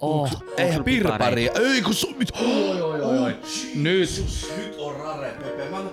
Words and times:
Oh, 0.00 0.30
Eihän 0.56 0.84
pirpari. 0.84 1.50
Ei 1.54 1.82
kun 1.82 1.94
su... 1.94 2.14
Nyt. 2.18 2.32
Oi, 2.40 2.82
oi, 2.82 3.00
oi, 3.00 3.18
oi. 3.18 3.36
Nyt. 3.74 4.24
Nyt 4.56 4.74
on 4.78 4.96
rare, 4.96 5.30
Pepe. 5.30 5.70
Mä 5.70 5.76
oon 5.76 5.90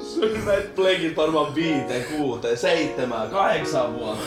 syönyt 0.00 0.44
näitä 0.44 0.68
plenkit 0.74 1.16
varmaan 1.16 1.54
viiteen, 1.54 2.04
kuuteen, 2.16 2.56
seitsemään, 2.56 3.28
kahdeksan 3.28 3.94
vuotta. 3.94 4.24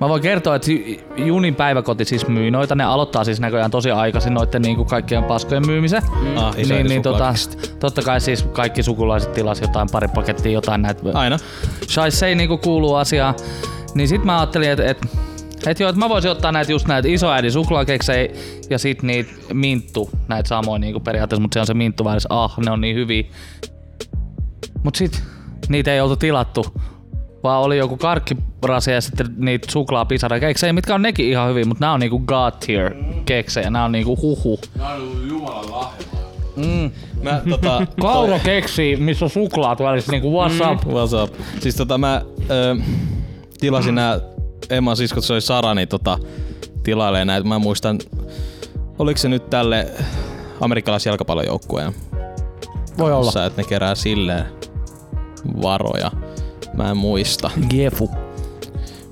Mä 0.00 0.08
voin 0.08 0.22
kertoa, 0.22 0.56
että 0.56 0.70
Junin 1.16 1.54
päiväkoti 1.54 2.04
siis 2.04 2.28
myy 2.28 2.50
noita. 2.50 2.74
Ne 2.74 2.84
aloittaa 2.84 3.24
siis 3.24 3.40
näköjään 3.40 3.70
tosi 3.70 3.90
aikaisin 3.90 4.34
noitten 4.34 4.62
niinku 4.62 4.84
kaikkien 4.84 5.24
paskojen 5.24 5.66
myymisen. 5.66 6.02
Ah, 6.36 6.58
iso 6.58 6.74
niin, 6.74 6.86
niin 6.86 7.02
tota, 7.02 7.34
totta 7.78 8.02
kai 8.02 8.20
siis 8.20 8.42
kaikki 8.42 8.82
sukulaiset 8.82 9.32
tilasi 9.32 9.64
jotain 9.64 9.88
pari 9.92 10.08
pakettia, 10.14 10.52
jotain 10.52 10.82
näitä. 10.82 11.02
Aina. 11.14 11.38
Shaisei 11.88 12.34
niinku 12.34 12.58
kuuluu 12.58 12.94
asiaan. 12.94 13.34
Niin 13.94 14.08
sit 14.08 14.24
mä 14.24 14.38
ajattelin, 14.38 14.70
että 14.70 14.84
et, 14.84 14.98
et 15.66 15.80
joo, 15.80 15.90
että 15.90 15.98
mä 15.98 16.08
voisin 16.08 16.30
ottaa 16.30 16.52
näitä 16.52 16.72
just 16.72 16.86
näitä 16.86 17.08
isoäidin 17.08 17.52
suklaakeksejä 17.52 18.34
ja 18.70 18.78
sit 18.78 19.02
niitä 19.02 19.30
minttu, 19.52 20.10
näitä 20.28 20.48
samoin 20.48 20.80
niinku 20.80 21.00
periaatteessa, 21.00 21.42
mutta 21.42 21.54
se 21.54 21.60
on 21.60 21.66
se 21.66 21.74
minttu 21.74 22.04
välissä, 22.04 22.28
ah, 22.30 22.58
ne 22.58 22.70
on 22.70 22.80
niin 22.80 22.96
hyviä. 22.96 23.24
Mut 24.82 24.94
sit 24.94 25.22
niitä 25.68 25.94
ei 25.94 26.00
oltu 26.00 26.16
tilattu, 26.16 26.66
vaan 27.42 27.62
oli 27.62 27.78
joku 27.78 27.96
karkkirasia 27.96 28.94
ja 28.94 29.00
sitten 29.00 29.26
niitä 29.36 29.72
suklaapisarakeksejä, 29.72 30.72
mitkä 30.72 30.94
on 30.94 31.02
nekin 31.02 31.28
ihan 31.28 31.50
hyviä, 31.50 31.64
mutta 31.64 31.80
nämä 31.80 31.92
on 31.92 32.00
niinku 32.00 32.18
god 32.18 32.52
tier 32.66 32.94
keksejä, 33.24 33.70
nämä 33.70 33.84
on 33.84 33.92
niinku 33.92 34.18
huhu. 34.22 34.60
Nää 34.78 34.94
on 34.94 35.28
jumalan 35.28 35.70
lahja. 35.70 36.18
Mä 37.22 37.42
tota... 37.50 37.86
Kauro 38.00 38.38
keksi, 38.44 38.96
missä 38.96 39.24
on 39.24 39.30
suklaat 39.30 39.80
välissä, 39.80 40.12
niinku 40.12 40.40
what's 40.40 40.72
up? 40.72 40.84
What's 40.84 41.24
up? 41.24 41.34
Siis 41.60 41.74
tota 41.74 41.98
mä 41.98 42.22
ö, 42.50 42.76
tilasin 43.60 43.94
nää 43.94 44.20
Emman 44.70 44.96
siskot, 44.96 45.24
se 45.24 45.32
oli 45.32 45.40
Sara, 45.40 45.74
niin 45.74 45.88
tota, 45.88 46.18
tilailee 46.82 47.24
näitä. 47.24 47.48
Mä 47.48 47.58
muistan, 47.58 47.98
oliko 48.98 49.18
se 49.18 49.28
nyt 49.28 49.50
tälle 49.50 49.86
amerikkalaisjalkapallojoukkueen 50.60 51.94
Voi 52.98 53.12
olla. 53.12 53.22
kanssa, 53.24 53.44
että 53.46 53.62
ne 53.62 53.68
kerää 53.68 53.94
silleen 53.94 54.44
varoja. 55.62 56.10
Mä 56.74 56.90
en 56.90 56.96
muista. 56.96 57.50
Gefu. 57.70 58.10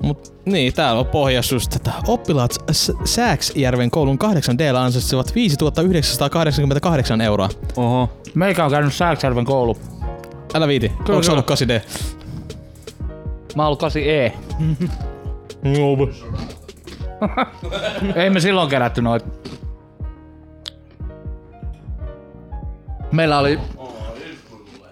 Mut 0.03 0.33
niin, 0.45 0.73
täällä 0.75 1.01
on 1.01 1.07
pohjassa 1.07 1.55
just 1.55 1.71
tätä. 1.71 1.93
Oppilaat 2.09 2.57
Sääksjärven 3.05 3.91
koulun 3.91 4.19
8 4.19 4.59
d 4.59 4.61
ansaitsevat 4.75 5.35
5988 5.35 7.21
euroa. 7.21 7.49
Oho. 7.77 8.09
Meikä 8.35 8.65
on 8.65 8.71
käynyt 8.71 8.95
Sääksjärven 8.95 9.45
koulu. 9.45 9.77
Älä 10.55 10.69
viiti. 10.69 10.93
Onko 10.99 11.23
se 11.23 11.33
ollut 11.33 11.51
8D? 11.51 11.81
Mä 13.57 13.63
oon 13.63 13.67
ollut 13.67 13.83
8E. 13.83 14.33
Ei 18.23 18.31
me 18.31 18.41
silloin 18.41 18.71
kerätty 18.71 19.03
noit. 19.03 19.25
Meillä 23.13 23.39
oli, 23.39 23.59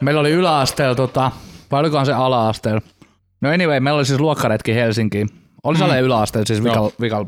meillä 0.01 0.21
oli 0.21 0.31
yläasteella 0.31 0.95
tota, 0.95 1.31
vai 1.71 1.81
olikohan 1.81 2.07
se 2.07 2.13
ala-asteella? 2.13 2.81
No 3.41 3.51
anyway, 3.51 3.81
meillä 3.81 3.99
oli 3.99 4.05
siis 4.05 4.21
luokkaretki 4.21 4.75
Helsinkiin. 4.75 5.29
Oli 5.63 5.79
se 5.79 5.85
mm. 5.85 5.99
yläasteella 5.99 6.47
siis 6.47 6.65
vikal, 6.65 6.91
vikal. 7.01 7.25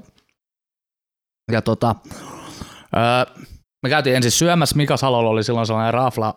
Ja 1.52 1.62
tota, 1.62 1.94
öö, 2.96 3.34
me 3.82 3.88
käytiin 3.88 4.16
ensin 4.16 4.30
syömässä. 4.30 4.76
Mika 4.76 4.96
Salolla 4.96 5.30
oli 5.30 5.44
silloin 5.44 5.66
sellainen 5.66 5.94
rafla 5.94 6.34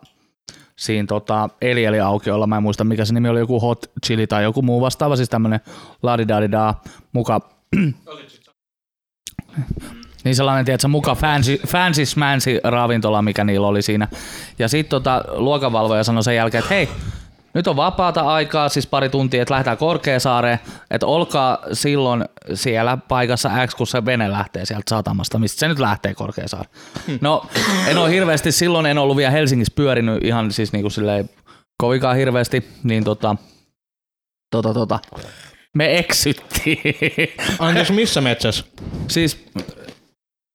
siinä 0.80 1.06
tota, 1.06 1.48
Elieli 1.60 2.00
aukiolla. 2.00 2.46
Mä 2.46 2.56
en 2.56 2.62
muista 2.62 2.84
mikä 2.84 3.04
se 3.04 3.14
nimi 3.14 3.28
oli, 3.28 3.40
joku 3.40 3.60
hot 3.60 3.90
chili 4.06 4.26
tai 4.26 4.42
joku 4.42 4.62
muu 4.62 4.80
vastaava, 4.80 5.16
siis 5.16 5.28
tämmönen 5.28 5.60
ladidadida 6.02 6.74
muka 7.12 7.40
niin 10.24 10.36
sellainen, 10.36 10.64
tiedätkö, 10.64 10.88
muka 10.88 11.14
fancy, 11.14 11.60
fancy 11.66 12.06
smancy 12.06 12.60
ravintola, 12.64 13.22
mikä 13.22 13.44
niillä 13.44 13.66
oli 13.66 13.82
siinä. 13.82 14.08
Ja 14.58 14.68
sitten 14.68 14.90
tota, 14.90 15.24
luokanvalvoja 15.28 16.04
sanoi 16.04 16.22
sen 16.22 16.36
jälkeen, 16.36 16.62
että 16.64 16.74
hei, 16.74 16.88
nyt 17.54 17.66
on 17.66 17.76
vapaata 17.76 18.20
aikaa, 18.20 18.68
siis 18.68 18.86
pari 18.86 19.08
tuntia, 19.08 19.42
että 19.42 19.54
lähdetään 19.54 19.76
Korkeasaareen, 19.76 20.58
että 20.90 21.06
olkaa 21.06 21.58
silloin 21.72 22.24
siellä 22.54 22.98
paikassa 23.08 23.50
X, 23.66 23.74
kun 23.74 23.86
se 23.86 24.04
vene 24.04 24.30
lähtee 24.30 24.64
sieltä 24.66 24.84
satamasta, 24.90 25.38
mistä 25.38 25.60
se 25.60 25.68
nyt 25.68 25.78
lähtee 25.78 26.14
Korkeasaareen. 26.14 26.74
No, 27.20 27.46
en 27.86 27.98
ole 27.98 28.10
hirveästi, 28.10 28.52
silloin 28.52 28.86
en 28.86 28.98
ollut 28.98 29.16
vielä 29.16 29.30
Helsingissä 29.30 29.72
pyörinyt 29.76 30.24
ihan 30.24 30.52
siis 30.52 30.72
niinku 30.72 30.90
silleen 30.90 31.30
kovinkaan 31.82 32.16
hirveästi, 32.16 32.68
niin 32.82 33.04
tota, 33.04 33.36
tota, 34.50 34.74
tota, 34.74 34.98
me 35.76 35.98
eksyttiin. 35.98 36.78
Anteeksi, 37.58 37.92
missä 37.92 38.20
metsässä? 38.20 38.64
siis 39.08 39.46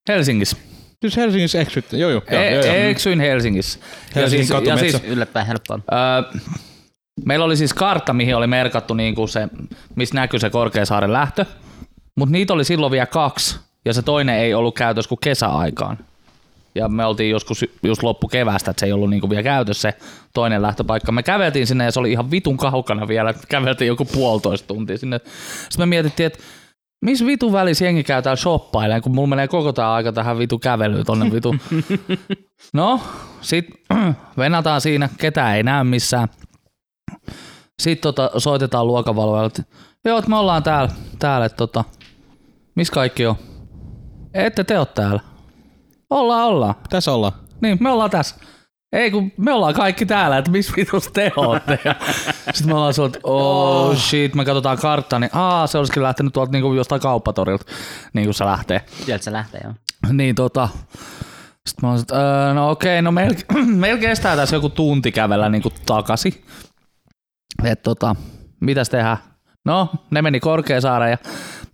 Helsingissä. 0.10 0.58
Siis 1.02 1.18
Helsingissä 1.18 1.62
eksyttiin. 1.62 2.00
Joo, 2.00 2.10
joo. 2.12 2.22
joo, 2.32 2.42
E- 2.42 2.52
joo, 2.54 2.66
joo. 2.66 2.76
Eksyin 2.76 3.20
Helsingissä. 3.20 3.80
Helsingin 4.16 4.24
ja 4.24 4.30
siis, 4.30 4.50
ja 4.50 4.56
katumetsä. 4.56 4.98
siis 4.98 5.12
Yllättäen 5.12 5.46
helppoa. 5.46 5.80
öö, 5.94 6.40
meillä 7.26 7.46
oli 7.46 7.58
siis 7.58 7.74
kartta, 7.74 8.14
mihin 8.14 8.36
oli 8.36 8.48
merkattu 8.48 8.94
niinku 8.94 9.28
se, 9.28 9.48
missä 9.96 10.16
näkyy 10.16 10.40
se 10.40 10.50
Korkeasaaren 10.50 11.14
lähtö, 11.14 11.46
mutta 12.16 12.34
niitä 12.34 12.54
oli 12.54 12.64
silloin 12.64 12.92
vielä 12.92 13.06
kaksi, 13.06 13.60
ja 13.86 13.94
se 13.94 14.02
toinen 14.02 14.36
ei 14.36 14.54
ollut 14.54 14.76
käytössä 14.76 15.10
kuin 15.10 15.20
kesäaikaan. 15.22 15.98
Ja 16.76 16.90
me 16.90 17.06
oltiin 17.06 17.30
joskus 17.30 17.66
just 17.84 18.04
loppu 18.04 18.28
keväästä, 18.28 18.72
että 18.72 18.80
se 18.80 18.86
ei 18.86 18.92
ollut 18.92 19.10
niinku 19.10 19.30
vielä 19.30 19.44
käytössä 19.44 19.92
se 19.92 19.98
toinen 20.34 20.62
lähtöpaikka. 20.62 21.12
Me 21.12 21.24
käveltiin 21.24 21.68
sinne 21.68 21.84
ja 21.84 21.92
se 21.92 22.00
oli 22.00 22.12
ihan 22.12 22.32
vitun 22.32 22.58
kaukana 22.58 23.08
vielä, 23.08 23.30
että 23.30 23.48
käveltiin 23.50 23.88
joku 23.88 24.06
puolitoista 24.06 24.68
tuntia 24.68 24.98
sinne. 24.98 25.20
Sitten 25.70 25.82
me 25.82 25.86
mietittiin, 25.86 26.28
että 26.28 26.40
missä 27.06 27.26
vitu 27.26 27.52
välissä 27.52 27.86
jengi 27.86 28.04
käy 28.04 28.22
täällä 28.22 28.42
shoppailemaan, 28.42 29.02
kun 29.02 29.16
mulla 29.16 29.28
menee 29.28 29.48
koko 29.48 29.74
tää 29.74 29.94
aika 29.94 30.12
tähän 30.12 30.38
vitu 30.38 30.60
kävelyyn 30.60 31.06
tonne 31.06 31.32
vitu. 31.32 31.56
No, 32.74 33.02
sit 33.42 33.66
venataan 34.38 34.82
siinä, 34.82 35.10
ketään 35.18 35.56
ei 35.56 35.64
näy 35.64 35.84
missään. 35.84 36.28
Sitten 37.82 38.02
tota, 38.14 38.40
soitetaan 38.40 38.88
luokavalvojalle, 38.88 39.48
että 39.48 39.64
joo, 40.06 40.18
että 40.18 40.30
me 40.30 40.38
ollaan 40.38 40.64
täällä, 40.64 40.90
täällä 41.20 41.46
että 41.46 41.58
tota, 41.58 41.84
missä 42.76 42.94
kaikki 42.94 43.26
on? 43.26 43.36
Ette 44.34 44.64
te 44.64 44.80
oo 44.80 44.86
täällä. 44.86 45.20
Ollaan, 46.10 46.46
ollaan. 46.48 46.76
Tässä 46.90 47.12
ollaan. 47.12 47.34
Niin, 47.62 47.78
me 47.80 47.90
ollaan 47.90 48.10
tässä. 48.10 48.36
Ei 48.94 49.12
kun 49.12 49.32
me 49.38 49.54
ollaan 49.54 49.74
kaikki 49.74 50.06
täällä, 50.06 50.38
että 50.38 50.52
missä 50.52 50.74
vitus 50.78 51.10
te 51.14 51.32
ootte. 51.36 51.80
Ja 51.86 51.96
Sitten 52.54 52.68
me 52.68 52.76
ollaan 52.76 52.94
sulla, 52.94 53.08
että 53.08 53.20
oh 53.24 53.98
shit, 53.98 54.36
me 54.36 54.46
katsotaan 54.46 54.78
karttaa, 54.78 55.20
niin 55.20 55.30
aa, 55.34 55.68
se 55.68 55.78
olisikin 55.78 56.04
lähtenyt 56.04 56.34
tuolta 56.34 56.52
niinku 56.52 56.74
jostain 56.74 57.02
kauppatorilta, 57.02 57.66
niin 58.14 58.26
kuin 58.26 58.34
se 58.34 58.46
lähtee. 58.46 58.82
Sieltä 59.06 59.24
se 59.24 59.32
lähtee, 59.32 59.62
joo. 59.64 59.74
Niin 60.14 60.36
tota, 60.36 60.70
sitten 61.68 61.82
mä 61.82 61.92
olin, 61.92 62.02
että 62.02 62.16
öö, 62.48 62.54
no 62.54 62.70
okei, 62.70 63.02
no 63.02 63.12
meillä 63.12 63.38
meil 63.76 63.98
kestää 63.98 64.36
tässä 64.36 64.56
joku 64.56 64.70
tunti 64.70 65.12
kävellä 65.12 65.50
niinku 65.50 65.72
takaisin. 65.86 66.46
Et 67.66 67.82
tota, 67.84 68.16
mitäs 68.60 68.90
tehdään? 68.90 69.18
No, 69.66 69.90
ne 70.12 70.22
meni 70.22 70.40
Korkeasaareen 70.40 71.12
ja 71.12 71.18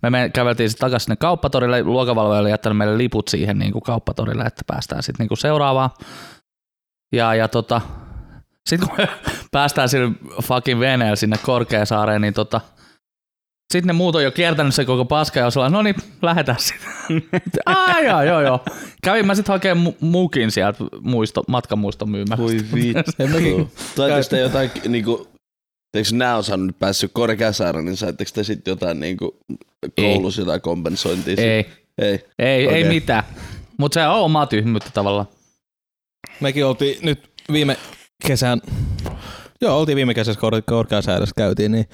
me 0.02 0.10
men- 0.10 0.32
käveltiin 0.32 0.70
sitten 0.70 0.86
takaisin 0.86 1.04
sinne 1.04 1.16
kauppatorille. 1.16 1.82
Luokavalvoja 1.82 2.40
oli 2.40 2.50
jättänyt 2.50 2.78
meille 2.78 2.98
liput 2.98 3.28
siihen 3.28 3.58
niinku 3.58 3.80
kauppatorille, 3.80 4.44
että 4.44 4.62
päästään 4.66 5.02
sitten 5.02 5.24
niinku 5.24 5.36
seuraavaan. 5.36 5.90
Ja, 7.12 7.34
ja 7.34 7.48
tota, 7.48 7.80
sitten 8.68 8.88
kun 8.88 8.98
me 8.98 9.08
päästään 9.52 9.88
sille 9.88 10.10
fucking 10.42 10.80
veneellä 10.80 11.16
sinne 11.16 11.36
Korkeasaareen, 11.42 12.20
niin 12.22 12.34
tota, 12.34 12.60
sitten 13.72 13.86
ne 13.86 13.92
muut 13.92 14.14
on 14.14 14.24
jo 14.24 14.30
kiertänyt 14.30 14.74
se 14.74 14.84
koko 14.84 15.04
paska 15.04 15.38
ja 15.40 15.46
on 15.46 15.52
sellainen, 15.52 15.72
no 15.76 15.82
niin, 15.82 15.94
lähdetään 16.22 16.58
sitten. 16.60 17.22
Aa, 17.66 18.00
joo, 18.00 18.22
joo, 18.22 18.40
joo. 18.40 18.64
Kävin 19.02 19.26
mä 19.26 19.34
sitten 19.34 19.52
hakemaan 19.52 19.86
mu- 19.86 19.96
mukin 20.00 20.50
sieltä 20.50 20.84
muisto, 21.00 21.42
matkamuiston 21.48 22.10
myymästä. 22.10 22.42
Voi 22.42 22.56
vittu. 22.74 23.70
Te 24.30 24.40
jotain 24.40 24.70
niinku, 24.88 25.31
eikö 25.94 26.08
nää 26.12 26.36
osannut 26.36 26.66
nyt 26.66 26.78
päässyt 26.78 27.10
Korkeasaareen, 27.14 27.84
niin 27.84 27.96
saitteko 27.96 28.30
te 28.34 28.44
sitten 28.44 28.72
jotain 28.72 29.00
niinku 29.00 29.38
koulussa 29.96 30.42
jotain 30.42 30.60
kompensointia? 30.60 31.34
Ei, 31.38 31.66
Ei. 31.98 32.24
ei, 32.38 32.66
okay. 32.66 32.78
ei 32.78 32.88
mitään. 32.88 33.24
Mutta 33.78 33.94
se 33.94 34.06
on 34.06 34.14
omaa 34.14 34.46
tyhmyyttä 34.46 34.90
tavallaan. 34.94 35.26
Mekin 36.40 36.66
oltiin 36.66 36.98
nyt 37.02 37.30
viime 37.52 37.76
kesän, 38.26 38.60
joo 39.60 39.78
oltiin 39.78 39.96
viime 39.96 40.14
kesässä 40.14 40.40
kor- 40.40 40.62
korkeasäädössä 40.66 41.34
käytiin, 41.36 41.72
niin 41.72 41.86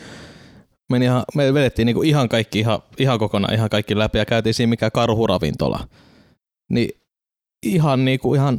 meni 0.91 1.05
ihan, 1.05 1.23
me 1.35 1.55
vedettiin 1.55 1.87
niinku 1.87 2.03
ihan 2.03 2.29
kaikki 2.29 2.59
ihan, 2.59 2.83
ihan 2.99 3.19
kokonaan 3.19 3.55
ihan 3.55 3.71
kaikki 3.71 3.99
läpi 3.99 4.19
ja 4.19 4.25
käytiin 4.25 4.55
siinä 4.55 4.71
mikä 4.71 4.91
karhuravintola. 4.91 5.89
Niin 6.71 6.91
ihan 7.67 8.05
niinku 8.05 8.35
ihan, 8.35 8.59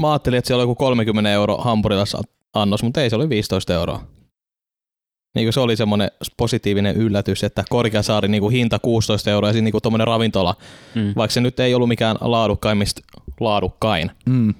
mä 0.00 0.12
ajattelin, 0.12 0.38
että 0.38 0.46
siellä 0.46 0.60
oli 0.60 0.70
joku 0.70 0.74
30 0.74 1.32
euro 1.32 1.56
hampurilassa 1.56 2.22
annos, 2.54 2.82
mutta 2.82 3.02
ei 3.02 3.10
se 3.10 3.16
oli 3.16 3.28
15 3.28 3.74
euroa. 3.74 4.13
Niin 5.34 5.52
se 5.52 5.60
oli 5.60 5.76
semmoinen 5.76 6.10
positiivinen 6.36 6.96
yllätys, 6.96 7.44
että 7.44 7.64
Korkeasaari 7.68 8.28
niinku 8.28 8.48
hinta 8.48 8.78
16 8.78 9.30
euroa 9.30 9.48
ja 9.48 9.52
siinä 9.52 9.64
niinku 9.64 9.80
tommonen 9.80 10.06
ravintola, 10.06 10.54
Mm. 10.94 11.12
vaikka 11.16 11.32
se 11.32 11.40
nyt 11.40 11.60
ei 11.60 11.74
ollut 11.74 11.88
mikään 11.88 12.16
laadukkaimmista 12.20 13.00
laadukkain. 13.40 14.10
Mm. 14.26 14.54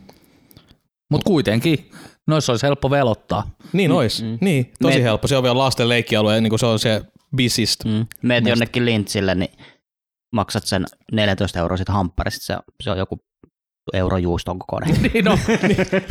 Mutta 1.11 1.25
kuitenkin, 1.27 1.91
noissa 2.27 2.53
olisi 2.53 2.67
helppo 2.67 2.91
velottaa. 2.91 3.51
Niin 3.73 3.93
ois. 3.93 4.23
Mm. 4.23 4.39
Niin, 4.41 4.73
tosi 4.83 4.99
Me- 4.99 5.03
helppo. 5.05 5.29
Se 5.29 5.37
on 5.37 5.43
vielä 5.43 5.59
lasten 5.59 5.89
leikkialue, 5.89 6.41
niin 6.41 6.51
kuin 6.51 6.61
se 6.61 6.67
on 6.67 6.79
se 6.79 7.03
bisist. 7.37 7.85
Mm. 7.85 8.07
Meet 8.23 8.47
jonnekin 8.47 8.85
lintsille, 8.85 9.35
niin 9.35 9.51
maksat 10.33 10.65
sen 10.67 10.85
14 11.13 11.59
euroa 11.59 11.77
sit 11.77 11.89
hampparista, 11.89 12.45
se, 12.47 12.57
se 12.83 12.91
on 12.91 12.99
joku 12.99 13.21
euro 13.93 14.17
juuston 14.17 14.59
kokoinen. 14.59 14.97
Niin 15.13 15.25
no, 15.25 15.39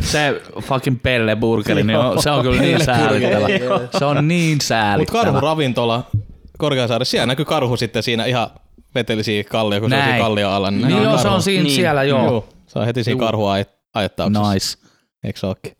se 0.00 0.42
fucking 0.62 1.02
Pelle 1.02 1.36
Burgeri, 1.36 1.82
niin 1.82 1.98
on, 1.98 2.22
se 2.22 2.30
on 2.30 2.42
kyllä 2.42 2.60
niin 2.62 2.84
säälittävä. 2.84 3.46
Se 3.98 4.04
on 4.04 4.28
niin 4.28 4.50
Mutta 4.54 4.66
säälittävä. 4.66 5.22
karhuravintola 5.24 6.04
Korkeasaaressa, 6.58 7.10
siellä 7.10 7.26
näkyy 7.26 7.44
karhu 7.44 7.76
sitten 7.76 8.02
siinä 8.02 8.24
ihan 8.24 8.50
vetelisiä 8.94 9.44
kallio, 9.44 9.80
kun 9.80 9.90
se 9.90 9.96
on 9.96 10.02
Näin. 10.02 10.22
kallio 10.22 10.50
alla. 10.50 10.70
Niin 10.70 11.02
joo, 11.02 11.18
se 11.18 11.28
on 11.28 11.42
siinä 11.42 11.62
Niin. 11.64 11.74
siellä, 11.76 12.02
joo. 12.02 12.24
Joo. 12.24 12.48
Se 12.66 12.78
on 12.78 12.86
heti 12.86 13.04
siinä 13.04 13.18
karhua 13.20 13.54
ajettauksessa. 13.94 14.52
Nice. 14.52 14.78
Eikö 15.24 15.38
se 15.38 15.46
ookin? 15.46 15.76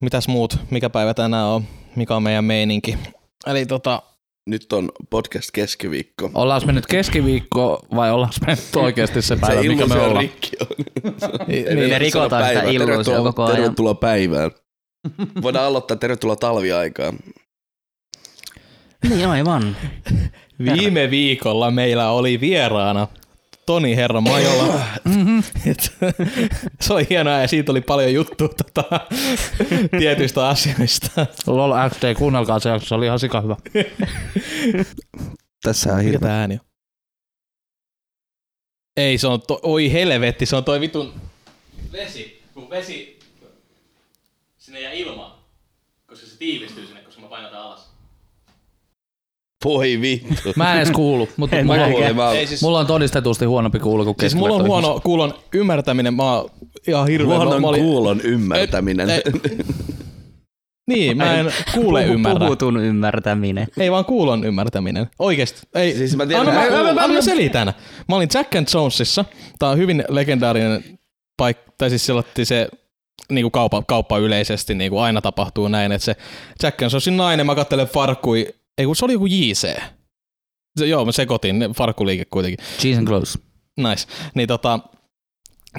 Mitäs 0.00 0.28
muut? 0.28 0.56
Mikä 0.70 0.90
päivä 0.90 1.14
tänään 1.14 1.46
on? 1.46 1.64
Mikä 1.96 2.16
on 2.16 2.22
meidän 2.22 2.44
meininki? 2.44 2.98
Eli 3.46 3.66
tota, 3.66 4.02
Nyt 4.46 4.72
on 4.72 4.88
podcast 5.10 5.50
keskiviikko. 5.52 6.30
Ollaanko 6.34 6.66
me 6.66 6.72
nyt 6.72 6.86
keskiviikko 6.86 7.86
vai 7.94 8.10
ollaanko 8.10 8.36
me 8.46 8.54
nyt 8.54 8.76
oikeasti 8.76 9.22
se 9.22 9.36
päivä, 9.36 9.62
se 9.62 9.68
mikä 9.68 9.86
me 9.86 9.94
ollaan? 9.94 10.20
rikki 10.22 10.50
on. 10.60 10.66
niin, 11.48 11.68
Ei 11.68 11.88
me 11.88 11.98
rikotaan 11.98 12.48
sitä 12.48 12.60
Tervetuloa- 12.60 13.22
koko 13.22 13.44
ajan. 13.44 13.56
Tervetuloa 13.56 13.94
päivään. 13.94 14.50
Voidaan 15.42 15.64
aloittaa 15.66 15.96
tervetuloa 15.96 16.36
talviaikaan. 16.36 17.18
niin 19.08 19.28
aivan. 19.28 19.76
viime 20.64 21.10
viikolla 21.10 21.70
meillä 21.70 22.10
oli 22.10 22.40
vieraana 22.40 23.08
Toni 23.66 23.96
Herra 23.96 24.20
Majola. 24.20 24.80
Et, 25.66 25.94
se 26.80 26.92
on 26.94 27.02
hienoa 27.10 27.38
ja 27.40 27.48
siitä 27.48 27.72
oli 27.72 27.80
paljon 27.80 28.14
juttua 28.14 28.48
tota, 28.48 29.00
tietyistä 29.98 30.48
asioista. 30.48 31.26
LOL 31.46 31.72
XD, 31.90 32.14
kuunnelkaa 32.14 32.58
se, 32.58 32.70
se 32.82 32.94
oli 32.94 33.06
ihan 33.06 33.18
sika 33.18 33.40
hyvä. 33.40 33.56
Tässä 35.62 35.90
on 35.90 35.96
Mikä 35.96 36.10
hirveä. 36.10 36.28
tää 36.28 36.40
ääni 36.40 36.54
on? 36.54 36.60
Ei, 38.96 39.18
se 39.18 39.26
on, 39.26 39.42
to, 39.42 39.60
oi 39.62 39.92
helvetti, 39.92 40.46
se 40.46 40.56
on 40.56 40.64
toi 40.64 40.80
vitun 40.80 41.20
vesi, 41.92 42.42
kun 42.54 42.70
vesi 42.70 43.18
sinne 44.58 44.80
jää 44.80 44.92
ilmaan, 44.92 45.38
koska 46.06 46.26
se 46.26 46.38
tiivistyy 46.38 46.86
sinne, 46.86 47.00
koska 47.02 47.20
mä 47.20 47.28
painan 47.28 47.54
alas. 47.54 47.83
Voi 49.64 50.00
vittu. 50.00 50.52
Mä 50.56 50.72
en 50.72 50.76
edes 50.78 50.90
kuulu, 50.90 51.28
mutta 51.36 51.56
En 51.56 51.66
mulla, 51.66 52.16
vaan- 52.16 52.36
Ei 52.36 52.46
siis, 52.46 52.62
mulla 52.62 52.78
on 52.78 52.86
todistetusti 52.86 53.44
huonompi 53.44 53.78
kuulo 53.78 54.04
kuin 54.04 54.14
siis 54.20 54.34
mulla 54.34 54.54
on 54.54 54.66
huono 54.66 55.00
kuulon 55.04 55.34
ymmärtäminen, 55.54 56.14
mä 56.14 56.32
oon 56.32 56.50
ihan 56.88 57.06
hirveä. 57.08 57.36
Huonon 57.36 57.60
mä 57.60 57.66
olin- 57.68 57.82
kuulon 57.82 58.20
ymmärtäminen. 58.20 59.10
Ei, 59.10 59.22
Niin, 60.88 61.16
mä 61.16 61.34
en 61.34 61.52
kuule 61.74 62.04
ymmärrä. 62.06 62.38
Puhutun 62.38 62.76
ymmärtäminen. 62.84 63.66
Ei 63.78 63.90
vaan 63.92 64.04
kuulon 64.04 64.44
ymmärtäminen. 64.44 65.06
Oikeesti. 65.18 65.60
Ei, 65.74 65.94
Siis 65.94 66.16
mä 66.16 66.26
tiedän- 66.26 66.48
anna, 66.48 66.64
Ei, 66.64 66.70
mä, 66.70 66.76
ei, 66.76 66.80
anna, 66.88 67.02
anna 67.02 67.14
mä 67.14 67.20
selitän. 67.20 67.72
Mä 68.08 68.16
olin 68.16 68.28
Jack 68.34 68.54
and 68.56 68.66
Jonesissa. 68.74 69.24
Tää 69.58 69.68
on 69.68 69.78
hyvin 69.78 70.04
legendaarinen 70.08 70.84
paikka, 71.36 71.72
tai 71.78 71.90
siis 71.90 72.06
sellainen 72.06 72.46
se 72.46 72.68
niinku 73.32 73.50
kauppa, 73.50 73.82
kauppa 73.82 74.18
yleisesti 74.18 74.74
niinku 74.74 74.98
aina 74.98 75.20
tapahtuu 75.20 75.68
näin, 75.68 75.92
että 75.92 76.04
se 76.04 76.16
Jack 76.62 76.82
and 76.82 76.90
Jonesin 76.92 77.16
nainen, 77.16 77.46
mä 77.46 77.54
katselen 77.54 77.86
farkkui, 77.86 78.54
ei 78.78 78.86
kun 78.86 78.96
se 78.96 79.04
oli 79.04 79.12
joku 79.12 79.26
JC. 79.26 79.80
Se, 80.78 80.86
joo, 80.86 81.04
mä 81.04 81.12
sekoitin, 81.12 81.72
farkkuliike 81.76 82.24
kuitenkin. 82.24 82.66
Cheese 82.78 82.98
and 82.98 83.08
close. 83.08 83.38
Nice. 83.76 84.06
Niin 84.34 84.48
tota, 84.48 84.80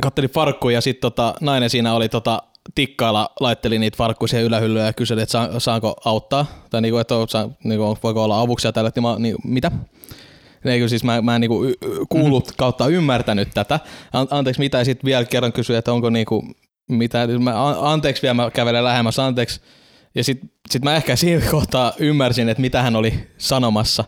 kattelin 0.01 0.29
farkkuja 0.29 0.77
ja 0.77 0.81
sitten 0.81 1.01
tota, 1.01 1.33
nainen 1.41 1.69
siinä 1.69 1.93
oli 1.93 2.09
tota, 2.09 2.43
tikkailla, 2.75 3.29
laitteli 3.39 3.79
niitä 3.79 3.97
farkkuja 3.97 4.27
siihen 4.27 4.45
ylähyllyyn 4.45 4.85
ja 4.85 4.93
kyseli, 4.93 5.21
että 5.21 5.31
saa, 5.31 5.59
saanko 5.59 5.95
auttaa. 6.05 6.45
Tai 6.69 6.81
niinku, 6.81 6.97
että 6.97 7.15
on, 7.15 7.29
saa, 7.29 7.49
niinku, 7.63 7.97
voiko 8.03 8.23
olla 8.23 8.41
avuksi 8.41 8.67
ja 8.67 8.71
tällä, 8.71 8.87
että 8.87 9.01
mä, 9.01 9.15
niin, 9.19 9.35
mitä? 9.43 9.71
Eikö 10.65 10.87
siis 10.87 11.03
mä, 11.03 11.21
mä 11.21 11.35
en 11.35 11.41
niinku 11.41 11.65
kuullut 12.09 12.51
kautta 12.57 12.87
ymmärtänyt 12.87 13.49
tätä. 13.53 13.79
An, 14.13 14.27
anteeksi 14.29 14.59
mitä, 14.59 14.77
ja 14.77 14.85
sitten 14.85 15.05
vielä 15.05 15.25
kerran 15.25 15.53
kysyin, 15.53 15.79
että 15.79 15.93
onko 15.93 16.09
niinku, 16.09 16.43
mitä, 16.89 17.27
mä, 17.27 17.67
an- 17.67 17.77
anteeksi 17.79 18.21
vielä 18.21 18.33
mä 18.33 18.51
kävelen 18.51 18.83
lähemmäs, 18.83 19.19
anteeksi. 19.19 19.61
Ja 20.15 20.23
sitten 20.23 20.49
sit 20.69 20.83
mä 20.83 20.95
ehkä 20.95 21.15
siinä 21.15 21.45
kohtaa 21.51 21.93
ymmärsin, 21.99 22.49
että 22.49 22.61
mitä 22.61 22.81
hän 22.81 22.95
oli 22.95 23.27
sanomassa. 23.37 24.03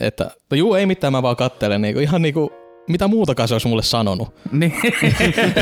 Että 0.00 0.30
no 0.50 0.56
juu, 0.56 0.74
ei 0.74 0.86
mitään, 0.86 1.12
mä 1.12 1.22
vaan 1.22 1.36
kattelen. 1.36 1.82
Niinku, 1.82 2.00
ihan 2.00 2.22
niinku, 2.22 2.52
mitä 2.88 3.08
muutakaan 3.08 3.48
se 3.48 3.54
olisi 3.54 3.68
mulle 3.68 3.82
sanonut. 3.82 4.34
Niin. 4.52 4.74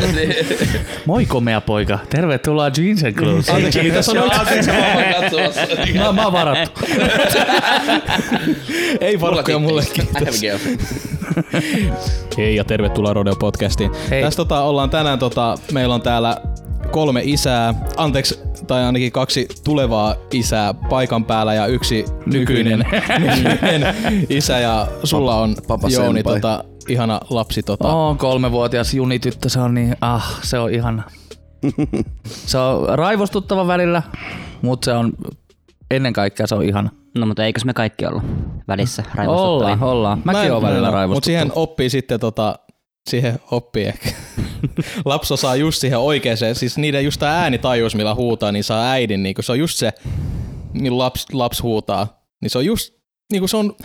Moi 1.06 1.26
komea 1.26 1.60
poika, 1.60 1.98
tervetuloa 2.10 2.70
Jeans 2.78 3.04
and 3.04 3.12
Clothes. 3.12 3.48
Anteeksi, 3.50 3.82
mitä 3.82 4.02
sanoit? 4.02 4.32
Anteeksi, 4.32 4.70
mä 4.70 4.94
oon 4.94 5.04
katsomassa. 5.20 5.60
Mä, 5.98 6.12
mä 6.12 6.24
oon 6.24 6.32
varattu. 6.32 6.80
Ei 9.00 9.18
farkkuja 9.18 9.58
mulle. 9.58 9.82
Girlfriend. 9.94 10.80
Hei 12.36 12.56
ja 12.56 12.64
tervetuloa 12.64 13.14
Rodeo 13.14 13.36
Podcastiin. 13.36 13.90
Hei. 14.10 14.22
Tässä 14.22 14.36
tota, 14.36 14.60
ollaan 14.60 14.90
tänään, 14.90 15.18
tota, 15.18 15.58
meillä 15.72 15.94
on 15.94 16.02
täällä 16.02 16.40
kolme 16.90 17.20
isää, 17.24 17.74
anteeksi, 17.96 18.40
tai 18.66 18.84
ainakin 18.84 19.12
kaksi 19.12 19.48
tulevaa 19.64 20.14
isää 20.32 20.74
paikan 20.74 21.24
päällä 21.24 21.54
ja 21.54 21.66
yksi 21.66 22.04
nykyinen, 22.26 22.84
nykyinen 23.18 23.94
isä 24.28 24.58
ja 24.58 24.86
sulla 25.04 25.34
on 25.40 25.56
Papa 25.68 25.88
Jouni 25.88 26.18
senpai. 26.18 26.34
tota, 26.34 26.64
ihana 26.88 27.20
lapsi. 27.30 27.62
Tota. 27.62 27.88
On 27.94 28.18
kolmevuotias 28.18 28.94
junityttö, 28.94 29.48
se 29.48 29.60
on 29.60 29.74
niin, 29.74 29.96
ah, 30.00 30.40
se 30.42 30.58
on 30.58 30.74
ihana. 30.74 31.02
Se 32.24 32.58
on 32.58 32.98
raivostuttava 32.98 33.66
välillä, 33.66 34.02
mutta 34.62 34.84
se 34.84 34.92
on 34.92 35.12
ennen 35.90 36.12
kaikkea 36.12 36.46
se 36.46 36.54
on 36.54 36.62
ihana. 36.64 36.90
No 37.18 37.26
mutta 37.26 37.44
eikös 37.44 37.64
me 37.64 37.74
kaikki 37.74 38.06
olla 38.06 38.22
välissä 38.68 39.02
raivostuttavia? 39.14 39.74
Ollaan, 39.74 39.82
ollaan. 39.82 40.22
Mäkin 40.24 40.52
oon 40.52 40.62
välillä 40.62 40.80
Mutta 40.80 40.94
raivostuttava. 40.96 41.24
siihen 41.24 41.52
oppii 41.54 41.90
sitten 41.90 42.20
tota, 42.20 42.58
siihen 43.08 43.38
oppii 43.50 43.84
ehkä. 43.84 44.10
Lapsi 45.04 45.34
osaa 45.34 45.56
just 45.56 45.80
siihen 45.80 45.98
oikeaan, 45.98 46.38
siis 46.52 46.78
niiden 46.78 47.04
just 47.04 47.20
tää 47.20 47.40
äänitajuus, 47.40 47.94
millä 47.94 48.14
huutaa, 48.14 48.52
niin 48.52 48.64
saa 48.64 48.90
äidin, 48.90 49.22
niin 49.22 49.34
se 49.40 49.52
on 49.52 49.58
just 49.58 49.78
se, 49.78 49.92
millä 50.72 50.98
lapsi, 50.98 51.26
lapsi 51.32 51.62
huutaa. 51.62 52.22
Niin 52.42 52.50
se 52.50 52.58
on 52.58 52.66
just, 52.66 52.94
niin 53.32 53.40
kuin 53.40 53.48
se 53.48 53.56
on 53.56 53.76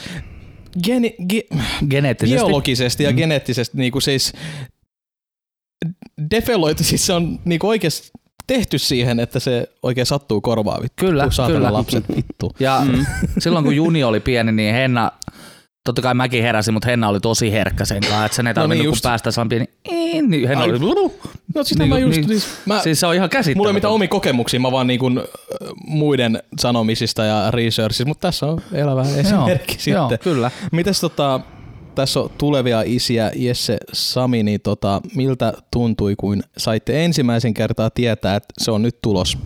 geni, 0.84 1.16
ge, 1.30 1.42
Geneettisesti. 1.90 2.46
biologisesti 2.46 3.04
ja 3.04 3.14
geneettisesti 3.14 3.78
niin 3.78 3.92
kuin 3.92 4.02
siis 4.02 4.34
defeloitu, 6.32 6.84
siis 6.84 7.06
se 7.06 7.14
on 7.14 7.40
niin 7.46 7.60
kuin 7.60 7.70
oikeasti 7.70 8.12
tehty 8.48 8.78
siihen, 8.78 9.20
että 9.20 9.40
se 9.40 9.68
oikein 9.84 10.06
sattuu 10.06 10.42
korvaan 10.42 10.82
vittu. 10.82 11.06
Kyllä, 11.06 11.30
kyllä. 11.48 11.74
lapset 11.74 12.04
vittu. 12.16 12.52
Ja 12.60 12.82
mm. 12.86 13.06
silloin 13.40 13.66
kun 13.66 13.76
Juni 13.76 14.04
oli 14.04 14.20
pieni, 14.20 14.52
niin 14.52 14.74
Henna, 14.76 15.12
totta 15.84 16.02
kai 16.02 16.14
mäkin 16.14 16.44
heräsin, 16.44 16.74
mutta 16.74 16.90
Henna 16.90 17.10
oli 17.10 17.20
tosi 17.20 17.52
herkkä 17.52 17.86
sen 17.86 18.00
kanssa, 18.02 18.26
että 18.26 18.36
sen 18.36 18.48
ei 18.48 18.54
tarvinnut 18.54 18.78
niin 18.78 18.86
no 18.86 18.92
just. 18.92 19.02
kun 19.02 19.10
päästä 19.10 19.32
saan 19.32 19.50
pieni, 19.50 19.66
"Ee", 19.92 20.22
niin 20.22 20.48
Henna 20.48 20.64
Ai. 20.64 20.70
oli, 20.70 21.12
No 21.56 21.64
siis 21.64 21.80
Niin 21.80 21.90
mä 21.90 22.00
just, 22.00 22.16
niin. 22.18 22.28
siis 22.28 22.48
mä, 22.66 22.82
siis 22.82 23.00
se 23.00 23.08
on 23.08 23.16
ihan 23.16 23.30
käsittämätöntä. 23.30 23.58
Mulla 23.58 23.70
ei 23.70 23.74
mitään 23.74 23.94
omia 23.94 24.08
kokemuksia, 24.08 24.60
mä 24.60 24.72
vaan 24.72 24.88
niin 24.88 25.00
kuin 25.00 25.22
muiden 25.88 26.44
sanomisista 26.60 27.24
ja 27.24 27.52
researchista, 27.52 28.06
mutta 28.06 28.28
tässä 28.28 28.46
on 28.46 28.62
elävä 28.74 29.02
esimerkki 29.18 29.74
sitten. 29.74 29.94
Joo, 29.94 30.10
kyllä. 30.24 30.52
Mites 30.72 31.02
tota, 31.02 31.40
tässä 31.96 32.20
on 32.20 32.30
tulevia 32.38 32.82
isiä, 32.86 33.32
Jesse, 33.36 33.78
Sami, 33.94 34.44
niin 34.44 34.62
tota, 34.62 35.02
miltä 35.16 35.54
tuntui, 35.72 36.16
kun 36.18 36.44
saitte 36.58 37.06
ensimmäisen 37.06 37.54
kertaa 37.54 37.90
tietää, 37.90 38.36
että 38.36 38.54
se 38.58 38.72
on 38.72 38.82
nyt 38.82 39.02
tulos? 39.02 39.38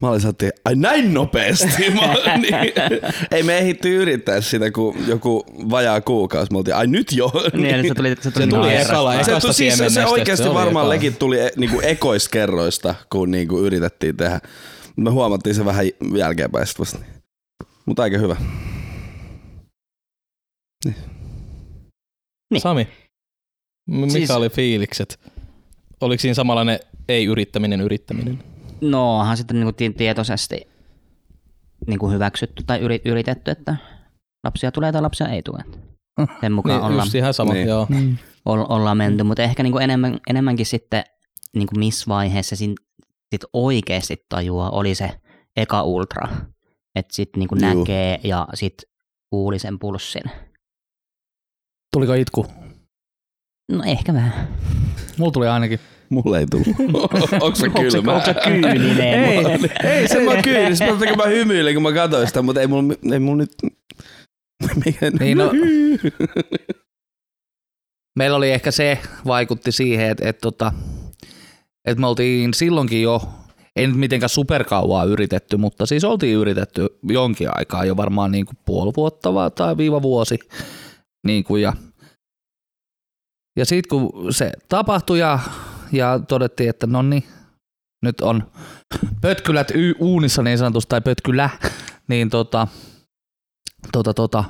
Mä 0.00 0.08
olin 0.10 0.20
sanottiin, 0.20 0.52
ai 0.64 0.74
näin 0.76 1.14
nopeasti. 1.14 1.90
Mä, 1.94 2.00
olin 2.00 2.40
niin, 2.42 2.72
ei 3.30 3.42
me 3.42 3.58
ehditty 3.58 3.96
yrittää 4.02 4.40
sitä 4.40 4.70
kuin 4.70 5.08
joku 5.08 5.44
vajaa 5.70 6.00
kuukausi. 6.00 6.52
Me 6.52 6.58
oltiin, 6.58 6.74
ai 6.76 6.86
nyt 6.86 7.12
jo. 7.12 7.32
Niin, 7.52 7.74
eli 7.74 7.88
se 7.88 7.94
tuli, 7.94 8.14
se 8.20 8.30
tuli, 8.30 8.44
Se 8.44 8.50
tuli 8.50 8.68
niin 8.68 8.80
ekalla, 8.80 9.14
ekasta 9.14 9.52
se, 9.52 9.56
siis 9.56 9.78
se, 9.78 9.90
se 9.90 10.06
oikeasti 10.06 10.42
se 10.46 10.54
varmaan 10.54 10.68
ekalla. 10.70 10.88
legit 10.88 11.18
tuli 11.18 11.40
e, 11.40 11.50
niinku 11.56 11.80
ekoista 11.82 12.30
kerroista, 12.30 12.94
kun 13.12 13.30
niinku 13.30 13.58
yritettiin 13.58 14.16
tehdä. 14.16 14.40
Me 14.96 15.10
huomattiin 15.10 15.54
se 15.54 15.64
vähän 15.64 15.86
jälkeenpäin 16.16 16.66
sit 16.66 16.78
vasta. 16.78 16.98
Mutta 17.86 18.02
aika 18.02 18.18
hyvä. 18.18 18.36
Niin. 20.84 20.94
Sami, 22.58 22.88
m- 23.86 23.96
mikä 23.96 24.12
Siis- 24.12 24.30
oli 24.30 24.48
fiilikset? 24.50 25.20
Oliko 26.00 26.20
siinä 26.20 26.34
samanlainen 26.34 26.78
ei-yrittäminen 27.08 27.80
yrittäminen? 27.80 28.38
No 28.80 29.18
onhan 29.18 29.36
sitten 29.36 29.60
niin 29.60 29.74
kuin 29.74 29.94
tietoisesti 29.94 30.68
niin 31.86 31.98
kuin 31.98 32.12
hyväksytty 32.12 32.62
tai 32.66 32.80
yri, 32.80 33.00
yritetty, 33.04 33.50
että 33.50 33.76
lapsia 34.44 34.72
tulee 34.72 34.92
tai 34.92 35.02
lapsia 35.02 35.28
ei 35.28 35.42
tule. 35.42 35.64
Sen 36.40 36.52
mukaan 36.52 36.80
Niin, 36.80 36.90
ollaan, 36.92 37.08
ihan 37.14 37.34
sama, 37.34 37.52
Niin. 37.52 37.68
joo. 37.68 37.86
ol, 38.44 38.64
ollaan 38.68 38.96
menty, 38.96 39.24
mutta 39.24 39.42
ehkä 39.42 39.62
niin 39.62 39.72
kuin 39.72 39.82
enemmän, 39.84 40.18
enemmänkin 40.30 40.66
sitten 40.66 41.04
niin 41.56 41.66
kuin 41.66 41.78
missä 41.78 42.04
vaiheessa 42.08 42.56
sin, 42.56 42.74
sit 43.32 43.44
oikeasti 43.52 44.16
tajua 44.28 44.70
oli 44.70 44.94
se 44.94 45.10
eka 45.56 45.82
ultra. 45.82 46.28
Että 46.94 47.14
sitten 47.14 47.40
niin 47.40 47.76
näkee 47.78 48.20
ja 48.24 48.48
sitten 48.54 48.90
kuuli 49.30 49.58
sen 49.58 49.78
pulssin. 49.78 50.22
Tuliko 51.92 52.14
itku? 52.14 52.46
No 53.72 53.82
ehkä 53.84 54.14
vähän. 54.14 54.48
Mulla 55.18 55.32
tuli 55.32 55.48
ainakin. 55.48 55.80
Mulle 56.10 56.38
ei 56.38 56.46
tullut. 56.46 56.66
Onko 57.42 57.54
se 57.54 57.68
kylmä? 57.68 58.14
Onko 58.14 58.26
se 58.26 58.34
kyyninen? 58.44 59.24
ei, 59.24 59.38
ei 59.84 60.08
se 60.08 60.20
mä 60.20 60.42
kyynis. 60.42 60.80
Mä, 60.80 60.86
mä 61.16 61.26
hymyilin, 61.26 61.74
kun 61.74 61.82
mä 61.82 61.92
katsoin 61.92 62.26
sitä, 62.26 62.42
mutta 62.42 62.60
ei 62.60 62.66
mulla, 62.66 62.94
ei 63.12 63.18
mulla 63.18 63.36
nyt... 63.36 63.52
Mikä- 64.84 65.10
Niin 65.20 65.38
no, 65.38 65.50
meillä 68.18 68.36
oli 68.36 68.50
ehkä 68.50 68.70
se 68.70 68.98
vaikutti 69.26 69.72
siihen, 69.72 70.10
että, 70.10 70.28
että, 70.28 70.40
tota, 70.40 70.72
että 71.88 72.00
me 72.00 72.06
oltiin 72.06 72.54
silloinkin 72.54 73.02
jo, 73.02 73.22
ei 73.76 73.86
nyt 73.86 73.96
mitenkään 73.96 74.28
superkauaa 74.30 75.04
yritetty, 75.04 75.56
mutta 75.56 75.86
siis 75.86 76.04
oltiin 76.04 76.36
yritetty 76.36 76.86
jonkin 77.08 77.48
aikaa 77.58 77.84
jo 77.84 77.96
varmaan 77.96 78.32
niin 78.32 78.46
kuin 78.46 78.56
puoli 78.66 78.92
vuotta 78.96 79.34
vai- 79.34 79.50
tai 79.50 79.76
viiva 79.76 80.02
vuosi. 80.02 80.38
Niin 81.26 81.44
kuin 81.44 81.62
ja 81.62 81.72
ja 83.58 83.64
sitten 83.66 83.88
kun 83.90 84.34
se 84.34 84.52
tapahtui 84.68 85.18
ja, 85.18 85.38
ja 85.96 86.20
todettiin, 86.28 86.70
että 86.70 86.86
no 86.86 87.02
niin, 87.02 87.24
nyt 88.02 88.20
on 88.20 88.42
pötkylät 89.20 89.70
y- 89.74 89.94
uunissa 89.98 90.42
niin 90.42 90.58
sanotusti, 90.58 90.88
tai 90.88 91.00
pötkylä, 91.00 91.50
niin 92.08 92.30
tota, 92.30 92.68
tota, 93.92 94.14
tota, 94.14 94.44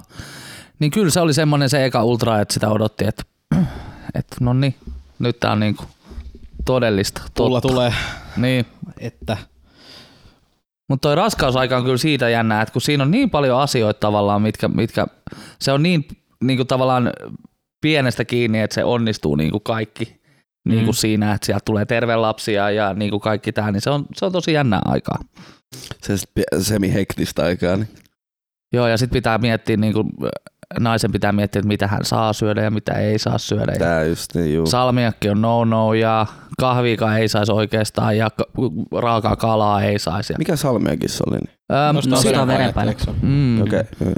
niin 0.78 0.90
kyllä 0.90 1.10
se 1.10 1.20
oli 1.20 1.34
semmoinen 1.34 1.70
se 1.70 1.84
eka 1.84 2.04
ultra, 2.04 2.40
että 2.40 2.54
sitä 2.54 2.68
odotti, 2.68 3.04
että, 3.06 3.22
että 4.14 4.36
no 4.40 4.52
niin, 4.52 4.74
nyt 5.18 5.40
tää 5.40 5.52
on 5.52 5.60
niinku 5.60 5.84
todellista. 6.64 7.22
Tulla 7.34 7.60
tulee, 7.60 7.92
Niin, 8.36 8.66
että. 8.98 9.36
Mutta 10.88 11.08
toi 11.08 11.14
raskausaika 11.14 11.76
on 11.76 11.84
kyllä 11.84 11.96
siitä 11.96 12.28
jännää, 12.28 12.62
että 12.62 12.72
kun 12.72 12.82
siinä 12.82 13.04
on 13.04 13.10
niin 13.10 13.30
paljon 13.30 13.60
asioita 13.60 14.00
tavallaan, 14.00 14.42
mitkä, 14.42 14.68
mitkä 14.68 15.06
se 15.60 15.72
on 15.72 15.82
niin, 15.82 16.08
niin 16.40 16.56
kuin 16.56 16.66
tavallaan 16.66 17.10
pienestä 17.80 18.24
kiinni, 18.24 18.60
että 18.60 18.74
se 18.74 18.84
onnistuu 18.84 19.36
niin 19.36 19.50
kuin 19.50 19.62
kaikki 19.62 20.20
niin 20.64 20.84
kuin 20.84 20.94
Mm. 20.94 20.98
siinä, 20.98 21.34
että 21.34 21.46
sieltä 21.46 21.62
tulee 21.64 21.84
terve 21.84 22.16
lapsia 22.16 22.70
ja 22.70 22.94
niin 22.94 23.10
kuin 23.10 23.20
kaikki 23.20 23.52
tämä, 23.52 23.72
niin 23.72 23.80
se 23.80 23.90
on, 23.90 24.06
se 24.16 24.24
on 24.24 24.32
tosi 24.32 24.52
jännää 24.52 24.80
aikaa. 24.84 25.18
Se 26.02 26.14
semi-hektistä 26.60 27.44
aikaa. 27.44 27.76
Niin. 27.76 27.88
Joo, 28.72 28.88
ja 28.88 28.96
sitten 28.98 29.16
pitää 29.18 29.38
miettiä, 29.38 29.76
niin 29.76 29.92
kuin, 29.92 30.10
naisen 30.78 31.12
pitää 31.12 31.32
miettiä, 31.32 31.60
että 31.60 31.68
mitä 31.68 31.86
hän 31.86 32.04
saa 32.04 32.32
syödä 32.32 32.62
ja 32.62 32.70
mitä 32.70 32.92
ei 32.92 33.18
saa 33.18 33.38
syödä. 33.38 33.72
Ja 33.72 33.78
Tää 33.78 34.04
just 34.04 34.34
niin, 34.34 34.54
juu. 34.54 34.66
salmiakki 34.66 35.28
on 35.30 35.40
no-no 35.42 35.94
ja 35.94 36.26
kahviikaan 36.60 37.18
ei 37.18 37.28
saisi 37.28 37.52
oikeastaan 37.52 38.16
ja 38.18 38.30
ka- 38.30 38.46
raakaa 39.00 39.36
kalaa 39.36 39.82
ei 39.82 39.98
saisi. 39.98 40.34
Mikä 40.38 40.56
salmiakissa 40.56 41.24
oli? 41.30 41.36
Niin? 41.38 41.50
Öm, 41.88 41.94
nostaa 41.94 42.16
no, 42.16 42.22
se 42.22 42.38
ole? 42.38 42.96
mm, 43.22 43.62
Okei. 43.62 43.80
Okay. 43.80 44.12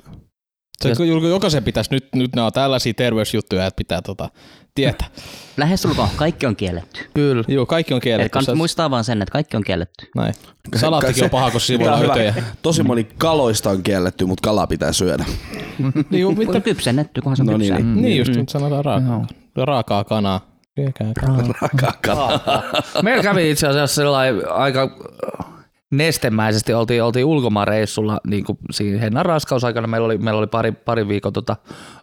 Se, 0.82 0.92
jokaisen 1.30 1.64
pitäisi 1.64 1.90
nyt, 1.90 2.08
nyt 2.14 2.34
nämä 2.36 2.46
on 2.46 2.52
tällaisia 2.52 2.94
terveysjuttuja, 2.94 3.66
että 3.66 3.76
pitää 3.78 4.02
tota, 4.02 4.28
tietää. 4.74 5.08
Lähestulkoon 5.56 6.08
kaikki 6.16 6.46
on 6.46 6.56
kielletty. 6.56 7.00
Kyllä. 7.14 7.44
Joo, 7.48 7.66
kaikki 7.66 7.94
on 7.94 7.98
Et 7.98 8.02
kielletty. 8.02 8.28
kannattaa 8.30 8.52
Sä- 8.54 8.56
muistaa 8.56 8.90
vaan 8.90 9.04
sen, 9.04 9.22
että 9.22 9.32
kaikki 9.32 9.56
on 9.56 9.64
kielletty. 9.64 10.06
Näin. 10.16 10.34
Salaattikin 10.76 11.24
on 11.24 11.30
paha, 11.30 11.50
kun 11.50 11.60
Hyvä. 12.00 12.12
ötöjä. 12.12 12.34
Tosi 12.62 12.82
moni 12.82 13.04
kaloista 13.18 13.70
on 13.70 13.82
kielletty, 13.82 14.24
mutta 14.24 14.48
kala 14.48 14.66
pitää 14.66 14.92
syödä. 14.92 15.24
Niin, 16.10 16.38
Mitä? 16.38 16.60
Kypsennetty, 16.60 17.20
kunhan 17.20 17.36
se 17.36 17.42
on 17.42 17.46
No 17.46 17.56
niin, 17.56 17.74
niin. 17.74 18.02
Niin 18.02 18.16
just, 18.18 18.30
Mm. 18.32 18.36
nyt 18.38 18.48
sanotaan 18.48 18.84
raakaa. 18.84 19.26
Raakaa 19.56 20.04
kanaa. 20.04 20.40
Syökää 20.80 21.12
kanaa. 22.02 22.62
Meillä 23.02 23.22
kävi 23.22 23.50
itse 23.50 23.66
asiassa 23.66 23.94
sellainen 23.94 24.52
aika 24.52 24.90
nestemäisesti, 25.92 26.74
oltiin, 26.74 27.02
oltiin 27.02 27.24
ulkomaanreissulla 27.24 28.20
niin 28.26 28.44
kuin 28.44 28.58
siinä 28.70 29.00
Hennan 29.00 29.26
raskausaikana. 29.26 29.86
Meillä 29.86 30.04
oli, 30.04 30.18
meillä 30.18 30.38
oli 30.38 30.46
pari, 30.46 30.72
pari 30.72 31.08
viikon 31.08 31.32
tota, 31.32 31.56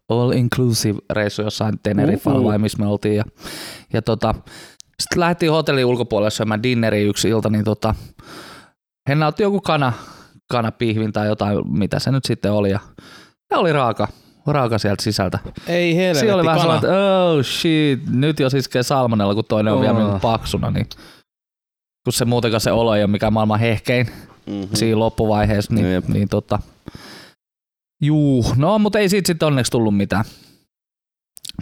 all 0.10 0.32
inclusive 0.32 1.00
reissu 1.10 1.42
jossain 1.42 1.80
Tenerifalla 1.84 2.44
vai 2.44 2.58
missä 2.58 2.78
me 2.78 2.88
oltiin. 2.88 3.16
Ja, 3.16 3.24
ja 3.94 4.02
tota, 4.02 4.36
sitten 5.02 5.20
lähdettiin 5.20 5.52
hotellin 5.52 5.86
ulkopuolelle 5.86 6.32
syömään 6.32 6.63
dinneri 6.63 7.02
yksi 7.04 7.30
ilta, 7.30 7.50
niin 7.50 7.63
tota, 7.63 7.96
Henna 9.10 9.28
otti 9.28 9.44
joku 9.44 9.62
kana, 9.62 9.94
kanapihvin 10.52 11.13
tai 11.13 11.28
jotain, 11.28 11.78
mitä 11.78 12.00
se 12.00 12.12
nyt 12.12 12.25
sitten 12.25 12.52
oli. 12.52 12.70
Ja, 12.70 12.80
ja 13.52 13.58
oli 13.58 13.74
raaka, 13.74 14.08
raaka 14.48 14.78
sieltä 14.78 15.04
sisältä. 15.04 15.40
Ei 15.68 15.96
helvetti, 15.96 16.20
Siinä 16.20 16.36
oli 16.36 16.46
vähän 16.46 16.60
sellainen, 16.60 16.90
että 16.90 17.24
oh 17.24 17.44
shit, 17.46 18.00
nyt 18.10 18.40
jos 18.40 18.54
iskee 18.54 18.84
salmonella, 18.84 19.36
kun 19.36 19.46
toinen 19.46 19.74
on 19.74 19.82
vielä 19.82 19.94
Oh. 20.00 20.12
niin 20.12 20.20
paksuna, 20.22 20.72
niin 20.72 20.86
kun 22.03 22.13
se 22.13 22.25
muutenkaan 22.25 22.62
se 22.62 22.72
olo 22.72 22.95
ei 22.95 23.03
ole 23.03 23.12
mikään 23.12 23.33
maailman 23.33 23.60
hehkein 23.60 24.07
Mm-hmm. 24.48 24.67
siinä 24.75 25.00
loppuvaiheessa, 25.00 25.74
niin, 25.74 25.91
Jep. 25.93 26.07
niin 26.07 26.29
tota, 26.29 26.60
juu, 28.01 28.45
no 28.55 28.79
mutta 28.79 29.00
ei 29.00 29.10
siitä 29.10 29.27
sitten 29.27 29.45
onneksi 29.48 29.72
tullut 29.72 29.98
mitään. 29.98 30.25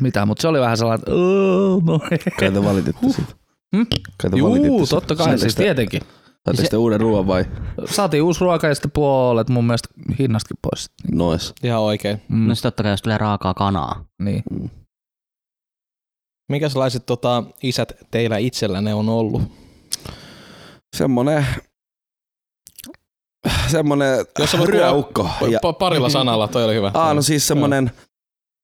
Mitään, 0.01 0.27
mutta 0.27 0.41
se 0.41 0.47
oli 0.47 0.59
vähän 0.59 0.77
sellainen, 0.77 0.99
että 0.99 1.11
oh, 1.15 1.83
no 1.83 1.99
Kai 2.39 2.51
te 2.51 2.63
valititte 2.63 3.09
siitä. 3.11 3.33
Hmm? 3.75 3.85
Kai 4.21 4.31
te 4.31 4.37
Juu, 4.37 4.49
valititte 4.49 4.89
totta 4.89 5.15
kai, 5.15 5.39
siis 5.39 5.51
sitä- 5.53 5.63
tietenkin. 5.63 6.01
Saitte 6.45 6.61
sitten 6.61 6.79
uuden 6.79 6.99
ruoan 6.99 7.27
vai? 7.27 7.45
Saatiin 7.85 8.23
uusi 8.23 8.39
ruoka 8.41 8.67
ja 8.67 8.75
sitten 8.75 8.91
puolet 8.91 9.49
mun 9.49 9.65
mielestä 9.65 9.89
hinnastakin 10.19 10.57
pois. 10.61 10.89
Nois. 11.11 11.53
Ihan 11.63 11.81
oikein. 11.81 12.21
Mm, 12.29 12.47
No 12.47 12.55
sit 12.55 12.63
totta 12.63 12.83
kai, 12.83 12.91
jos 12.91 13.01
tulee 13.01 13.17
raakaa 13.17 13.53
kanaa. 13.53 14.05
niin. 14.23 14.43
Minkälaiset 16.49 17.05
tota, 17.05 17.43
isät 17.63 17.91
teillä 18.11 18.37
itsellänne 18.37 18.93
on 18.93 19.09
ollut? 19.09 19.41
Semmonen 20.95 21.45
semmonen 23.67 24.25
Jos 24.39 24.51
sä 24.51 24.57
voit 24.57 24.69
ryöukko. 24.69 25.29
Ja, 25.49 25.59
Pa- 25.59 25.73
parilla 25.79 26.09
sanalla, 26.09 26.47
toi 26.47 26.63
oli 26.65 26.75
hyvä. 26.75 26.91
aa, 26.93 27.13
no 27.13 27.21
siis 27.21 27.47
semmonen 27.47 27.91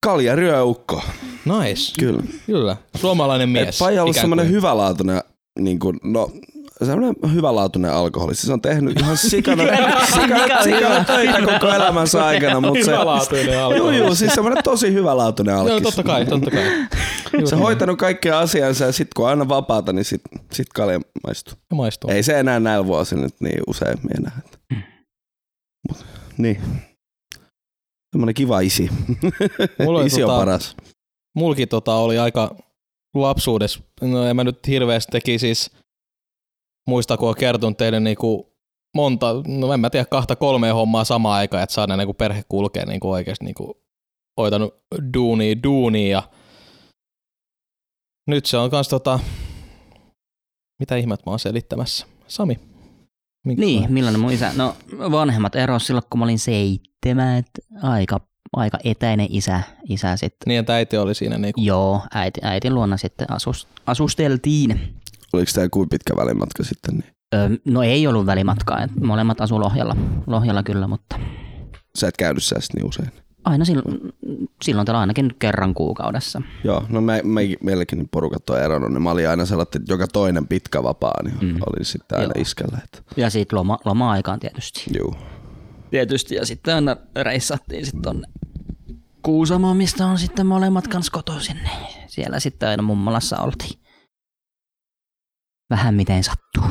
kalja 0.06 0.36
ryöukko. 0.36 1.02
Nice. 1.44 1.92
Kyllä. 1.98 2.22
Kyllä. 2.46 2.76
Suomalainen 2.96 3.48
mies. 3.48 3.68
Et 3.68 3.78
Paija 3.78 4.02
on 4.02 4.04
ollut 4.04 4.16
kuin. 4.34 4.48
hyvälaatuinen, 4.50 5.22
niin 5.58 5.78
kuin, 5.78 6.00
no, 6.04 6.30
semmoinen 6.86 7.14
hyvälaatuinen 7.34 7.92
alkoholi. 7.92 8.34
Siis 8.34 8.50
on 8.50 8.60
tehnyt 8.60 9.00
ihan 9.00 9.16
sikana, 9.30 9.62
sikana, 10.14 10.62
sikana 10.62 11.04
töitä 11.04 11.38
koko 11.38 11.74
elämänsä 11.74 12.24
aikana, 12.26 12.60
mutta 12.60 12.84
se... 12.84 12.90
Hyvälaatuinen 12.90 13.52
Joo, 13.54 13.66
alkoholi. 13.66 13.98
joo, 13.98 14.14
siis 14.14 14.34
semmoinen 14.34 14.64
tosi 14.64 14.92
hyvälaatuinen 14.92 15.54
alkis. 15.54 15.70
Joo, 15.70 15.80
totta 15.80 16.02
kai, 16.02 16.26
totta 16.26 16.50
kai. 16.50 16.64
Se 17.44 17.54
on 17.54 17.60
hoitanut 17.60 17.98
kaikkea 17.98 18.38
asiansa 18.38 18.84
ja 18.84 18.92
sit 18.92 19.08
kun 19.16 19.24
on 19.24 19.30
aina 19.30 19.48
vapaata, 19.48 19.92
niin 19.92 20.04
sit, 20.04 20.20
sit 20.52 20.66
kalja 20.74 21.00
maistuu. 21.26 21.54
Ja 21.70 21.76
maistuu. 21.76 22.10
Ei 22.10 22.22
se 22.22 22.38
enää 22.40 22.60
näillä 22.60 22.86
vuosina 22.86 23.22
nyt 23.22 23.34
niin 23.40 23.60
usein 23.66 23.98
enää. 24.18 24.40
Mut, 25.88 26.04
niin. 26.38 26.60
Semmoinen 28.12 28.34
kiva 28.34 28.60
isi. 28.60 28.88
Mulla 29.84 30.02
isi 30.04 30.22
on 30.22 30.30
tota- 30.30 30.38
paras. 30.38 30.76
Mulki 31.36 31.66
tota 31.66 31.94
oli 31.94 32.18
aika 32.18 32.54
lapsuudessa, 33.14 33.80
no 34.00 34.24
en 34.26 34.36
mä 34.36 34.44
nyt 34.44 34.66
hirveästi 34.66 35.10
teki 35.12 35.38
siis, 35.38 35.70
muista 36.88 37.16
kun 37.16 37.28
on 37.28 37.34
kertonut 37.34 37.76
teille 37.76 38.00
niinku 38.00 38.56
monta, 38.94 39.26
no 39.46 39.72
en 39.72 39.80
mä 39.80 39.90
tiedä, 39.90 40.04
kahta 40.04 40.36
kolmea 40.36 40.74
hommaa 40.74 41.04
samaan 41.04 41.38
aikaan, 41.38 41.62
että 41.62 41.74
saadaan 41.74 41.98
niinku 41.98 42.14
perhe 42.14 42.42
kulkee 42.48 42.86
niinku 42.86 43.10
oikeasti 43.10 43.44
niinku 43.44 43.82
hoitanut 44.40 44.74
duunia 45.14 45.62
duunia 45.62 46.10
ja 46.10 46.22
nyt 48.26 48.46
se 48.46 48.56
on 48.56 48.70
kans 48.70 48.88
tota, 48.88 49.18
mitä 50.78 50.96
ihmet 50.96 51.26
mä 51.26 51.32
oon 51.32 51.38
selittämässä? 51.38 52.06
Sami. 52.26 52.58
Minkä 53.46 53.60
Niin, 53.60 53.92
millainen 53.92 54.20
mun 54.20 54.32
isä? 54.32 54.52
No 54.56 54.74
vanhemmat 54.98 55.56
eros 55.56 55.86
silloin, 55.86 56.04
kun 56.10 56.18
mä 56.18 56.24
olin 56.24 56.38
seitsemän, 56.38 57.44
aika, 57.82 58.20
aika 58.52 58.78
etäinen 58.84 59.26
isä, 59.30 59.60
isä 59.88 60.16
sitten. 60.16 60.46
Niin, 60.46 60.60
että 60.60 60.74
äiti 60.74 60.96
oli 60.96 61.14
siinä 61.14 61.38
niinku. 61.38 61.60
Joo, 61.60 62.00
äiti, 62.14 62.40
äitin 62.42 62.74
luona 62.74 62.96
sitten 62.96 63.30
asus, 63.30 63.68
asusteltiin. 63.86 64.94
Oliko 65.32 65.50
tämä 65.54 65.68
kuin 65.68 65.88
pitkä 65.88 66.16
välimatka 66.16 66.64
sitten? 66.64 66.94
Niin? 66.94 67.12
Öö, 67.34 67.48
no 67.64 67.82
ei 67.82 68.06
ollut 68.06 68.26
välimatkaa, 68.26 68.82
et 68.82 68.96
molemmat 69.00 69.40
asu 69.40 69.60
Lohjalla, 69.60 69.96
Lohjalla 70.26 70.62
kyllä, 70.62 70.86
mutta 70.86 71.20
Sä 71.98 72.08
et 72.08 72.16
käynyt 72.16 72.44
säästä 72.44 72.76
niin 72.76 72.86
usein. 72.88 73.12
aina 73.44 73.64
silloin, 73.64 74.12
silloin 74.62 74.86
täällä 74.86 75.00
ainakin 75.00 75.34
kerran 75.38 75.74
kuukaudessa. 75.74 76.42
Joo, 76.64 76.84
no 76.88 77.00
me, 77.00 77.20
me, 77.24 77.40
meilläkin 77.62 78.08
porukat 78.10 78.50
on 78.50 78.60
eronnut, 78.62 78.92
niin 78.92 79.02
mä 79.02 79.10
olin 79.10 79.28
aina 79.28 79.46
sellainen, 79.46 79.68
että 79.82 79.92
joka 79.92 80.06
toinen 80.08 80.46
pitkä 80.48 80.82
vapaa, 80.82 81.22
niin 81.24 81.36
Mm. 81.40 81.46
mm. 81.48 81.58
oli 81.66 81.84
sitten 81.84 82.18
aina 82.18 82.32
Joo. 82.36 82.42
iskällä. 82.42 82.78
Että, 82.84 83.02
Ja 83.16 83.30
sitten 83.30 83.58
loma, 83.58 83.78
loma-aikaan 83.84 84.40
tietysti. 84.40 84.84
juu. 84.98 85.14
Tietysti, 85.90 86.34
ja 86.34 86.46
sitten 86.46 86.74
aina 86.74 86.96
reissattiin 87.22 87.84
sitten 87.84 88.02
tonne 88.02 88.28
Kuusamoon, 89.22 89.76
mistä 89.76 90.06
on 90.06 90.18
sitten 90.18 90.46
molemmat 90.46 90.88
kans 90.88 91.10
kotoisin. 91.10 91.56
Siellä 92.06 92.40
sitten 92.40 92.68
aina 92.68 92.82
mummolassa 92.82 93.38
oltiin. 93.38 93.78
Vähän 95.70 95.94
miten 95.94 96.24
sattuu. 96.24 96.64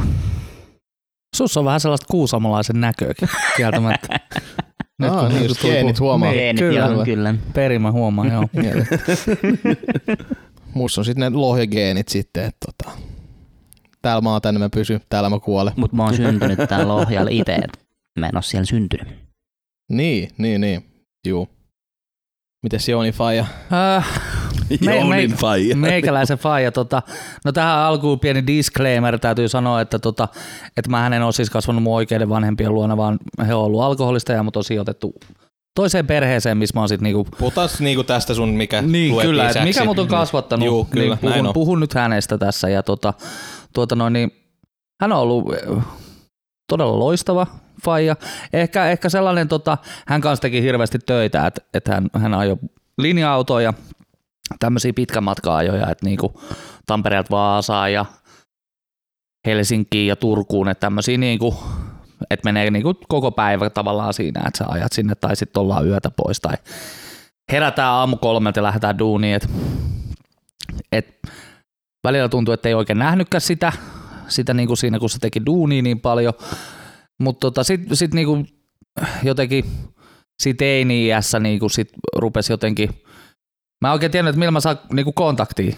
Sus 1.35 1.57
on 1.57 1.65
vähän 1.65 1.79
sellaista 1.79 2.07
kuusamolaisen 2.11 2.81
näköäkin, 2.81 3.29
kieltämättä. 3.57 4.07
Nyt 4.99 5.11
kun 5.11 5.29
niin, 5.29 5.43
just 5.43 5.61
geenit 5.61 5.99
huomaa. 5.99 6.29
Niin, 6.29 6.39
Geenit, 6.39 6.59
kyllä, 6.59 6.79
joo, 6.79 7.05
kyllä. 7.05 7.35
perimä 7.53 7.91
huomaa, 7.91 8.25
joo. 8.27 8.43
Musta 10.73 11.01
on 11.01 11.05
sitten 11.05 11.33
ne 11.33 11.37
lohjageenit 11.37 12.07
sitten, 12.07 12.45
että 12.45 12.65
tota, 12.65 12.97
täällä 14.01 14.21
mä 14.21 14.31
oon 14.31 14.41
tänne 14.41 14.59
mä 14.59 14.69
pysyn, 14.69 15.01
täällä 15.09 15.29
mä 15.29 15.39
kuolen. 15.39 15.73
Mutta 15.75 15.95
mä 15.95 16.03
oon 16.03 16.15
syntynyt 16.15 16.59
täällä 16.69 16.87
Lohjalla 16.87 17.29
itse, 17.31 17.55
et 17.55 17.79
mä 18.19 18.27
en 18.27 18.35
oo 18.35 18.41
siellä 18.41 18.65
syntynyt. 18.65 19.07
Niin, 19.91 20.29
niin, 20.37 20.61
niin. 20.61 20.85
Juu. 21.27 21.49
Mites 22.63 22.89
Jouni 22.89 23.11
Faija? 23.11 23.45
Äh, 23.97 24.36
Me- 24.85 25.03
me- 25.03 25.27
faija. 25.35 25.75
Meikäläisen 25.75 26.37
faija. 26.37 26.71
Tota, 26.71 27.01
no 27.45 27.51
tähän 27.51 27.77
alkuun 27.77 28.19
pieni 28.19 28.47
disclaimer. 28.47 29.19
Täytyy 29.19 29.49
sanoa, 29.49 29.81
että, 29.81 29.99
tota, 29.99 30.27
että 30.77 30.91
mä 30.91 31.07
en 31.07 31.23
ole 31.23 31.31
siis 31.31 31.49
kasvanut 31.49 31.83
mun 31.83 31.95
oikeiden 31.95 32.29
vanhempien 32.29 32.73
luona, 32.73 32.97
vaan 32.97 33.19
he 33.47 33.53
on 33.53 33.63
ollut 33.63 33.81
alkoholista 33.81 34.31
ja 34.33 34.43
mut 34.43 34.55
on 34.57 34.63
sijoitettu 34.63 35.13
toiseen 35.75 36.07
perheeseen, 36.07 36.57
missä 36.57 36.73
mä 36.75 36.81
oon 36.81 36.89
sit 36.89 37.01
niinku 37.01 37.27
Puhutaan 37.39 37.69
sit 37.69 37.79
niinku 37.79 38.03
tästä 38.03 38.33
sun, 38.33 38.49
mikä 38.49 38.81
niin, 38.81 39.21
kyllä, 39.21 39.43
että 39.43 39.59
isäksi. 39.59 39.67
mikä 39.79 39.85
mut 39.85 39.99
on 39.99 40.07
kasvattanut, 40.07 40.65
Juu, 40.65 40.85
kyllä, 40.85 41.03
niin 41.05 41.09
näin 41.09 41.33
puhun, 41.33 41.47
on. 41.47 41.53
puhun 41.53 41.79
nyt 41.79 41.93
hänestä 41.93 42.37
tässä. 42.37 42.69
Ja 42.69 42.83
tota, 42.83 43.13
tuota 43.73 43.95
noin, 43.95 44.13
niin, 44.13 44.31
hän 45.01 45.11
on 45.11 45.19
ollut 45.19 45.53
eh, 45.53 45.83
todella 46.69 46.99
loistava 46.99 47.47
faija. 47.85 48.15
Ehkä, 48.53 48.89
ehkä 48.89 49.09
sellainen, 49.09 49.47
tota, 49.47 49.77
hän 50.07 50.21
kanssa 50.21 50.41
teki 50.41 50.61
hirveästi 50.61 50.99
töitä, 50.99 51.47
että, 51.47 51.61
että 51.73 51.93
hän, 51.93 52.07
hän 52.13 52.33
ajoi 52.33 52.57
linja-autoja 52.97 53.63
ja 53.65 53.73
tämmöisiä 54.59 54.93
pitkän 54.93 55.23
matka-ajoja, 55.23 55.89
että 55.89 56.05
niinku 56.05 56.41
Tampereelta 56.85 57.29
Vaasaan 57.31 57.93
ja 57.93 58.05
Helsinkiin 59.47 60.07
ja 60.07 60.15
Turkuun, 60.15 60.69
että 60.69 60.81
tämmöisiä 60.81 61.17
niinku, 61.17 61.55
että 62.29 62.45
menee 62.45 62.71
niinku 62.71 62.93
koko 63.07 63.31
päivä 63.31 63.69
tavallaan 63.69 64.13
siinä, 64.13 64.43
että 64.47 64.57
sä 64.57 64.65
ajat 64.67 64.91
sinne 64.91 65.15
tai 65.15 65.35
sitten 65.35 65.61
ollaan 65.61 65.87
yötä 65.87 66.11
pois 66.11 66.41
tai 66.41 66.55
herätään 67.51 67.93
aamu 67.93 68.17
kolmelta 68.17 68.59
ja 68.59 68.63
lähdetään 68.63 68.99
duuniin, 68.99 69.35
että 69.35 69.47
et 70.91 71.19
välillä 72.03 72.29
tuntuu, 72.29 72.53
että 72.53 72.69
ei 72.69 72.75
oikein 72.75 72.99
nähnytkään 72.99 73.41
sitä, 73.41 73.73
sitä 74.27 74.53
niinku 74.53 74.75
siinä, 74.75 74.99
kun 74.99 75.09
se 75.09 75.19
teki 75.19 75.45
duunia 75.45 75.81
niin 75.81 75.99
paljon, 75.99 76.33
mutta 77.19 77.39
tota, 77.39 77.63
sitten 77.63 77.97
sit 77.97 78.13
niinku 78.13 78.45
jotenkin 79.23 79.65
siinä 80.39 80.57
teini-iässä 80.57 81.39
niinku 81.39 81.69
sit 81.69 81.89
rupesi 82.15 82.53
jotenkin, 82.53 82.89
mä 83.81 83.87
en 83.87 83.93
oikein 83.93 84.11
tiennyt, 84.11 84.29
että 84.29 84.39
millä 84.39 84.51
mä 84.51 84.59
saan 84.59 84.79
niinku 84.93 85.11
kontaktia 85.13 85.75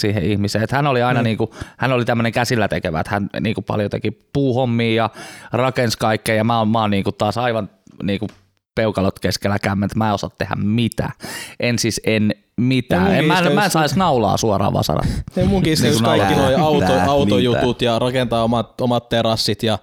siihen 0.00 0.24
ihmiseen. 0.24 0.64
Että 0.64 0.76
hän 0.76 0.86
oli 0.86 1.02
aina 1.02 1.20
Mm. 1.20 1.24
niinku, 1.24 1.54
hän 1.78 1.92
oli 1.92 2.04
tämmöinen 2.04 2.32
käsillä 2.32 2.68
tekevä, 2.68 3.00
että 3.00 3.10
hän 3.10 3.30
niinku 3.40 3.62
paljon 3.62 3.90
teki 3.90 4.10
puuhommia 4.32 4.94
ja 4.94 5.10
rakensi 5.52 5.98
kaikkea 5.98 6.34
ja 6.34 6.44
mä 6.44 6.58
oon, 6.58 6.68
mä 6.68 6.80
oon 6.80 6.90
niinku 6.90 7.12
taas 7.12 7.38
aivan 7.38 7.70
niinku 8.02 8.26
peukalot 8.74 9.18
keskellä 9.18 9.58
kämmentä, 9.58 9.98
mä 9.98 10.08
en 10.08 10.14
osaa 10.14 10.30
tehdä 10.38 10.54
mitään. 10.54 11.12
En 11.60 11.78
siis 11.78 12.00
en 12.04 12.34
mitään. 12.56 13.14
En, 13.14 13.24
mä, 13.24 13.38
en, 13.38 13.52
mä 13.52 13.64
en 13.64 13.70
saisi 13.70 13.98
naulaa 13.98 14.36
suoraan 14.36 14.72
vasara. 14.72 15.02
Ja 15.36 15.44
munkin 15.44 15.78
Niin 15.82 15.92
kuin 15.92 16.04
kaikki 16.04 16.34
noi 16.34 16.54
auto, 16.54 16.92
autojutut 17.06 17.82
ja 17.82 17.98
rakentaa 17.98 18.44
omat, 18.44 18.80
omat 18.80 19.08
terassit 19.08 19.62
ja 19.62 19.78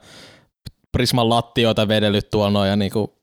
Prisman 0.91 1.29
lattioita 1.29 1.88
vedellyt 1.88 2.29
tuolla 2.29 2.51
noin 2.51 2.69
ja 2.69 2.75
niinku 2.75 3.13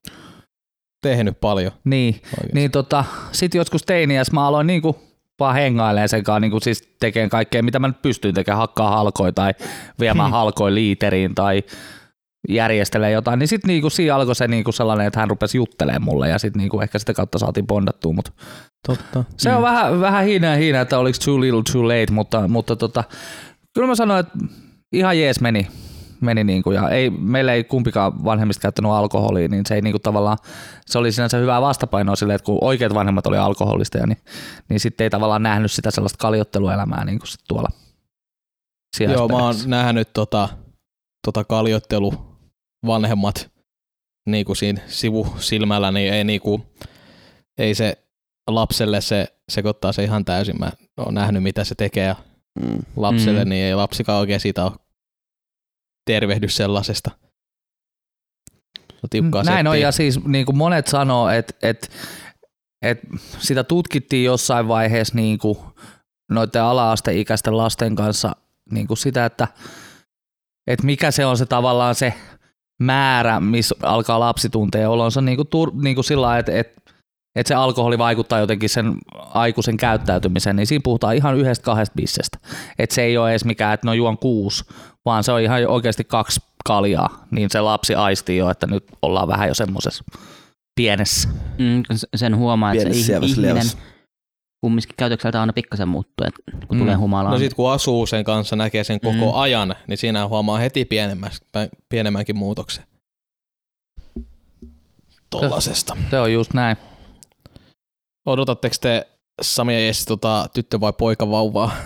tehnyt 1.02 1.40
paljon. 1.40 1.72
Niin, 1.84 2.14
Oikeasti. 2.14 2.48
niin 2.54 2.70
tota, 2.70 3.04
sit 3.32 3.54
joskus 3.54 3.82
teiniäs 3.82 4.32
mä 4.32 4.46
aloin 4.46 4.66
niinku 4.66 4.98
vaan 5.40 5.54
hengailemaan 5.54 6.08
sen 6.08 6.24
kanssa, 6.24 6.40
niinku 6.40 6.60
siis 6.60 6.88
tekemään 7.00 7.30
kaikkea, 7.30 7.62
mitä 7.62 7.78
mä 7.78 7.88
nyt 7.88 8.02
pystyn 8.02 8.34
tekemään, 8.34 8.58
hakkaa 8.58 8.90
halkoja 8.90 9.32
tai 9.32 9.54
viemään 10.00 10.28
Hmm. 10.28 10.32
halkoja 10.36 10.74
liiteriin 10.74 11.34
tai 11.34 11.62
järjestelee 12.48 13.10
jotain, 13.10 13.38
niin 13.38 13.48
sitten 13.48 13.68
niinku 13.68 13.90
siinä 13.90 14.14
alkoi 14.16 14.34
se 14.34 14.48
niinku 14.48 14.72
sellainen, 14.72 15.06
että 15.06 15.20
hän 15.20 15.30
rupesi 15.30 15.58
juttelemaan 15.58 16.02
mulle 16.02 16.28
ja 16.28 16.38
sitten 16.38 16.60
niinku 16.60 16.80
ehkä 16.80 16.98
sitä 16.98 17.14
kautta 17.14 17.38
saatiin 17.38 17.66
bondattua, 17.66 18.12
mutta 18.12 18.32
Totta. 18.86 19.24
se 19.36 19.54
on 19.54 19.62
vähän, 19.62 20.00
vähän 20.00 20.24
hiinä 20.24 20.54
hiinä, 20.54 20.80
että 20.80 20.98
oliko 20.98 21.18
too 21.24 21.40
little 21.40 21.62
too 21.72 21.84
late, 21.88 22.06
mutta, 22.12 22.48
mutta 22.48 22.76
tota, 22.76 23.04
kyllä 23.74 23.86
mä 23.86 23.94
sanoin, 23.94 24.20
että 24.20 24.38
ihan 24.92 25.18
jees 25.18 25.40
meni, 25.40 25.66
meni 26.22 26.44
niinku, 26.44 26.70
ja 26.72 26.88
ei, 26.88 27.10
meillä 27.10 27.52
ei 27.52 27.64
kumpikaan 27.64 28.24
vanhemmista 28.24 28.62
käyttänyt 28.62 28.90
alkoholia, 28.90 29.48
niin 29.48 29.66
se 29.66 29.74
ei 29.74 29.80
niinku 29.80 29.98
tavallaan, 29.98 30.38
se 30.86 30.98
oli 30.98 31.12
sinänsä 31.12 31.36
hyvää 31.36 31.60
vastapainoa 31.60 32.16
sille, 32.16 32.34
että 32.34 32.44
kun 32.46 32.58
oikeat 32.60 32.94
vanhemmat 32.94 33.26
oli 33.26 33.38
alkoholista, 33.38 34.06
niin, 34.06 34.18
niin 34.68 34.80
sitten 34.80 35.04
ei 35.04 35.10
tavallaan 35.10 35.42
nähnyt 35.42 35.72
sitä 35.72 35.90
sellaista 35.90 36.18
kaljotteluelämää 36.18 37.04
niin 37.04 37.18
kuin 37.18 37.28
sit 37.28 37.40
tuolla 37.48 37.68
Joo, 39.00 39.28
mä 39.28 39.36
oon 39.36 39.54
nähnyt 39.66 40.08
tota, 40.12 40.48
tota 41.26 41.44
kaljottelu 41.44 42.14
vanhemmat 42.86 43.50
niinku 44.28 44.54
siinä 44.54 44.80
sivusilmällä, 44.86 45.90
niin 45.90 46.12
ei, 46.12 46.24
niinku, 46.24 46.60
ei 47.58 47.74
se 47.74 47.98
lapselle 48.50 49.00
se 49.00 49.26
sekoittaa 49.48 49.92
se 49.92 50.04
ihan 50.04 50.24
täysin. 50.24 50.58
Mä 50.58 50.70
oon 50.96 51.14
nähnyt, 51.14 51.42
mitä 51.42 51.64
se 51.64 51.74
tekee 51.74 52.06
ja 52.06 52.16
Mm. 52.60 52.78
lapselle, 52.96 53.44
Mm. 53.44 53.48
niin 53.48 53.64
ei 53.64 53.74
lapsikaan 53.74 54.20
oikein 54.20 54.40
siitä 54.40 54.64
ole 54.64 54.72
tervehdy 56.04 56.48
sellaisesta. 56.48 57.10
No, 59.02 59.06
tiukkaa 59.10 59.42
Näin 59.42 59.66
on, 59.66 59.72
settiä. 59.74 59.86
ja 59.88 59.92
siis 59.92 60.24
niin 60.24 60.46
kuin 60.46 60.56
monet 60.56 60.86
sanoo, 60.86 61.28
että, 61.28 61.54
että, 61.62 61.88
että 62.82 63.06
sitä 63.38 63.64
tutkittiin 63.64 64.24
jossain 64.24 64.68
vaiheessa 64.68 65.14
niin 65.14 65.38
kuin 65.38 65.58
noiden 66.30 66.62
ala-asteikäisten 66.62 67.56
lasten 67.56 67.96
kanssa 67.96 68.36
niin 68.70 68.86
kuin 68.86 68.98
sitä, 68.98 69.26
että, 69.26 69.48
että 70.66 70.86
mikä 70.86 71.10
se 71.10 71.26
on 71.26 71.38
se 71.38 71.46
tavallaan 71.46 71.94
se 71.94 72.14
määrä, 72.82 73.40
missä 73.40 73.74
alkaa 73.82 74.20
lapsi 74.20 74.48
tuntea 74.48 74.90
olonsa 74.90 75.20
niin 75.20 75.36
kuin, 75.36 75.48
tur, 75.48 75.72
niin 75.82 75.94
kuin 75.94 76.04
sillä 76.04 76.22
lailla, 76.22 76.38
että, 76.38 76.58
että, 76.58 76.81
että 77.36 77.48
se 77.48 77.54
alkoholi 77.54 77.98
vaikuttaa 77.98 78.38
jotenkin 78.38 78.68
sen 78.68 78.94
aikuisen 79.14 79.76
käyttäytymiseen, 79.76 80.56
niin 80.56 80.66
siinä 80.66 80.80
puhutaan 80.84 81.16
ihan 81.16 81.36
yhdestä 81.36 81.64
kahdesta 81.64 81.94
bissestä. 81.96 82.38
Että 82.78 82.94
se 82.94 83.02
ei 83.02 83.16
ole 83.18 83.30
edes 83.30 83.44
mikään, 83.44 83.74
että 83.74 83.86
no 83.86 83.92
juon 83.92 84.18
kuusi, 84.18 84.64
vaan 85.04 85.24
se 85.24 85.32
on 85.32 85.40
ihan 85.40 85.66
oikeasti 85.66 86.04
kaksi 86.04 86.40
kaljaa, 86.64 87.26
niin 87.30 87.50
se 87.50 87.60
lapsi 87.60 87.94
aistii 87.94 88.36
jo, 88.36 88.50
että 88.50 88.66
nyt 88.66 88.84
ollaan 89.02 89.28
vähän 89.28 89.48
jo 89.48 89.54
semmoisessa 89.54 90.04
pienessä. 90.74 91.28
Mm, 91.58 91.82
sen 92.16 92.36
huomaa, 92.36 92.72
että 92.72 92.94
se 92.94 93.12
ihminen 93.22 93.42
lievässä. 93.42 93.78
kumminkin 94.60 94.94
käytökseltä 94.96 95.40
aina 95.40 95.52
pikkasen 95.52 95.88
muuttuu, 95.88 96.26
että 96.26 96.42
kun 96.68 96.76
Mm. 96.76 96.82
tulee 96.82 96.94
humalaan. 96.94 97.32
No 97.32 97.38
sit 97.38 97.54
kun 97.54 97.72
asuu 97.72 98.06
sen 98.06 98.24
kanssa, 98.24 98.56
näkee 98.56 98.84
sen 98.84 99.00
koko 99.00 99.32
Mm. 99.32 99.40
ajan, 99.40 99.74
niin 99.86 99.98
siinä 99.98 100.28
huomaa 100.28 100.58
heti 100.58 100.88
pienemmänkin 101.88 102.36
muutoksen. 102.36 102.84
Tollasesta. 105.30 105.96
Se 106.10 106.20
on 106.20 106.32
just 106.32 106.54
näin. 106.54 106.76
Odotatteko 108.26 108.76
te 108.80 109.06
Sami 109.42 109.74
ja 109.74 109.80
Jessi 109.80 110.06
tota, 110.06 110.46
tyttö 110.54 110.80
vai 110.80 110.92
poika 110.98 111.30
vauvaa? 111.30 111.76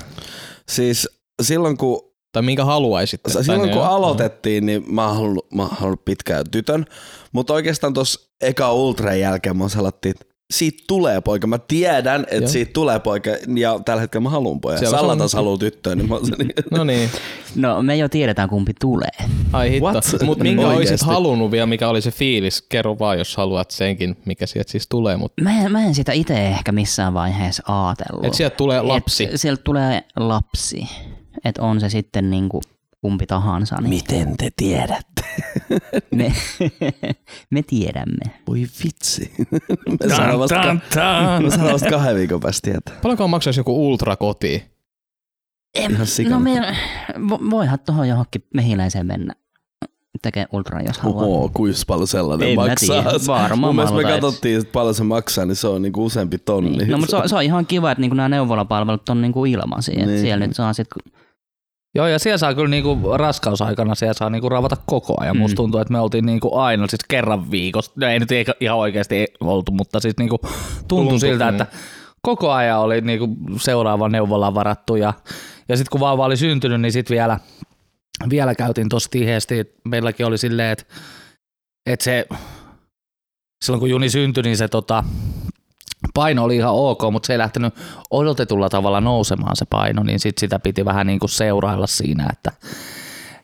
Siis 0.68 1.08
silloin 1.42 1.76
kun, 1.76 2.12
Tai 2.32 2.42
minkä 2.42 2.64
haluaisitte? 2.64 3.32
Tai 3.32 3.44
silloin 3.44 3.62
niin, 3.62 3.72
kun 3.72 3.82
joo. 3.82 3.94
aloitettiin, 3.94 4.66
niin 4.66 4.94
mä 4.94 5.06
oon 5.06 5.16
halunnut, 5.16 5.52
mä 5.52 5.62
oon 5.62 5.76
halunnut 5.76 6.04
pitkään 6.04 6.44
tytön, 6.50 6.86
mutta 7.32 7.54
oikeastaan 7.54 7.94
tuossa 7.94 8.20
eka 8.40 8.72
ultran 8.72 9.20
jälkeen 9.20 9.56
mä 9.56 9.68
salattiin, 9.68 10.14
että 10.20 10.35
siitä 10.50 10.84
tulee 10.86 11.20
poika. 11.20 11.46
Mä 11.46 11.58
tiedän, 11.58 12.20
että 12.22 12.36
Joo. 12.36 12.48
siitä 12.48 12.72
tulee 12.72 12.98
poika 13.00 13.30
ja 13.56 13.80
tällä 13.84 14.00
hetkellä 14.00 14.22
mä 14.22 14.30
haluan 14.30 14.60
pojan. 14.60 14.78
Siellä 14.78 14.98
Salla 14.98 15.16
taas 15.16 15.32
haluaa 15.34 15.58
tyttöä, 15.58 15.94
niin 15.94 16.08
mä 16.08 16.16
niin, 16.38 16.52
No 16.70 16.84
niin, 16.84 17.10
No 17.54 17.82
me 17.82 17.96
jo 17.96 18.08
tiedetään 18.08 18.48
kumpi 18.48 18.72
tulee. 18.80 19.08
ai 19.52 19.70
hitto. 19.70 19.86
What? 19.90 20.04
Mutta 20.24 20.44
minkä 20.44 20.62
olisit 20.66 20.76
Oikeesti? 20.78 21.06
halunnut 21.06 21.50
vielä, 21.50 21.66
mikä 21.66 21.88
oli 21.88 22.00
se 22.00 22.10
fiilis? 22.10 22.62
Kerro 22.62 22.98
vaan, 22.98 23.18
jos 23.18 23.36
haluat 23.36 23.70
senkin, 23.70 24.16
mikä 24.24 24.46
sieltä 24.46 24.70
siis 24.72 24.86
tulee. 24.88 25.16
Mutta 25.16 25.42
Mä 25.42 25.60
en, 25.64 25.72
mä 25.72 25.84
en 25.84 25.94
sitä 25.94 26.12
itse 26.12 26.46
ehkä 26.48 26.72
missään 26.72 27.14
vaiheessa 27.14 27.62
ajatellut. 27.66 28.24
et 28.24 28.34
sieltä 28.34 28.56
tulee 28.56 28.82
lapsi. 28.82 29.24
Et 29.24 29.40
sieltä 29.40 29.62
tulee 29.62 30.04
lapsi. 30.16 30.86
Että 31.44 31.62
on 31.62 31.80
se 31.80 31.88
sitten 31.88 32.30
niinku 32.30 32.60
kumpi 33.06 33.26
tahansa. 33.26 33.76
Niin 33.76 33.88
Miten 33.88 34.36
te 34.36 34.50
tiedätte? 34.56 35.22
me, 36.14 36.32
me 37.54 37.62
tiedämme. 37.62 38.32
Voi 38.48 38.66
vitsi. 38.84 39.32
me 40.00 40.16
saadaan 40.16 40.38
vasta, 40.38 40.54
Tan, 40.62 40.82
tan. 40.94 41.44
me 41.44 41.50
saadaan 41.50 41.72
vasta 41.72 41.90
kahden 41.90 42.16
viikon 42.16 42.40
päästä 42.40 42.70
tietää. 42.70 42.94
Paljonko 43.02 43.28
maksaisi 43.28 43.60
joku 43.60 43.88
ultra 43.88 44.16
kotiin? 44.16 44.62
En, 45.74 45.98
no 46.28 46.40
me, 46.40 46.76
vo, 47.28 47.38
voihan 47.50 47.78
tuohon 47.86 48.08
johonkin 48.08 48.44
mehiläiseen 48.54 49.06
mennä 49.06 49.34
tekee 50.22 50.46
ultra, 50.52 50.80
jos 50.80 50.98
haluaa. 50.98 51.24
Oho, 51.24 51.50
kuinka 51.54 51.78
paljon 51.86 52.06
sellainen 52.06 52.48
En 52.48 52.54
mä 52.56 52.66
maksaa. 52.66 53.02
tiedä, 53.02 53.18
varmaan 53.26 53.58
Mun 53.58 53.74
mielestä 53.74 53.96
me 53.96 54.02
katsottiin, 54.02 54.60
että 54.60 54.72
paljon 54.72 54.94
se 54.94 55.04
maksaa, 55.04 55.44
niin 55.46 55.56
se 55.56 55.68
on 55.68 55.82
niinku 55.82 56.04
useampi 56.04 56.38
tonni. 56.38 56.76
Niin. 56.76 56.90
No, 56.90 56.98
mutta 56.98 57.10
se, 57.10 57.16
on, 57.16 57.28
se 57.28 57.36
on 57.36 57.42
ihan 57.42 57.66
kiva, 57.66 57.90
että 57.90 58.00
niinku 58.00 58.14
nämä 58.14 58.28
neuvolapalvelut 58.28 59.08
on 59.08 59.22
niinku 59.22 59.44
ilmaisia. 59.44 60.06
Niin. 60.06 60.20
Siellä 60.20 60.46
nyt 60.46 60.56
saa 60.56 60.72
sit, 60.72 60.88
Joo, 61.96 62.06
ja 62.06 62.18
siellä 62.18 62.38
saa 62.38 62.54
kyllä 62.54 62.68
niinku 62.68 62.98
raskausaikana 63.16 63.94
siellä 63.94 64.14
saa 64.14 64.30
niinku 64.30 64.48
ravata 64.48 64.76
koko 64.86 65.14
ajan. 65.20 65.36
Mm. 65.36 65.40
Musta 65.40 65.56
tuntuu, 65.56 65.80
että 65.80 65.92
me 65.92 66.00
oltiin 66.00 66.26
niinku 66.26 66.58
aina 66.58 66.86
siis 66.88 67.04
kerran 67.08 67.50
viikossa. 67.50 67.92
No 67.96 68.06
ei 68.06 68.18
nyt 68.18 68.28
ihan 68.60 68.78
oikeasti 68.78 69.26
oltu, 69.40 69.72
mutta 69.72 70.00
siis 70.00 70.14
niinku 70.18 70.38
tuntui 70.38 70.88
Tuntui, 70.88 71.20
siltä, 71.20 71.50
niin. 71.50 71.62
että 71.62 71.76
koko 72.22 72.52
ajan 72.52 72.78
oli 72.78 73.00
niinku 73.00 73.28
seuraava 73.60 74.08
neuvola 74.08 74.54
varattu. 74.54 74.96
Ja, 74.96 75.12
ja 75.68 75.76
sitten 75.76 75.90
kun 75.90 76.00
vauva 76.00 76.24
oli 76.24 76.36
syntynyt, 76.36 76.80
niin 76.80 76.92
sitten 76.92 77.14
vielä, 77.14 77.40
vielä 78.30 78.54
käytiin 78.54 78.88
tosi 78.88 79.10
tiheesti. 79.10 79.74
Meilläkin 79.84 80.26
oli 80.26 80.38
silleen, 80.38 80.72
että, 80.72 80.84
että 81.86 82.04
se, 82.04 82.26
silloin 83.64 83.80
kun 83.80 83.90
Juni 83.90 84.10
syntyi, 84.10 84.42
niin 84.42 84.56
se 84.56 84.68
tota, 84.68 85.04
paino 86.14 86.44
oli 86.44 86.56
ihan 86.56 86.74
ok, 86.74 87.02
mutta 87.12 87.26
se 87.26 87.32
ei 87.34 87.38
lähtenyt 87.38 87.74
odotetulla 88.10 88.68
tavalla 88.68 89.00
nousemaan 89.00 89.56
se 89.56 89.64
paino, 89.70 90.02
niin 90.02 90.20
sit 90.20 90.38
sitä 90.38 90.58
piti 90.58 90.84
vähän 90.84 91.06
niin 91.06 91.18
kuin 91.18 91.30
seurailla 91.30 91.86
siinä, 91.86 92.26
että 92.32 92.52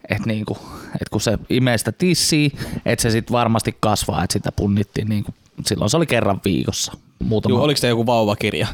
et 0.08 0.26
niin 0.26 0.44
kuin, 0.44 0.58
et 0.94 1.08
kun 1.10 1.20
se 1.20 1.38
imee 1.50 1.78
sitä 1.78 1.92
tissiä, 1.92 2.50
että 2.86 3.02
se 3.02 3.10
sitten 3.10 3.32
varmasti 3.32 3.76
kasvaa, 3.80 4.24
että 4.24 4.32
sitä 4.32 4.52
punnittiin 4.52 5.08
niin 5.08 5.24
kuin, 5.24 5.34
silloin 5.66 5.90
se 5.90 5.96
oli 5.96 6.06
kerran 6.06 6.40
viikossa. 6.44 6.92
Muutama. 7.24 7.52
Juu, 7.54 7.62
oliko 7.62 7.80
te 7.80 7.88
joku 7.88 8.06
vauvakirja? 8.06 8.66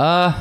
Äh, 0.00 0.34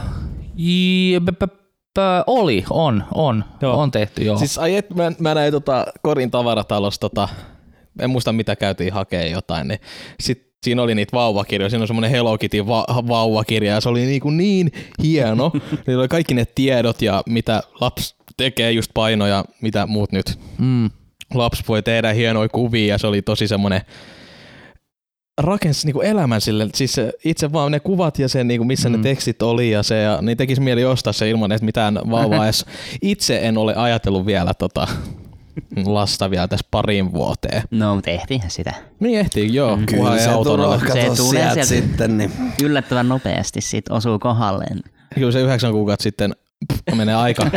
jii, 0.55 1.19
p- 1.19 1.39
p- 1.39 1.53
p- 1.93 2.27
oli, 2.27 2.65
on, 2.69 3.03
on, 3.13 3.43
Joo. 3.61 3.81
on 3.81 3.91
tehty, 3.91 4.23
joo. 4.23 4.37
Siis 4.37 4.57
ai 4.57 4.75
et, 4.75 4.89
mä, 4.95 5.11
mä 5.19 5.35
näin 5.35 5.51
tota 5.51 5.85
Korin 6.01 6.31
tavaratalossa, 6.31 6.99
tota, 6.99 7.29
en 7.99 8.09
muista 8.09 8.33
mitä 8.33 8.55
käytiin 8.55 8.93
hakee 8.93 9.29
jotain, 9.29 9.67
niin 9.67 9.79
sit 10.19 10.52
siinä 10.63 10.81
oli 10.81 10.95
niitä 10.95 11.11
vauvakirjoja, 11.17 11.69
siinä 11.69 11.81
on 11.83 11.87
semmoinen 11.87 12.11
Hello 12.11 12.37
Kitty 12.37 12.67
va- 12.67 12.85
vauvakirja 13.07 13.73
ja 13.73 13.81
se 13.81 13.89
oli 13.89 14.05
niinku 14.05 14.29
niin 14.29 14.71
hieno. 15.03 15.51
Niillä 15.87 16.01
oli 16.01 16.07
kaikki 16.07 16.33
ne 16.33 16.45
tiedot 16.55 17.01
ja 17.01 17.23
mitä 17.29 17.63
lapsi 17.81 18.15
tekee 18.37 18.71
just 18.71 18.91
painoja, 18.93 19.45
mitä 19.61 19.85
muut 19.87 20.11
nyt 20.11 20.39
Mm. 20.57 20.89
lapsi 21.33 21.63
voi 21.67 21.83
tehdä 21.83 22.13
hienoja 22.13 22.49
kuvia 22.49 22.93
ja 22.93 22.97
se 22.97 23.07
oli 23.07 23.21
tosi 23.21 23.47
semmoinen 23.47 23.81
rakensi 25.41 25.87
niinku 25.87 26.01
elämän 26.01 26.41
sille, 26.41 26.67
siis 26.75 26.93
se 26.93 27.11
itse 27.25 27.53
vaan 27.53 27.71
ne 27.71 27.79
kuvat 27.79 28.19
ja 28.19 28.27
se, 28.29 28.43
niinku, 28.43 28.65
missä. 28.65 28.89
Mm. 28.89 28.95
ne 28.97 29.03
tekstit 29.03 29.41
oli 29.41 29.71
ja 29.71 29.83
se, 29.83 30.01
ja 30.01 30.19
niin 30.21 30.37
tekisi 30.37 30.61
mieli 30.61 30.85
ostaa 30.85 31.13
se 31.13 31.29
ilman, 31.29 31.51
että 31.51 31.65
mitään 31.65 31.99
vauvaa 32.09 32.43
edes. 32.47 32.65
Itse 33.01 33.39
en 33.43 33.57
ole 33.57 33.75
ajatellut 33.75 34.25
vielä 34.25 34.53
tota, 34.53 34.87
lasta 35.85 36.31
vielä 36.31 36.47
tässä 36.47 36.67
parin 36.71 37.13
vuoteen. 37.13 37.63
No, 37.71 37.95
mutta 37.95 38.11
ehtihän 38.11 38.51
sitä. 38.51 38.73
Niin 38.99 39.19
ehtii, 39.19 39.53
joo. 39.53 39.75
Mm. 39.75 39.85
Ei 40.13 40.19
se 40.19 40.29
auton 40.29 40.59
tulee, 40.59 40.65
alle. 40.65 40.79
Se 40.79 41.15
tulee 41.17 41.31
sieltä 41.31 41.65
sieltä. 41.65 41.87
sitten, 41.87 42.17
niin 42.17 42.31
Yllättävän 42.63 43.09
nopeasti 43.09 43.61
sit 43.61 43.89
osuu 43.89 44.19
kohdalleen. 44.19 44.79
Kyllä 45.15 45.31
se 45.31 45.41
yhdeksän 45.41 45.71
kuukautta 45.71 46.03
sitten 46.03 46.35
pff, 46.73 46.95
menee 46.95 47.15
aika. 47.15 47.45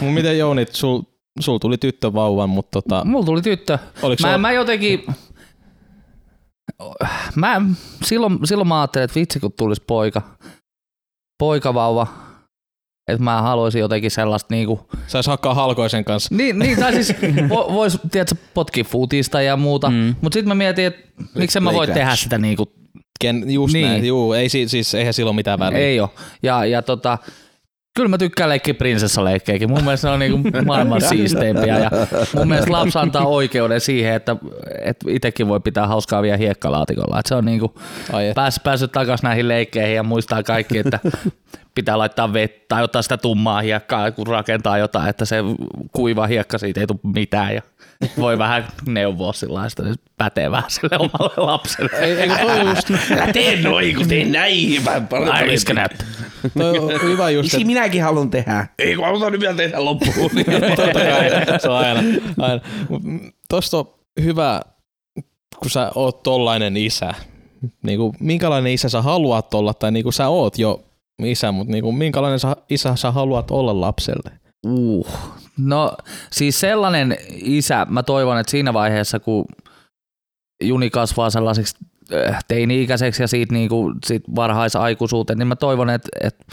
Miten 0.00 0.38
Jouni, 0.38 0.66
sul, 0.70 1.02
sul 1.40 1.58
tuli 1.58 1.78
tyttövauvan, 1.78 2.50
mutta 2.50 2.82
tota, 2.82 3.04
Mulla 3.04 3.24
tuli 3.26 3.42
tyttö. 3.42 3.78
oliko 4.02 4.22
Mä, 4.22 4.32
se, 4.32 4.38
mä 4.38 4.52
jotenkin... 4.52 5.04
Mä, 7.36 7.60
silloin, 8.04 8.38
silloin 8.44 8.68
mä 8.68 8.80
ajattelin, 8.80 9.04
että 9.04 9.20
vitsi 9.20 9.40
kun 9.40 9.52
tulisi 9.52 9.82
poika, 9.86 10.22
poikavauva, 11.38 12.06
että 13.08 13.22
mä 13.24 13.42
haluaisin 13.42 13.80
jotenkin 13.80 14.10
sellaista 14.10 14.54
niinku... 14.54 14.88
sais 15.06 15.26
hakkaa 15.26 15.54
halkoisen 15.54 16.04
kanssa? 16.04 16.34
Niin, 16.34 16.58
niin 16.58 16.78
tai 16.80 16.92
siis 16.92 17.14
vo, 17.48 17.72
vois, 17.72 17.98
tiedätkö, 18.10 18.34
potkia 18.54 18.84
futista 18.84 19.42
ja 19.42 19.56
muuta, 19.56 19.90
mm. 19.90 20.14
Mutta 20.20 20.36
sitten 20.36 20.48
mä 20.48 20.54
mietin, 20.54 20.86
että 20.86 21.12
miksi 21.34 21.60
mä 21.60 21.72
voi 21.72 21.86
tehdä 21.86 22.16
sitä 22.16 22.38
niinku 22.38 22.72
Ken, 23.20 23.50
just 23.52 23.72
Niin. 23.74 23.88
näin, 23.88 24.04
juu, 24.06 24.32
ei, 24.32 24.48
si- 24.48 24.68
siis, 24.68 24.94
eihän 24.94 25.14
silloin 25.14 25.36
mitään 25.36 25.58
väliä. 25.58 25.78
Ei 25.78 26.00
ole. 26.00 26.08
Ja, 26.42 26.64
ja 26.64 26.82
tota, 26.82 27.18
kyllä 27.96 28.08
mä 28.08 28.18
tykkään 28.18 28.48
leikkiä 28.50 28.74
prinsessaleikkejäkin. 28.74 29.70
Mun 29.70 29.84
mielestä 29.84 30.08
ne 30.08 30.14
on 30.14 30.20
niinku 30.20 30.38
maailman 30.66 31.00
siisteimpiä. 31.08 31.78
Ja 31.78 31.90
mun 32.34 32.48
mielestä 32.48 32.72
lapsi 32.72 32.98
antaa 32.98 33.26
oikeuden 33.26 33.80
siihen, 33.80 34.14
että, 34.14 34.36
että 34.84 35.06
itsekin 35.10 35.48
voi 35.48 35.60
pitää 35.60 35.86
hauskaa 35.86 36.22
vielä 36.22 36.36
hiekkalaatikolla. 36.36 37.18
Että 37.18 37.28
se 37.28 37.34
on 37.34 37.44
niinku 37.44 37.74
pääs, 38.34 38.60
päässyt 38.64 38.92
takaisin 38.92 39.24
näihin 39.24 39.48
leikkeihin 39.48 39.96
ja 39.96 40.02
muistaa 40.02 40.42
kaikki, 40.42 40.78
että 40.78 41.00
pitää 41.74 41.98
laittaa 41.98 42.32
vettä 42.32 42.64
tai 42.68 42.82
ottaa 42.82 43.02
sitä 43.02 43.16
tummaa 43.16 43.60
hiekkaa, 43.60 44.10
kun 44.10 44.26
rakentaa 44.26 44.78
jotain, 44.78 45.08
että 45.08 45.24
se 45.24 45.36
kuiva 45.92 46.26
hiekka 46.26 46.58
siitä 46.58 46.80
ei 46.80 46.86
tule 46.86 46.98
mitään. 47.02 47.54
Ja 47.54 47.62
voi 48.18 48.38
vähän 48.38 48.66
neuvoa 48.86 49.32
sillä 49.32 49.66
että 49.66 49.82
se 49.82 49.94
pätee 50.18 50.50
vähän 50.50 50.70
sille 50.70 50.96
omalle 50.98 51.34
lapselle. 51.36 51.90
Ei, 52.00 52.12
eikö 52.12 52.36
toi 52.36 52.60
on 52.60 52.68
just, 52.68 52.88
tee 53.32 53.62
noin, 53.62 53.96
kun 53.96 54.08
teen 54.08 54.32
näin. 54.32 54.84
Vähän 54.84 55.08
paljon 55.08 55.32
Ai, 55.32 55.56
toi 56.58 56.78
on 56.78 57.02
hyvä 57.02 57.30
just, 57.30 57.46
Isi, 57.46 57.56
että 57.56 57.66
minäkin 57.66 58.02
haluan 58.02 58.30
tehdä. 58.30 58.66
Ei, 58.78 58.94
kun 58.94 59.04
halutaan 59.04 59.32
nyt 59.32 59.40
vielä 59.40 59.56
tehdä 59.56 59.84
loppuun. 59.84 60.30
totta 60.76 61.00
kai, 61.00 61.60
se 61.60 61.68
on 61.68 61.76
aina. 61.76 62.00
aina. 62.38 62.60
Mut, 62.88 63.02
Tosta 63.48 63.78
on 63.78 63.94
hyvä, 64.22 64.60
kun 65.58 65.70
sä 65.70 65.90
oot 65.94 66.22
tollainen 66.22 66.76
isä. 66.76 67.14
Niinku, 67.82 68.14
minkälainen 68.20 68.72
isä 68.72 68.88
sä 68.88 69.02
haluat 69.02 69.54
olla, 69.54 69.74
tai 69.74 69.92
niinku 69.92 70.12
sä 70.12 70.28
oot 70.28 70.58
jo 70.58 70.84
isä, 71.24 71.52
mutta 71.52 71.72
niinku, 71.72 71.92
minkälainen 71.92 72.38
sä, 72.38 72.56
isä 72.70 72.96
sä 72.96 73.10
haluat 73.10 73.50
olla 73.50 73.80
lapselle? 73.80 74.30
Uh. 74.66 75.06
No 75.58 75.92
siis 76.30 76.60
sellainen 76.60 77.16
isä, 77.30 77.86
mä 77.90 78.02
toivon, 78.02 78.38
että 78.38 78.50
siinä 78.50 78.72
vaiheessa, 78.72 79.20
kun 79.20 79.44
Juni 80.62 80.90
kasvaa 80.90 81.30
sellaiseksi 81.30 81.76
äh, 82.14 82.44
teini-ikäiseksi 82.48 83.22
ja 83.22 83.28
siitä, 83.28 83.54
niinku, 83.54 83.92
siitä 84.06 84.32
varhaisaikuisuuteen, 84.34 85.38
niin 85.38 85.46
mä 85.46 85.56
toivon, 85.56 85.90
että, 85.90 86.08
että 86.20 86.44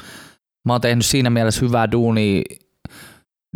mä 0.66 0.74
oon 0.74 0.82
tehnyt 0.82 1.06
siinä 1.06 1.30
mielessä 1.30 1.66
hyvää 1.66 1.92
duunia, 1.92 2.42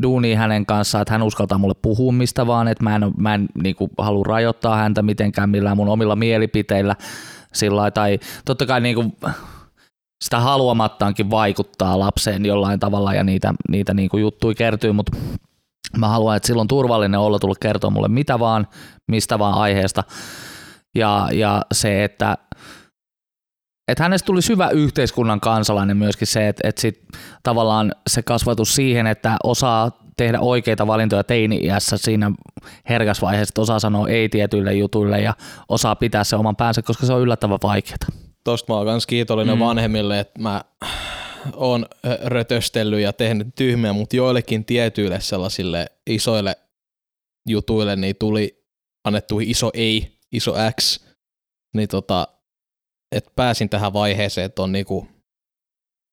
duunia 0.01 0.37
hänen 0.37 0.65
kanssaan, 0.65 1.01
että 1.01 1.13
hän 1.13 1.23
uskaltaa 1.23 1.57
mulle 1.57 1.75
puhua 1.81 2.11
mistä 2.11 2.47
vaan, 2.47 2.67
että 2.67 2.83
mä 2.83 2.95
en, 2.95 3.11
mä 3.17 3.35
en 3.35 3.45
niinku, 3.63 3.89
halua 3.97 4.25
rajoittaa 4.27 4.75
häntä 4.75 5.01
mitenkään 5.01 5.49
millään 5.49 5.77
mun 5.77 5.89
omilla 5.89 6.15
mielipiteillä 6.15 6.95
sillä 7.53 7.91
tai 7.91 8.19
totta 8.45 8.65
kai 8.65 8.81
niinku, 8.81 9.15
sitä 10.23 10.39
haluamattaankin 10.39 11.29
vaikuttaa 11.29 11.99
lapseen 11.99 12.45
jollain 12.45 12.79
tavalla 12.79 13.13
ja 13.13 13.23
niitä, 13.23 13.53
niitä 13.69 13.93
niinku 13.93 14.17
juttuja 14.17 14.55
kertyy, 14.55 14.91
mutta 14.91 15.17
mä 15.97 16.07
haluan, 16.07 16.37
että 16.37 16.47
silloin 16.47 16.67
turvallinen 16.67 17.19
olla 17.19 17.39
tulla 17.39 17.55
kertoa 17.59 17.89
mulle 17.89 18.07
mitä 18.07 18.39
vaan, 18.39 18.67
mistä 19.07 19.39
vaan 19.39 19.53
aiheesta. 19.53 20.03
Ja, 20.95 21.27
ja 21.31 21.61
se, 21.73 22.03
että, 22.03 22.37
että 23.87 24.03
hänestä 24.03 24.25
tuli 24.25 24.39
hyvä 24.49 24.69
yhteiskunnan 24.69 25.39
kansalainen 25.39 25.97
myöskin 25.97 26.27
se, 26.27 26.47
että, 26.47 26.67
että 26.67 26.81
sit 26.81 27.03
tavallaan 27.43 27.91
se 28.09 28.21
kasvatus 28.21 28.75
siihen, 28.75 29.07
että 29.07 29.37
osaa 29.43 29.91
tehdä 30.17 30.39
oikeita 30.39 30.87
valintoja 30.87 31.23
teini-iässä 31.23 31.97
siinä 31.97 32.31
herkäsvaiheessa, 32.89 33.51
että 33.51 33.61
osaa 33.61 33.79
sanoa 33.79 34.07
ei 34.07 34.29
tietyille 34.29 34.73
jutuille 34.73 35.21
ja 35.21 35.33
osaa 35.69 35.95
pitää 35.95 36.23
se 36.23 36.35
oman 36.35 36.55
päänsä, 36.55 36.81
koska 36.81 37.05
se 37.05 37.13
on 37.13 37.21
yllättävän 37.21 37.59
vaikeaa. 37.63 38.22
Tosta 38.43 38.73
mä 38.73 38.77
oon 38.77 38.85
kans 38.85 39.07
kiitollinen 39.07 39.55
Mm. 39.55 39.59
mm. 39.59 39.65
vanhemmille, 39.65 40.19
että 40.19 40.41
mä 40.41 40.63
oon 41.55 41.85
rötöstellyt 42.23 42.99
ja 42.99 43.13
tehnyt 43.13 43.47
tyhmiä, 43.55 43.93
mutta 43.93 44.15
joillekin 44.15 44.65
tietyille 44.65 45.21
sellaisille 45.21 45.87
isoille 46.07 46.55
jutuille 47.49 47.95
niin 47.95 48.15
tuli 48.19 48.63
annettu 49.07 49.39
iso 49.39 49.71
ei, 49.73 50.17
iso 50.31 50.55
X, 50.81 51.05
niin 51.73 51.87
tota, 51.87 52.27
että 53.15 53.31
pääsin 53.35 53.69
tähän 53.69 53.93
vaiheeseen, 53.93 54.45
että 54.45 54.63
on 54.63 54.71
niinku, 54.71 55.07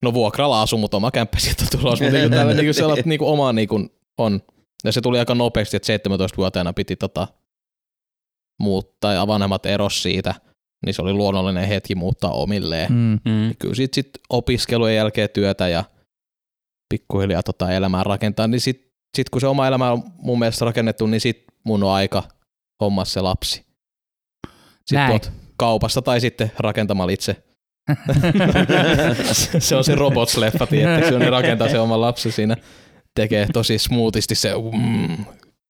no 0.03 0.13
vuokralla 0.13 0.61
asu, 0.61 0.77
mutta 0.77 0.97
oma 0.97 1.11
kämppä 1.11 1.39
sieltä 1.39 1.65
tulos, 1.71 2.01
mutta 2.01 2.17
niinku 2.17 2.35
tällä 2.35 2.53
niinku 2.61 2.73
sellaista 2.73 3.09
niinku 3.09 3.27
oma 3.27 3.53
niinku 3.53 3.79
on, 4.17 4.41
ja 4.83 4.91
se 4.91 5.01
tuli 5.01 5.19
aika 5.19 5.35
nopeasti, 5.35 5.77
että 5.77 5.97
17-vuotiaana 5.97 6.73
piti 6.73 6.95
tota 6.95 7.27
muuttaa 8.59 9.13
ja 9.13 9.27
vanhemmat 9.27 9.65
eros 9.65 10.03
siitä, 10.03 10.35
niin 10.85 10.93
se 10.93 11.01
oli 11.01 11.13
luonnollinen 11.13 11.67
hetki 11.67 11.95
muuttaa 11.95 12.31
omilleen. 12.31 12.91
Mm. 12.91 13.19
Mm. 13.31 13.55
Kyllä 13.59 13.75
sit, 13.75 13.93
sit 13.93 14.09
opiskelujen 14.29 14.95
jälkeen 14.95 15.29
työtä 15.33 15.67
ja 15.67 15.83
pikkuhiljaa 16.89 17.43
tota 17.43 17.71
elämää 17.71 18.03
rakentaa, 18.03 18.47
niin 18.47 18.61
sit, 18.61 18.91
sit 19.17 19.29
kun 19.29 19.41
se 19.41 19.47
oma 19.47 19.67
elämä 19.67 19.91
on 19.91 20.03
mun 20.17 20.39
mielestä 20.39 20.65
rakennettu, 20.65 21.07
niin 21.07 21.21
sit 21.21 21.43
mun 21.63 21.83
on 21.83 21.91
aika 21.91 22.23
hommaa 22.81 23.05
se 23.05 23.21
lapsi. 23.21 23.65
Sitten 24.85 25.07
tuot 25.07 25.31
kaupasta 25.57 26.01
tai 26.01 26.21
sitten 26.21 26.51
rakentamalla 26.59 27.11
itse. 27.13 27.43
se 29.59 29.75
on 29.75 29.83
se 29.83 29.95
robots-leffa, 29.95 30.67
se 31.09 31.15
on 31.15 31.19
niin 31.19 31.31
rakentaa 31.31 31.69
se 31.69 31.79
oma 31.79 32.01
lapsi 32.01 32.31
siinä, 32.31 32.57
tekee 33.15 33.47
tosi 33.53 33.77
smoothisti 33.77 34.35
se, 34.35 34.53
mm, 34.73 35.25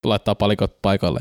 laittaa 0.05 0.35
palikot 0.35 0.81
paikalle. 0.81 1.19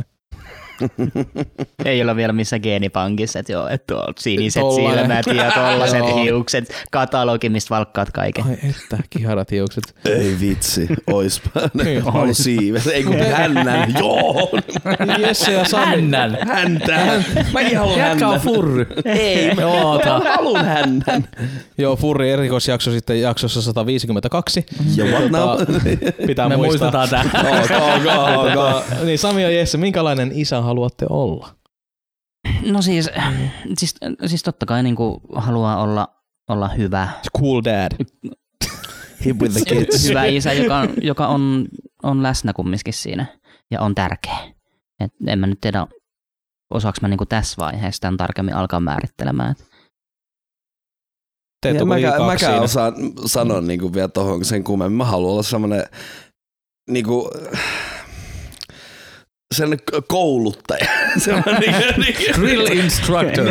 Ei 1.84 2.02
ole 2.02 2.16
vielä 2.16 2.32
missä 2.32 2.58
geenipankissa, 2.58 3.38
että 3.38 3.52
joo, 3.52 3.68
että 3.68 3.94
tuo 3.94 4.04
siniset 4.18 4.60
Tollainen. 4.60 5.24
silmät 5.24 5.44
ja 5.46 5.52
tollaset 5.52 5.98
Joo. 5.98 6.22
hiukset, 6.22 6.64
katalogi, 6.90 7.48
mistä 7.48 7.74
valkkaat 7.74 8.10
kaiken. 8.10 8.44
Ai 8.44 8.52
että, 8.70 8.98
kiharat 9.10 9.50
hiukset. 9.50 9.84
Ei 10.04 10.36
vitsi, 10.40 10.88
oispa. 11.06 11.50
Niin, 11.84 12.02
Halu 12.02 12.18
ois. 12.20 12.38
siivet. 12.38 12.86
Ei 12.86 13.04
kun 13.04 13.16
hännän. 13.20 13.94
Joo. 13.98 14.50
Jesse 15.18 15.52
ja 15.52 15.64
Sami. 15.64 15.86
Hännän. 15.86 16.38
Häntä. 16.48 17.22
Mäkin 17.52 17.78
haluan 17.78 17.98
Jätkä 17.98 18.28
on 18.28 18.32
hännän. 18.40 18.54
furry. 18.54 18.86
Ei, 19.04 19.54
mä 19.54 19.62
haluan 20.36 20.64
hännän. 20.64 21.28
Joo, 21.78 21.96
Furri 21.96 22.30
erikoisjakso 22.30 22.90
sitten 22.90 23.20
jaksossa 23.20 23.62
152. 23.62 24.66
Ja 24.96 25.04
what 25.04 25.30
now? 25.30 25.58
Pitää 26.26 26.48
Me 26.48 26.56
muistaa. 26.56 26.90
muistetaan 26.90 27.08
tää. 27.08 27.24
Go, 27.68 28.00
go, 28.04 28.50
go. 28.54 28.82
Niin 29.04 29.18
Sami 29.18 29.42
ja 29.42 29.50
Jesse, 29.50 29.78
minkälainen 29.78 30.30
isä 30.34 30.60
haluatte 30.70 31.06
olla? 31.10 31.54
No 32.70 32.82
siis, 32.82 33.10
siis, 33.78 33.94
siis 34.26 34.42
totta 34.42 34.66
kai 34.66 34.82
niin 34.82 34.96
kuin 34.96 35.20
haluaa 35.34 35.82
olla, 35.82 36.08
olla 36.50 36.68
hyvä, 36.68 37.08
Cool 37.38 37.62
dad. 37.64 38.04
Hip 39.24 39.36
with 39.42 39.54
the 39.54 39.64
kids. 39.64 40.04
hyvä 40.08 40.24
isä, 40.24 40.52
joka, 40.52 40.78
on- 40.78 40.94
joka 41.00 41.26
on, 41.26 41.68
on 42.02 42.22
läsnä 42.22 42.52
kumminkin 42.52 42.94
siinä 42.94 43.26
ja 43.70 43.80
on 43.80 43.94
tärkeä. 43.94 44.38
Et 45.00 45.12
en 45.26 45.38
mä 45.38 45.46
nyt 45.46 45.60
tiedä, 45.60 45.86
osaako 46.74 46.98
mä 47.02 47.08
niin 47.08 47.18
kuin 47.18 47.28
tässä 47.28 47.56
vaiheessa 47.58 48.00
tämän 48.00 48.16
tarkemmin 48.16 48.54
alkaa 48.54 48.80
määrittelemään. 48.80 49.50
Et 49.50 49.70
Te 51.62 51.70
Ja 51.70 51.84
mäkään, 51.84 52.22
mäkään 52.22 52.60
osaan 52.60 52.94
sanoa 53.26 53.60
niinku 53.60 53.92
vielä 53.94 54.08
tohon 54.08 54.44
sen 54.44 54.64
kummemmin. 54.64 54.96
Mä 54.96 55.04
haluan 55.04 55.32
olla 55.32 55.42
semmonen 55.42 55.84
niinku, 56.90 57.30
sen 59.54 59.78
kouluttaja. 60.08 60.86
Semmoinen 61.18 61.60
niinku, 61.96 62.22
Drill 62.40 62.66
instructor. 62.66 63.46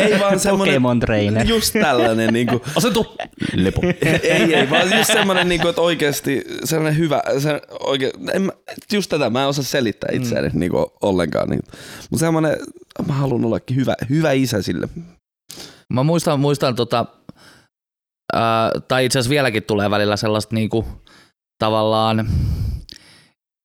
ei 0.00 0.20
vaan 0.20 0.40
semmoinen, 0.40 0.72
Pokemon 0.72 1.00
trainer. 1.00 1.46
just 1.46 1.72
tällainen 1.72 2.32
niinku, 2.32 2.62
Asetu. 2.76 3.16
Lepo. 3.54 3.80
ei, 4.22 4.54
ei, 4.54 4.70
vaan 4.70 4.96
just 4.98 5.12
semmoinen, 5.12 5.48
niinku, 5.48 5.68
että 5.68 5.80
oikeasti 5.80 6.44
sellainen 6.64 6.98
hyvä, 6.98 7.22
se, 7.38 7.60
oike, 7.80 8.12
en 8.32 8.42
mä, 8.42 8.52
just 8.92 9.10
tätä 9.10 9.30
mä 9.30 9.42
en 9.42 9.48
osaa 9.48 9.64
selittää 9.64 10.10
itseäni 10.12 10.48
mm. 10.48 10.58
niinku, 10.58 10.92
ollenkaan. 11.00 11.48
Niinku. 11.48 11.70
Mutta 12.10 12.26
semmoinen, 12.26 12.56
mä 13.06 13.14
haluan 13.14 13.44
ollakin 13.44 13.76
hyvä, 13.76 13.94
hyvä 14.10 14.32
isä 14.32 14.62
sille. 14.62 14.88
Mä 15.92 16.02
muistan, 16.02 16.40
muistan 16.40 16.74
tota, 16.74 17.06
ää, 18.32 18.70
tai 18.88 19.04
itse 19.04 19.18
asiassa 19.18 19.30
vieläkin 19.30 19.62
tulee 19.62 19.90
välillä 19.90 20.16
sellaista 20.16 20.54
niinku, 20.54 20.86
tavallaan, 21.58 22.28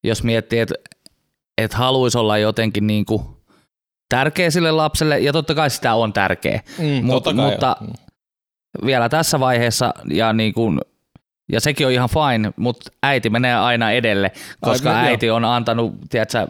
jos 0.04 0.24
miettii, 0.24 0.60
että 0.60 0.76
et 1.64 1.74
haluaisi 1.74 2.18
olla 2.18 2.38
jotenkin 2.38 2.88
niinku 2.88 3.38
tärkeä 4.10 4.50
sille 4.52 4.72
lapselle, 4.72 5.20
ja 5.20 5.34
totta 5.34 5.56
kai 5.56 5.70
sitä 5.70 5.94
on 5.94 6.14
tärkeä, 6.14 6.62
Mm, 6.78 6.86
Mut- 7.06 7.34
mutta- 7.36 7.76
joo. 7.82 7.94
vielä 8.86 9.10
tässä 9.10 9.40
vaiheessa, 9.40 9.94
ja, 10.12 10.34
niinku, 10.34 10.74
ja 11.52 11.62
sekin 11.62 11.88
on 11.88 11.94
ihan 11.94 12.10
fine, 12.10 12.52
mutta 12.58 12.92
äiti 13.04 13.30
menee 13.30 13.56
aina 13.56 13.92
edelle, 13.92 14.32
koska 14.62 15.00
Ai, 15.00 15.08
äiti 15.08 15.30
on 15.30 15.46
antanut, 15.46 15.94
tiedätkö, 16.10 16.48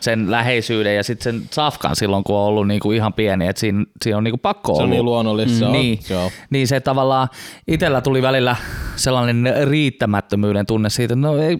sen 0.00 0.30
läheisyyden 0.30 0.96
ja 0.96 1.02
sitten 1.04 1.32
sen 1.34 1.48
safkan 1.50 1.96
silloin, 1.96 2.24
kun 2.24 2.36
on 2.36 2.42
ollut 2.44 2.68
niinku 2.68 2.92
ihan 2.92 3.12
pieni, 3.12 3.46
että 3.46 3.60
siinä, 3.60 3.84
siinä 4.02 4.16
on 4.18 4.24
niinku 4.24 4.38
pakko 4.38 4.72
Se 4.74 4.76
on 4.76 4.78
ollut. 4.78 4.90
niin 4.90 5.04
luonnollista. 5.04 5.58
se 5.58 5.64
on. 5.66 5.72
Niin. 5.72 5.98
Joo. 6.10 6.30
Niin 6.50 6.68
se 6.68 6.80
tavallaan 6.80 7.28
itsellä 7.68 8.00
tuli 8.00 8.22
välillä 8.22 8.56
sellainen 8.96 9.54
riittämättömyyden 9.68 10.66
tunne 10.66 10.90
siitä, 10.90 11.14
että 11.14 11.26
no 11.26 11.38
ei, 11.38 11.58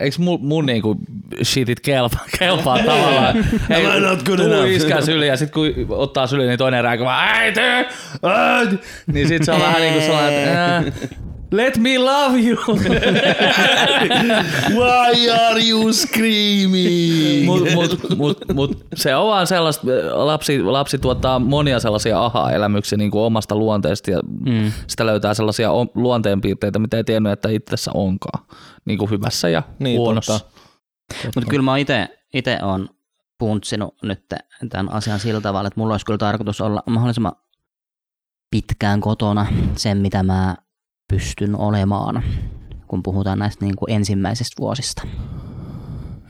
eikö 0.00 0.16
mun, 0.18 0.38
mun 0.42 0.66
niinku 0.66 0.96
shitit 1.42 1.80
kelpaa, 1.80 2.24
kelpaa 2.38 2.78
tavallaan. 2.78 3.36
ei, 3.70 3.86
Am 3.86 3.96
I 3.96 4.00
not 4.00 4.22
good 4.22 4.38
enough? 4.38 4.70
iskää 4.70 5.00
syli 5.00 5.26
ja 5.28 5.36
sit 5.36 5.50
kun 5.50 5.66
ottaa 5.88 6.26
syli, 6.26 6.46
niin 6.46 6.58
toinen 6.58 6.84
rääkää 6.84 7.06
vaan 7.06 7.28
äiti, 7.28 7.60
äiti. 7.60 8.78
Niin 9.06 9.28
sit 9.28 9.44
se 9.44 9.52
on 9.52 9.60
vähän 9.60 9.80
niinku 9.80 10.00
sellainen, 10.00 10.42
että 10.42 10.76
äh, 10.76 10.84
let 11.52 11.76
me 11.78 11.98
love 11.98 12.38
you. 12.40 12.56
Why 14.70 15.30
are 15.30 15.60
you 15.68 15.92
screaming? 15.92 17.44
mut, 17.46 17.62
mut, 17.74 18.16
mut, 18.18 18.38
mut, 18.54 18.86
se 18.94 19.16
on 19.16 19.26
vaan 19.26 19.46
sellaista, 19.46 19.86
lapsi, 20.12 20.62
lapsi 20.62 20.98
tuottaa 20.98 21.38
monia 21.38 21.80
sellaisia 21.80 22.24
aha-elämyksiä 22.24 22.98
niin 22.98 23.10
kuin 23.10 23.22
omasta 23.22 23.56
luonteesta 23.56 24.10
ja 24.10 24.18
Mm. 24.24 24.72
sitä 24.86 25.06
löytää 25.06 25.34
sellaisia 25.34 25.70
luonteenpiirteitä, 25.94 26.78
mitä 26.78 26.96
ei 26.96 27.04
tiennyt, 27.04 27.32
että 27.32 27.48
itsessä 27.48 27.90
onkaan. 27.94 28.44
Niin 28.84 28.98
kuin 28.98 29.10
hyvässä 29.10 29.48
ja 29.48 29.62
Niin, 29.78 29.98
huonossa. 30.00 30.40
Mutta 31.24 31.50
kyllä 31.50 31.62
mä 31.62 31.76
itse 31.76 32.08
ite 32.34 32.58
on 32.62 32.88
puntsinut 33.38 33.94
nyt 34.02 34.24
tämän 34.70 34.92
asian 34.92 35.20
sillä 35.20 35.40
tavalla, 35.40 35.66
että 35.68 35.80
mulla 35.80 35.94
olisi 35.94 36.06
kyllä 36.06 36.18
tarkoitus 36.18 36.60
olla 36.60 36.82
mahdollisimman 36.86 37.32
pitkään 38.50 39.00
kotona 39.00 39.46
sen, 39.76 39.98
mitä 39.98 40.22
mä 40.22 40.56
pystyn 41.08 41.56
olemaan, 41.56 42.22
kun 42.88 43.02
puhutaan 43.02 43.38
näistä 43.38 43.64
niin 43.64 43.76
kuin 43.76 43.90
ensimmäisistä 43.90 44.60
vuosista. 44.60 45.02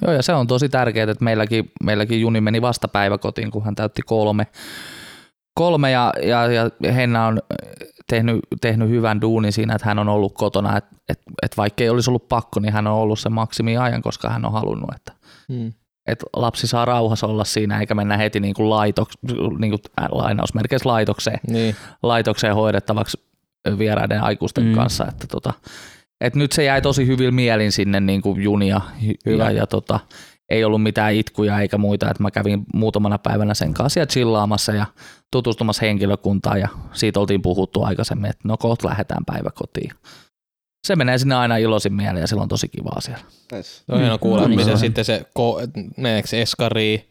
Joo, 0.02 0.12
ja 0.12 0.22
se 0.22 0.32
on 0.34 0.46
tosi 0.46 0.68
tärkeää, 0.68 1.10
että 1.10 1.24
meilläkin, 1.24 1.70
meilläkin 1.84 2.20
Juni 2.20 2.40
meni 2.40 2.62
vasta 2.62 2.88
päiväkotiin, 2.88 3.50
kun 3.50 3.64
hän 3.64 3.74
täytti 3.74 4.02
kolme. 4.02 4.46
Kolme 5.54 5.90
ja, 5.90 6.12
ja, 6.22 6.38
ja 6.82 6.92
Henna 6.92 7.26
on 7.26 7.38
tehnyt, 8.10 8.40
tehnyt 8.60 8.88
hyvän 8.88 9.20
duunin 9.20 9.52
siinä, 9.52 9.74
että 9.74 9.86
hän 9.88 9.98
on 9.98 10.08
ollut 10.08 10.34
kotona, 10.34 10.76
että 10.76 10.96
et, 11.08 11.20
et 11.42 11.56
vaikka 11.56 11.84
ei 11.84 11.90
olisi 11.90 12.10
ollut 12.10 12.28
pakko, 12.28 12.60
niin 12.60 12.72
hän 12.72 12.86
on 12.86 12.94
ollut 12.94 13.18
se 13.18 13.28
maksimiajan, 13.28 14.02
koska 14.02 14.30
hän 14.30 14.44
on 14.44 14.52
halunnut, 14.52 14.90
että 14.96 15.12
Mm. 15.48 15.72
että 16.06 16.26
lapsi 16.36 16.66
saa 16.66 16.84
rauhassa 16.84 17.26
olla 17.26 17.44
siinä 17.44 17.80
eikä 17.80 17.94
mennä 17.94 18.16
heti 18.16 18.40
niin 18.40 18.54
kuin 18.54 18.70
laitoks, 18.70 19.14
niin 19.58 19.70
kuin 19.70 19.80
äh, 20.00 20.08
lainausmerkeissä 20.10 20.88
laitokseen, 20.88 21.40
Niin. 21.48 21.76
laitokseen 22.02 22.54
hoidettavaksi 22.54 23.27
vieraiden 23.78 24.22
aikuisten 24.22 24.64
Mm. 24.64 24.70
mm. 24.70 24.74
kanssa. 24.76 25.06
Että 25.08 25.26
tota, 25.26 25.52
et 26.20 26.34
nyt 26.34 26.52
se 26.52 26.64
jäi 26.64 26.82
tosi 26.82 27.06
hyvin 27.06 27.34
mielin 27.34 27.72
sinne 27.72 28.00
niin 28.00 28.22
kuin 28.22 28.42
junia 28.42 28.80
Hyvä. 29.26 29.44
ja, 29.44 29.50
ja 29.50 29.66
tota, 29.66 30.00
ei 30.48 30.64
ollut 30.64 30.82
mitään 30.82 31.14
itkuja 31.14 31.60
eikä 31.60 31.78
muita, 31.78 32.10
että 32.10 32.22
mä 32.22 32.30
kävin 32.30 32.64
muutamana 32.74 33.18
päivänä 33.18 33.54
sen 33.54 33.74
kanssa 33.74 34.00
ja 34.00 34.06
chillaamassa 34.06 34.72
ja 34.72 34.86
tutustumassa 35.32 35.86
henkilökuntaan 35.86 36.60
ja 36.60 36.68
siitä 36.92 37.20
oltiin 37.20 37.42
puhuttu 37.42 37.82
aikaisemmin, 37.82 38.30
että 38.30 38.48
no 38.48 38.56
kohta 38.56 38.88
lähdetään 38.88 39.24
päiväkotiin. 39.24 39.90
Se 40.86 40.96
menee 40.96 41.18
sinne 41.18 41.34
aina 41.34 41.56
iloisin 41.56 41.94
mieleen 41.94 42.20
ja 42.20 42.26
silloin 42.26 42.42
on 42.44 42.48
tosi 42.48 42.68
kiva 42.68 43.00
siellä. 43.00 43.24
Nice. 43.52 43.62
Se 43.68 43.84
on 43.92 44.00
hieno 44.00 44.18
kuulla, 44.18 44.36
No 44.38 44.42
että 44.44 44.48
niin, 44.56 44.60
miten 44.66 44.78
sitten 44.78 45.04
se, 45.04 45.22
ko- 45.38 45.82
meneekö 45.96 46.28
eskariin? 46.32 47.08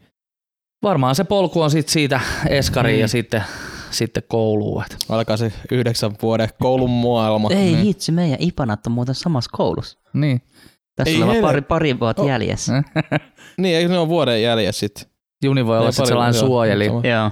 Varmaan 0.82 1.14
se 1.14 1.24
polku 1.24 1.60
on 1.62 1.70
sit 1.70 1.88
siitä 1.88 2.20
eskariin 2.48 2.96
Mm. 2.96 3.00
ja 3.00 3.08
sitten, 3.08 3.44
sitten 3.90 4.22
kouluun. 4.28 4.82
Et 4.84 4.96
Alkaa 5.08 5.36
se 5.36 5.52
yhdeksän 5.70 6.10
vuoden 6.22 6.48
koulun 6.60 6.90
maailma. 6.90 7.50
Ei 7.50 7.56
niin. 7.56 7.78
hitsi, 7.78 8.12
meidän 8.12 8.38
ipanat 8.40 8.86
on 8.86 8.92
muuten 8.92 9.14
samassa 9.14 9.50
koulussa. 9.52 9.98
Niin. 10.14 10.42
Tässä 10.96 11.14
Ei 11.16 11.22
on 11.22 11.28
helvet- 11.28 11.40
pari, 11.42 11.62
pari 11.62 12.00
vuotta 12.00 12.22
Oh. 12.22 12.28
jäljessä. 12.28 12.82
Niin, 13.58 13.76
eikö 13.76 13.88
ne 13.92 13.98
ole 13.98 14.08
vuoden 14.08 14.42
jäljessä 14.42 14.80
sitten? 14.80 15.04
Juni 15.44 15.66
voi 15.66 15.76
Ne 15.76 15.80
olla 15.80 15.92
sellainen 15.92 16.34
suojeli. 16.40 16.86
Joo. 16.86 17.30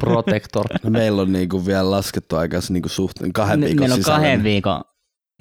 protector. 0.00 0.64
No 0.82 0.90
meillä 1.00 1.22
on 1.22 1.32
niinku 1.32 1.66
vielä 1.66 1.90
laskettu 1.90 2.36
aikansa 2.36 2.72
niinku 2.72 2.88
suhteen 2.88 3.32
kahden 3.32 3.60
viikon 3.60 3.80
Meillä 3.80 3.92
on 3.94 3.98
sisällä. 3.98 4.18
kahden 4.18 4.42
viikon 4.42 4.80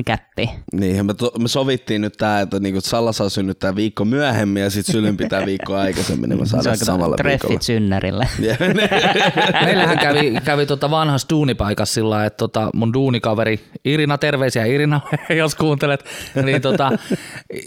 käppi. 0.06 0.50
Niin, 0.74 1.06
me, 1.06 1.14
to, 1.14 1.32
me 1.40 1.48
sovittiin 1.48 2.02
nyt 2.02 2.14
tää, 2.18 2.42
että 2.42 2.60
niinku 2.60 2.82
Salla 2.82 3.12
saa 3.12 3.30
synnyttää 3.30 3.76
viikko 3.76 4.06
myöhemmin 4.06 4.64
ja 4.64 4.70
sitten 4.70 4.94
Sylyn 4.94 5.18
pitää 5.18 5.46
viikko 5.46 5.76
aikaisemmin, 5.76 6.30
niin 6.30 6.40
me 6.40 6.46
saadaan 6.46 6.78
samalla 6.78 7.16
treffit 7.16 7.44
viikolla. 7.44 7.62
synnärille. 7.62 8.28
Meillähän 9.66 10.00
kävi, 10.00 10.34
kävi 10.46 10.66
tota 10.66 10.92
vanhassa 10.92 11.30
duunipaikassa 11.30 11.94
sillä 11.94 12.10
lailla, 12.10 12.26
että 12.26 12.38
tota 12.38 12.70
mun 12.74 12.94
duunikaveri 12.94 13.60
Irina, 13.86 14.18
terveisiä 14.18 14.66
Irina, 14.66 15.02
jos 15.38 15.56
kuuntelet, 15.56 16.06
niin 16.44 16.62
tota, 16.62 16.92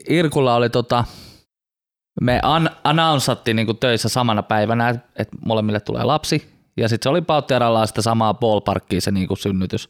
Irkulla 0.09 0.55
oli 0.55 0.71
tota, 0.71 1.05
me 2.21 2.41
an, 2.43 2.71
announcattiin 2.85 3.57
niinku 3.57 3.75
töissä 3.75 4.09
samana 4.09 4.43
päivänä, 4.43 4.89
että 4.89 5.09
et 5.17 5.29
molemmille 5.45 5.81
tulee 5.81 6.05
lapsi, 6.05 6.51
ja 6.77 6.89
sitten 6.89 7.03
se 7.03 7.09
oli 7.09 7.23
Pauttiaralla 7.23 7.87
sitä 7.87 8.03
samaa 8.03 8.35
ballparkkia 8.35 9.01
se 9.01 9.11
niinku 9.11 9.37
synnytys. 9.37 9.89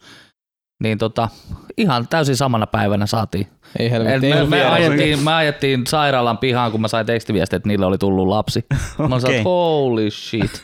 Niin 0.81 0.99
tota, 0.99 1.29
ihan 1.77 2.09
täysin 2.09 2.37
samana 2.37 2.67
päivänä 2.67 3.07
saatiin. 3.07 3.47
Ei 3.79 3.87
Et 3.87 3.93
helvetti. 3.93 4.29
me, 4.35 4.45
me, 4.45 4.65
ajettiin, 4.65 5.19
me 5.25 5.33
ajettiin 5.35 5.87
sairaalan 5.87 6.39
pihaan, 6.39 6.71
kun 6.73 6.81
mä 6.81 6.89
sain 6.89 7.07
tekstiviestiä, 7.07 7.57
että 7.57 7.69
niille 7.69 7.87
oli 7.87 7.99
tullut 7.99 8.29
lapsi. 8.29 8.67
Mä 9.09 9.21
sanoin, 9.21 9.45
holy 9.45 10.11
shit. 10.11 10.63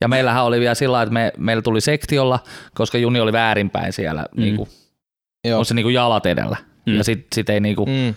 Ja 0.00 0.08
meillähän 0.08 0.44
oli 0.44 0.60
vielä 0.60 0.74
sillä 0.74 1.02
että 1.02 1.12
me, 1.12 1.32
meillä 1.36 1.62
tuli 1.62 1.80
sektiolla, 1.80 2.38
koska 2.74 2.98
Juni 2.98 3.20
oli 3.20 3.32
väärinpäin 3.32 3.92
siellä, 3.92 4.26
Mm. 4.36 4.40
niinku, 4.42 4.68
Joo. 5.44 5.58
on 5.58 5.64
se 5.64 5.74
niinku 5.74 5.88
jalat 5.88 6.26
edellä. 6.26 6.56
Mm. 6.86 6.94
Ja 6.96 7.04
sit, 7.04 7.26
sit 7.34 7.50
ei 7.50 7.60
niinku, 7.60 7.86
mm. 7.86 7.92
Mm. 7.92 8.14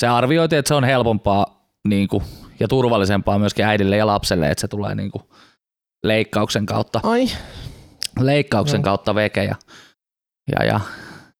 se 0.00 0.06
arvioitiin, 0.08 0.58
että 0.58 0.68
se 0.68 0.74
on 0.74 0.84
helpompaa 0.84 1.66
niinku, 1.88 2.22
ja 2.60 2.68
turvallisempaa 2.68 3.38
myöskin 3.38 3.64
äidille 3.64 3.96
ja 3.96 4.06
lapselle, 4.06 4.50
että 4.50 4.60
se 4.60 4.68
tulee 4.68 4.94
niinku 4.94 5.22
leikkauksen 6.04 6.66
kautta, 6.66 7.00
Ai. 7.02 7.26
leikkauksen 8.20 8.78
Joo. 8.78 8.84
kautta 8.84 9.14
veke. 9.14 9.44
Ja, 9.44 9.54
ja, 10.52 10.64
ja, 10.64 10.80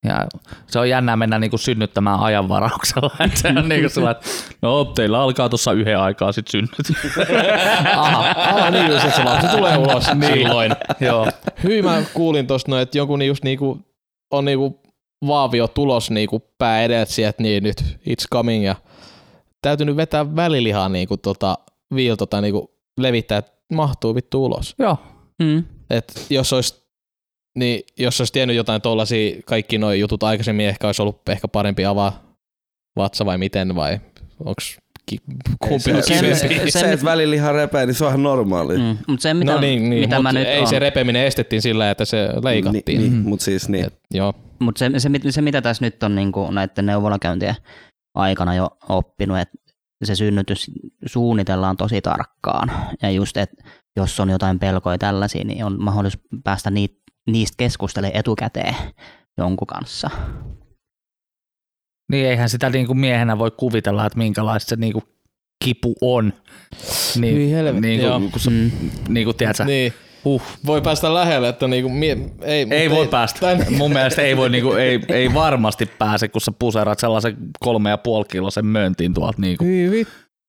ja 0.04 0.26
se 0.66 0.78
on 0.78 0.88
jännää 0.88 1.16
mennä 1.16 1.38
niinku 1.38 1.58
synnyttämään 1.58 2.20
ajanvarauksella. 2.20 3.10
Että 3.20 3.40
se 3.40 3.48
on 3.48 3.68
niinku 3.68 3.88
sellainen, 3.88 4.22
että 4.22 4.56
no 4.62 4.84
teillä 4.84 5.20
alkaa 5.20 5.48
tuossa 5.48 5.72
yhden 5.72 5.98
aikaa 5.98 6.32
sit 6.32 6.48
synnyt. 6.48 6.70
Aha. 7.96 8.34
Ah, 8.36 8.70
niin 8.72 8.86
just, 8.86 9.04
että 9.04 9.16
se 9.16 9.24
lapsi 9.24 9.46
tulee 9.46 9.76
ulos 9.76 10.04
silloin. 10.04 10.72
Joo. 11.00 11.26
Hyi, 11.62 11.82
mä 11.82 12.02
kuulin 12.14 12.46
tosta 12.46 12.70
noin, 12.70 12.82
että 12.82 12.98
jonkun 12.98 13.22
just 13.22 13.44
niinku, 13.44 13.78
on 14.30 14.44
niinku 14.44 14.82
vaavio 15.26 15.68
tulos 15.68 16.10
niinku 16.10 16.42
pää 16.58 16.82
edeltä 16.82 17.12
sieltä, 17.12 17.42
niin 17.42 17.62
nyt 17.62 17.82
it's 17.82 18.26
coming 18.32 18.64
ja 18.64 18.76
täytynyt 19.62 19.96
vetää 19.96 20.36
välilihaa 20.36 20.88
niinku 20.88 21.16
tota 21.16 21.58
viilto 21.94 22.26
tai 22.26 22.42
niinku 22.42 22.74
levittää, 23.00 23.38
että 23.38 23.52
mahtuu 23.72 24.14
vittu 24.14 24.44
ulos. 24.44 24.74
Joo. 24.78 24.96
Niin 24.96 25.12
Mm. 25.42 25.64
Et 25.90 26.26
jos 26.30 26.52
olisi 26.52 26.81
niin 27.58 27.82
jos 27.98 28.20
olisi 28.20 28.32
tiennyt 28.32 28.56
jotain 28.56 28.82
tollasia, 28.82 29.36
kaikki 29.46 29.78
nuo 29.78 29.92
jutut 29.92 30.22
aikaisemmin, 30.22 30.66
ehkä 30.68 30.86
olisi 30.86 31.02
ollut 31.02 31.28
ehkä 31.28 31.48
parempi 31.48 31.84
avaa 31.84 32.22
vatsa 32.96 33.26
vai 33.26 33.38
miten, 33.38 33.74
vai 33.74 34.00
onks 34.44 34.78
ki- 35.06 35.18
kumpi 35.58 35.92
on 35.92 36.02
se, 36.02 36.18
Sen- 36.18 36.36
se, 36.36 36.48
se, 36.48 36.70
sen- 36.70 36.92
että 36.92 37.04
väliliha 37.06 37.52
repee, 37.52 37.86
niin 37.86 37.94
se 37.94 38.04
on 38.04 38.10
ihan 38.10 38.22
normaali. 38.22 38.78
Mm. 38.78 38.98
Mutta 39.08 39.22
se, 39.22 39.34
mitä, 39.34 39.52
No 39.54 39.60
niin, 39.60 39.90
niin 39.90 40.00
mitä 40.00 40.16
mutta 40.16 40.22
mä 40.22 40.32
nyt 40.38 40.48
ei 40.48 40.60
on, 40.60 40.66
se 40.66 40.78
repeminen 40.78 41.26
estettiin 41.26 41.62
sillä, 41.62 41.90
että 41.90 42.04
se 42.04 42.28
leikattiin. 42.44 43.00
Niin, 43.00 43.10
Mm. 43.12 43.16
niin, 43.16 43.28
mutta 43.28 43.44
siis 43.44 43.68
niin. 43.68 43.84
Et, 43.86 43.98
joo. 44.14 44.34
Mutta 44.58 44.78
se, 44.78 44.90
se, 44.98 45.10
se, 45.30 45.42
mitä 45.42 45.62
tässä 45.62 45.84
nyt 45.84 46.02
on 46.02 46.14
niin 46.14 46.32
kuin 46.32 46.54
näiden 46.54 46.86
neuvolakäyntien 46.86 47.54
aikana 48.14 48.54
jo 48.54 48.70
oppinut, 48.88 49.38
että 49.38 49.58
se 50.04 50.14
synnytys 50.14 50.70
suunnitellaan 51.06 51.76
tosi 51.76 52.00
tarkkaan. 52.00 52.72
Ja 53.02 53.10
just, 53.10 53.36
että 53.36 53.64
jos 53.96 54.20
on 54.20 54.30
jotain 54.30 54.58
pelkoja 54.58 54.98
tällaisia, 54.98 55.44
niin 55.44 55.64
on 55.64 55.82
mahdollisuus 55.82 56.24
päästä 56.44 56.70
niit, 56.70 57.01
niistä 57.30 57.54
keskustelemaan 57.58 58.16
etukäteen 58.20 58.74
jonkun 59.38 59.66
kanssa. 59.66 60.10
Niin 62.12 62.26
eihän 62.26 62.48
sitä 62.48 62.70
niinku 62.70 62.94
miehenä 62.94 63.38
voi 63.38 63.50
kuvitella, 63.50 64.06
että 64.06 64.18
minkälaista 64.18 64.68
se 64.68 64.76
niinku 64.76 65.02
kipu 65.64 65.94
on. 66.00 66.32
Hyi 67.16 67.20
Niin, 67.34 67.54
helvetti, 67.54 67.80
niin 67.80 68.00
joo. 68.02 68.20
kuin, 68.20 68.30
kun 68.32 68.40
sä, 68.40 68.50
Mm. 68.50 68.70
niin 69.08 69.24
kuin 69.24 69.36
tiedät 69.36 69.56
sä, 69.56 69.64
Niin. 69.64 69.92
huh, 70.24 70.42
Voi 70.66 70.80
päästä 70.82 71.14
lähelle, 71.14 71.48
että 71.48 71.68
niinku, 71.68 71.88
mie, 71.88 72.16
ei, 72.40 72.66
ei 72.70 72.90
voi 72.90 73.06
päästä. 73.08 73.40
tän- 73.54 73.76
Mun 73.76 73.92
mielestä 73.92 74.22
ei, 74.22 74.36
voi, 74.36 74.50
niinku, 74.50 74.72
ei, 74.72 75.00
ei 75.08 75.34
varmasti 75.34 75.86
pääse, 75.86 76.28
kun 76.28 76.40
sä 76.40 76.52
puserat 76.58 76.98
sellaisen 76.98 77.36
kolme 77.60 77.90
ja 77.90 77.98
puoli 77.98 78.24
kilosen 78.30 78.66
möntin 78.66 79.14
tuolta. 79.14 79.40
Niinku. 79.40 79.64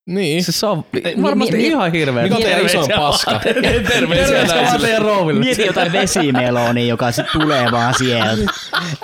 Niin. 0.05 0.43
Se 0.43 0.65
on 0.65 0.85
mi- 0.91 1.23
varmasti 1.23 1.57
mi- 1.57 1.67
ihan 1.67 1.91
hirveä. 1.91 2.23
mikä 2.23 2.35
on 2.35 2.41
teidän 2.41 2.65
isoin 2.65 2.91
paska? 2.95 3.39
Terveisiä 3.89 4.47
vaan 4.65 4.81
teidän 4.81 5.01
rouville. 5.01 5.39
Mieti 5.39 5.65
jotain 5.65 5.91
vesimelonia, 5.91 6.85
joka 6.85 7.11
sit 7.11 7.25
tulee 7.33 7.71
vaan 7.71 7.93
sieltä. 7.97 8.51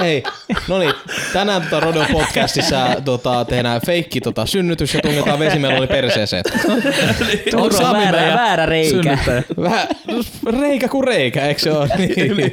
Ei, 0.03 0.23
no 0.67 0.79
niin, 0.79 0.93
tänään 1.33 1.61
tota 1.61 1.79
Rodeo 1.79 2.05
podcastissa 2.11 2.87
tota, 3.05 3.45
tehdään 3.45 3.81
feikki 3.85 4.21
tota, 4.21 4.45
synnytys 4.45 4.93
ja 4.93 5.01
tungetaan 5.01 5.39
vesimeloni 5.39 5.87
perseeseen. 5.87 6.43
Onko 7.55 7.71
se 7.71 7.77
Sami 7.77 7.99
väärä, 7.99 8.11
meidän 8.21 8.37
väärä 8.37 8.65
reikä? 8.65 9.17
Vähän 9.61 9.87
reikä 10.61 10.87
kuin 10.87 11.03
reikä, 11.03 11.45
eikö 11.45 11.61
se 11.61 11.71
ole? 11.71 11.89
Niin. 11.97 12.51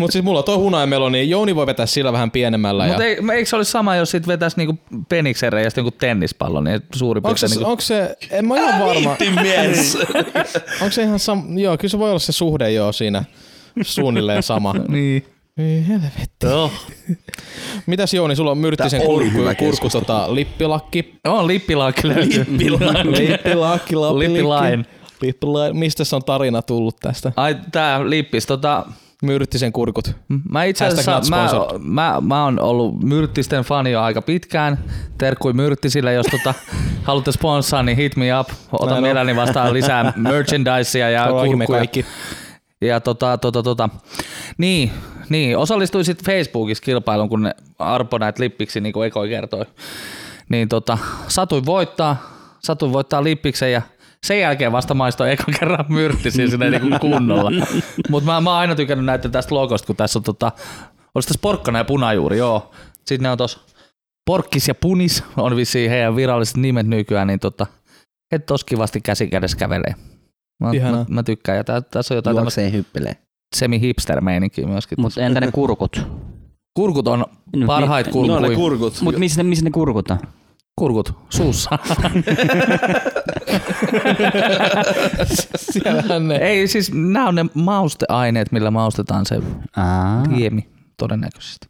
Mutta 0.00 0.12
siis 0.12 0.24
mulla 0.24 0.38
on 0.38 0.44
toi 0.44 0.56
hunajameloni, 0.56 1.18
niin 1.18 1.30
Jouni 1.30 1.56
voi 1.56 1.66
vetää 1.66 1.86
sillä 1.86 2.12
vähän 2.12 2.30
pienemmällä. 2.30 2.86
Mutta 2.86 3.02
Ja... 3.04 3.08
ei, 3.08 3.16
eikö 3.36 3.48
se 3.50 3.56
olisi 3.56 3.70
sama, 3.70 3.96
jos 3.96 4.10
sit 4.10 4.26
vetäisi 4.26 4.56
niinku 4.56 4.78
peniksen 5.08 5.52
reiästä 5.52 5.80
jonkun 5.80 5.98
tennispallon, 5.98 6.64
niin 6.64 6.80
suurin 6.94 7.18
Onko 7.26 7.28
piirtein 7.28 7.50
niinku, 7.50 7.61
onko 7.66 7.80
se, 7.80 8.16
en 8.30 8.48
mä 8.48 8.56
ihan 8.56 8.80
varma, 8.80 9.16
mies. 9.42 9.98
onko 10.80 10.90
se 10.90 11.02
ihan 11.02 11.18
sam, 11.18 11.58
joo, 11.58 11.76
kyllä 11.76 11.90
se 11.90 11.98
voi 11.98 12.08
olla 12.10 12.18
se 12.18 12.32
suhde 12.32 12.70
joo 12.72 12.92
siinä 12.92 13.24
suunnilleen 13.82 14.42
sama. 14.42 14.72
niin. 14.88 15.26
Ei 15.58 15.88
helvetti. 15.88 16.46
Oh. 16.46 16.72
Mitäs 17.86 18.14
Jouni, 18.14 18.36
sulla 18.36 18.50
on 18.50 18.58
myrttisen 18.58 19.00
Tää 19.00 19.08
oli 19.08 19.18
kurkku, 19.18 19.38
hyvä 19.38 19.54
kurkku 19.54 19.70
keskustelu. 19.70 20.04
tota, 20.04 20.34
lippilakki. 20.34 21.14
On 21.26 21.46
lippilakki 21.46 22.08
löytyy. 22.08 22.46
Lippilakki, 22.48 23.96
Lippilain. 24.18 24.86
Lippilain. 25.22 25.76
Mistä 25.76 26.04
se 26.04 26.16
on 26.16 26.24
tarina 26.24 26.62
tullut 26.62 26.96
tästä? 27.00 27.32
Ai 27.36 27.56
tää 27.72 28.10
lippis, 28.10 28.46
tota, 28.46 28.86
Myrttisen 29.22 29.72
kurkut. 29.72 30.16
Mä 30.50 30.64
itse 30.64 30.86
asiassa, 30.86 31.20
mä, 31.30 31.48
mä, 31.78 32.20
mä, 32.20 32.44
oon 32.44 32.60
ollut 32.60 33.02
Myrttisten 33.02 33.64
fani 33.64 33.90
jo 33.90 34.02
aika 34.02 34.22
pitkään. 34.22 34.78
Terkkui 35.18 35.52
Myrttisille, 35.52 36.12
jos 36.12 36.26
tota, 36.26 36.54
haluatte 37.06 37.32
sponssaa, 37.32 37.82
niin 37.82 37.96
hit 37.96 38.16
me 38.16 38.38
up. 38.38 38.48
Otan 38.72 38.96
on. 38.96 39.02
mielelläni 39.02 39.36
vastaan 39.36 39.72
lisää 39.72 40.12
merchandisea 40.16 41.10
ja 41.10 41.28
kurkkuja. 41.30 41.78
kaikki. 41.78 42.06
Ja 42.80 43.00
tota, 43.00 43.38
tota, 43.38 43.62
tota. 43.62 43.88
Niin, 44.58 44.90
niin, 45.28 45.58
osallistuin 45.58 46.04
sitten 46.04 46.34
Facebookissa 46.34 46.84
kilpailuun, 46.84 47.28
kun 47.28 47.42
ne 47.42 47.54
Arpo 47.78 48.18
näitä 48.18 48.42
lippiksi, 48.42 48.80
niin 48.80 48.92
kuin 48.92 49.06
Ekoi 49.06 49.28
kertoi. 49.28 49.66
Niin 50.48 50.68
tota, 50.68 50.98
satuin 51.28 51.66
voittaa, 51.66 52.16
satuin 52.58 52.92
voittaa 52.92 53.24
lippiksen 53.24 53.72
ja 53.72 53.82
sen 54.26 54.40
jälkeen 54.40 54.72
vasta 54.72 54.94
maistoin 54.94 55.30
eka 55.30 55.44
kerran 55.60 55.84
myrttisiä 55.88 56.48
sinne 56.50 56.70
niin 56.70 57.00
kunnolla. 57.00 57.50
Mutta 58.10 58.30
mä, 58.32 58.40
mä 58.40 58.50
oon 58.50 58.58
aina 58.58 58.74
tykännyt 58.74 59.06
näitä 59.06 59.28
tästä 59.28 59.54
logosta, 59.54 59.86
kun 59.86 59.96
tässä 59.96 60.18
on 60.18 60.22
tota, 60.22 60.52
olisi 61.14 61.28
tässä 61.28 61.40
porkkana 61.42 61.78
ja 61.78 61.84
punajuuri, 61.84 62.38
joo. 62.38 62.70
Sitten 62.96 63.22
ne 63.22 63.30
on 63.30 63.38
tuossa 63.38 63.58
porkkis 64.26 64.68
ja 64.68 64.74
punis, 64.74 65.24
on 65.36 65.56
vissiin 65.56 65.90
heidän 65.90 66.16
viralliset 66.16 66.56
nimet 66.56 66.86
nykyään, 66.86 67.26
niin 67.26 67.40
tota, 67.40 67.66
he 68.32 68.38
tos 68.38 68.64
kivasti 68.64 69.00
käsi 69.00 69.26
kädessä 69.26 69.56
kävelee. 69.56 69.94
Mä, 70.60 70.66
mä, 70.66 70.72
Ihanaa. 70.72 71.04
mä, 71.08 71.22
tykkään, 71.22 71.56
ja 71.58 71.64
tää, 71.64 71.80
tässä 71.80 72.14
on 72.14 72.16
jotain 72.16 72.36
tämmöistä 72.36 72.60
Juoksee 72.60 72.78
hyppelee. 72.78 73.16
semi-hipster-meininkiä 73.56 74.66
myöskin. 74.66 75.00
Mutta 75.00 75.20
entä 75.20 75.40
ne 75.40 75.50
kurkut? 75.52 76.06
Kurkut 76.76 77.08
on 77.08 77.24
No, 77.56 77.66
parhaita 77.66 78.10
kurkuja. 78.10 78.40
No 78.40 78.48
ne 78.48 78.54
kurkut. 78.54 79.00
Mutta 79.02 79.20
missä 79.20 79.42
ne, 79.42 79.48
missä 79.48 79.64
ne 79.64 79.70
kurkut 79.70 80.10
on? 80.10 80.18
Kurkut 80.78 81.12
suussa. 81.30 81.70
Siellähän 85.54 86.28
ne. 86.28 86.36
Ei 86.36 86.68
siis, 86.68 86.92
nämä 86.94 87.28
on 87.28 87.34
ne 87.34 87.46
mausteaineet, 87.54 88.52
millä 88.52 88.70
maustetaan 88.70 89.26
se 89.26 89.40
Aa. 89.76 90.22
liemi 90.30 90.68
todennäköisesti. 90.96 91.66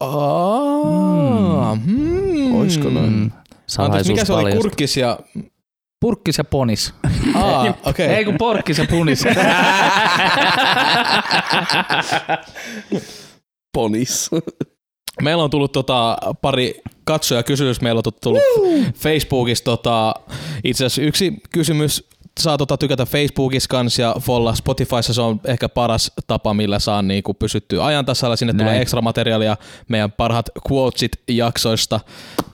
Aa, 0.00 1.74
hmm. 1.74 2.54
Oisko 2.54 2.88
noin? 2.88 3.12
Mm. 3.12 3.30
Anteeksi, 3.78 4.12
mikä 4.12 4.24
se 4.24 4.32
oli? 4.32 4.52
Kurkkis 4.52 4.96
ja... 4.96 5.18
Purkkis 6.00 6.38
ja 6.38 6.44
ponis. 6.44 6.94
Aa, 7.34 7.60
okei. 7.60 7.72
Okay. 7.84 8.06
Ei 8.06 8.24
kun 8.24 8.38
porkkis 8.38 8.78
ja 8.78 8.86
punis. 8.90 9.24
Ponis. 13.74 14.30
Meillä 15.22 15.44
on 15.44 15.50
tullut 15.50 15.72
tota, 15.72 16.18
pari 16.42 16.80
katsoja 17.04 17.42
kysymys. 17.42 17.80
Meillä 17.80 18.02
on 18.06 18.12
tullut 18.22 18.42
Facebookissa 18.94 19.64
tota, 19.64 20.14
itse 20.64 20.84
asiassa 20.84 21.02
yksi 21.02 21.32
kysymys. 21.50 22.08
Saa 22.40 22.58
tota, 22.58 22.76
tykätä 22.76 23.06
Facebookissa 23.06 23.68
kans 23.68 23.98
ja 23.98 24.16
folla 24.20 24.54
Spotifyssa 24.54 25.14
se 25.14 25.20
on 25.20 25.40
ehkä 25.44 25.68
paras 25.68 26.12
tapa, 26.26 26.54
millä 26.54 26.78
saa 26.78 27.02
niinku 27.02 27.34
pysyttyä 27.34 27.84
ajan 27.84 28.04
tasalla. 28.04 28.36
Sinne 28.36 28.52
Näin. 28.52 28.66
tulee 28.66 28.80
ekstra 28.80 29.02
materiaalia 29.02 29.56
meidän 29.88 30.12
parhaat 30.12 30.50
quotesit 30.72 31.12
jaksoista. 31.28 32.00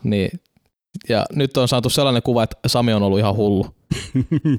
Niin, 0.02 0.40
ja 1.08 1.26
nyt 1.34 1.56
on 1.56 1.68
saatu 1.68 1.90
sellainen 1.90 2.22
kuva, 2.22 2.42
että 2.42 2.56
Sami 2.66 2.92
on 2.92 3.02
ollut 3.02 3.18
ihan 3.18 3.36
hullu. 3.36 3.66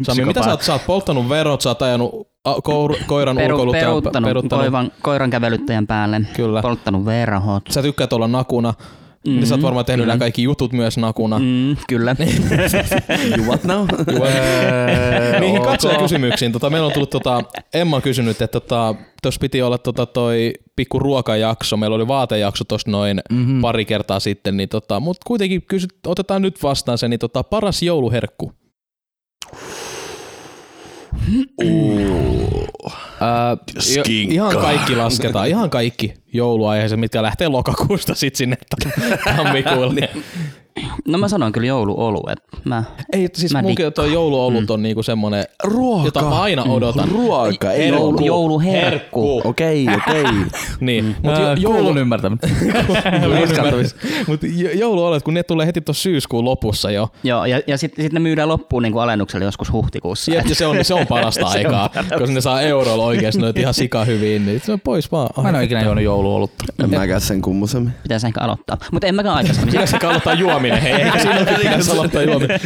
Sami, 0.01 0.25
mitä 0.25 0.43
sä 0.43 0.49
oot, 0.49 0.61
sä 0.61 0.73
oot 0.73 0.85
polttanut 0.87 1.29
verot, 1.29 1.61
sä 1.61 1.69
oot 1.69 1.81
ajanut 1.81 2.27
a, 2.45 2.61
kour, 2.61 2.95
koiran 3.07 3.35
Peru, 3.35 3.53
ulkoiluttajan, 3.53 3.85
peruuttanut, 3.85 4.27
peruuttanut. 4.27 4.63
koivan, 4.63 4.91
koiran 5.01 5.29
kävelyttäjän 5.29 5.87
päälle. 5.87 6.21
Kyllä. 6.35 6.61
Polttanut 6.61 7.05
verhot. 7.05 7.63
Sä 7.69 7.81
tykkäät 7.81 8.13
olla 8.13 8.27
nakuna, 8.27 8.71
mm-hmm. 8.71 9.31
niin 9.39 9.47
sä 9.47 9.55
oot 9.55 9.61
varmaan 9.61 9.85
tehnyt 9.85 10.03
kyllä. 10.03 10.13
nämä 10.13 10.19
kaikki 10.19 10.43
jutut 10.43 10.73
myös 10.73 10.97
nakuna. 10.97 11.39
Mm. 11.39 11.75
Kyllä. 11.87 12.15
You 13.37 13.45
what 13.45 13.63
now? 13.63 13.87
Niihin 15.39 15.61
katsojakysymyksiin. 15.61 16.51
Tota, 16.51 16.69
meillä 16.69 16.87
on 16.87 16.93
tullut, 16.93 17.09
tota, 17.09 17.43
Emma 17.73 18.01
kysynyt, 18.01 18.41
että 18.41 18.59
tota, 18.59 18.95
tuossa 19.21 19.39
piti 19.39 19.61
olla 19.61 19.77
tota, 19.77 20.05
toi 20.05 20.53
pikku 20.75 20.99
ruokajakso. 20.99 21.77
Meillä 21.77 21.95
oli 21.95 22.07
vaatejakso 22.07 22.63
tuossa 22.63 22.91
noin 22.91 23.21
mm-hmm. 23.31 23.61
pari 23.61 23.85
kertaa 23.85 24.19
sitten, 24.19 24.57
niin 24.57 24.69
tota, 24.69 24.99
mutta 24.99 25.21
kuitenkin 25.27 25.61
kysyt, 25.61 25.93
otetaan 26.07 26.41
nyt 26.41 26.63
vastaan 26.63 26.97
se, 26.97 27.07
niin 27.07 27.19
tota, 27.19 27.43
paras 27.43 27.83
jouluherkku. 27.83 28.51
Ää, 33.21 33.57
jo, 33.95 34.03
Ihan 34.29 34.57
kaikki 34.57 34.95
lasketaan, 34.95 35.47
ihan 35.47 35.69
kaikki 35.69 36.13
jouluaiheiset, 36.33 36.99
mitkä 36.99 37.23
lähtee 37.23 37.47
lokakuusta 37.47 38.15
sit 38.15 38.35
sinne 38.35 38.57
tammikuulle. 39.35 40.09
No 41.07 41.17
mä 41.17 41.27
sanoin 41.27 41.53
kyllä 41.53 41.67
jouluoluet. 41.67 42.39
Mä, 42.63 42.83
Ei, 43.13 43.29
siis 43.33 43.53
Mä 43.53 43.61
munkin 43.61 43.93
toi 43.93 44.13
jouluolut 44.13 44.69
on 44.69 44.81
niinku 44.83 45.03
semmonen, 45.03 45.43
Ruoka. 45.63 46.05
jota 46.05 46.21
mä 46.21 46.41
aina 46.41 46.63
odotan. 46.63 47.09
Ruoka, 47.09 47.71
ei 47.71 47.85
Herkku. 47.85 48.01
joulu. 48.05 48.25
jouluherkku. 48.25 49.41
Okei, 49.43 49.85
okei. 49.97 50.23
Niin, 50.79 51.05
Mut 51.05 51.17
mutta 51.23 51.41
jo, 51.41 51.47
jo, 51.49 51.55
joulu, 51.55 51.77
joulun 51.77 51.97
ymmärtäminen. 51.97 52.49
Mutta 54.27 54.47
jouluolet, 54.73 55.23
kun 55.23 55.33
ne 55.33 55.43
tulee 55.43 55.65
heti 55.65 55.81
tuossa 55.81 56.03
syyskuun 56.03 56.45
lopussa 56.45 56.91
jo. 56.91 57.09
Joo, 57.23 57.45
ja, 57.45 57.61
ja 57.67 57.77
sitten 57.77 58.03
sit 58.03 58.13
ne 58.13 58.19
myydään 58.19 58.49
loppuun 58.49 58.83
niin 58.83 58.93
kuin 58.93 59.03
alennuksella 59.03 59.45
joskus 59.45 59.71
huhtikuussa. 59.71 60.33
Ja, 60.33 60.41
ja 60.49 60.55
se, 60.55 60.65
on, 60.67 60.85
se 60.85 60.93
on 60.93 61.07
parasta 61.07 61.47
aikaa, 61.55 61.89
koska 62.19 62.33
ne 62.33 62.41
saa 62.41 62.61
euroilla 62.61 63.03
oikeasti 63.05 63.41
noita 63.41 63.59
ihan 63.59 63.73
sika 63.73 64.05
hyvin, 64.05 64.45
niin 64.45 64.61
se 64.65 64.71
on 64.71 64.79
pois 64.79 65.11
vaan. 65.11 65.43
Mä 65.43 65.49
en 65.49 65.55
ole 65.55 65.63
ikinä 65.63 65.81
juonut 65.83 66.03
jouluolutta. 66.03 66.65
En 66.83 66.89
mäkään 66.89 67.21
sen 67.21 67.41
kummosemmin. 67.41 67.93
Pitäisi 68.03 68.27
ehkä 68.27 68.41
aloittaa. 68.41 68.77
Mutta 68.91 69.07
en 69.07 69.15
mäkään 69.15 69.35
aikaisemmin. 69.35 69.71
Pitäisi 69.71 69.95
ehkä 69.95 70.09
aloittaa 70.09 70.33
juominen, 70.67 70.81
hei, 70.81 70.93
eikä 71.03 71.19
siinä 71.19 71.35
ole 71.35 71.45
pitäisi 71.57 71.91
aloittaa 71.91 72.21
juominen. 72.21 72.59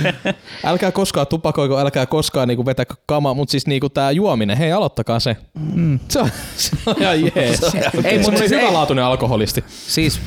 Älkää 0.65 0.91
koskaan 0.91 1.27
tupakoiko, 1.27 1.79
älkää 1.79 2.05
koskaan 2.05 2.47
niinku 2.47 2.65
vetäkö 2.65 2.93
kamaa, 3.05 3.33
mutta 3.33 3.51
siis 3.51 3.67
niinku 3.67 3.89
tää 3.89 4.11
juominen, 4.11 4.57
hei 4.57 4.71
aloittakaa 4.71 5.19
se. 5.19 5.37
Mm. 5.73 5.99
Se, 6.09 6.19
on, 6.19 6.29
se 6.55 6.71
on 6.85 6.95
ihan 6.99 7.21
jees. 7.35 7.61
Ei, 7.75 7.81
Ei, 8.03 8.17
mut 8.17 8.25
mutta 8.25 8.39
siis 8.39 8.51
ei- 8.51 8.61
hyvälaatuinen 8.61 9.05
alkoholisti. 9.05 9.63
Siis 9.67 10.21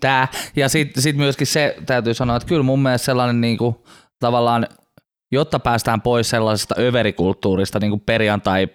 tää. 0.00 0.28
Ja 0.56 0.68
sitten 0.68 1.02
sit 1.02 1.16
myöskin 1.16 1.46
se 1.46 1.76
täytyy 1.86 2.14
sanoa, 2.14 2.36
että 2.36 2.48
kyllä 2.48 2.62
mun 2.62 2.82
mielestä 2.82 3.04
sellainen 3.04 3.40
niinku, 3.40 3.84
tavallaan, 4.20 4.66
jotta 5.32 5.58
päästään 5.58 6.00
pois 6.00 6.30
sellaisesta 6.30 6.74
överikulttuurista, 6.78 7.80
niinku 7.80 7.98
perjantai 8.06 8.68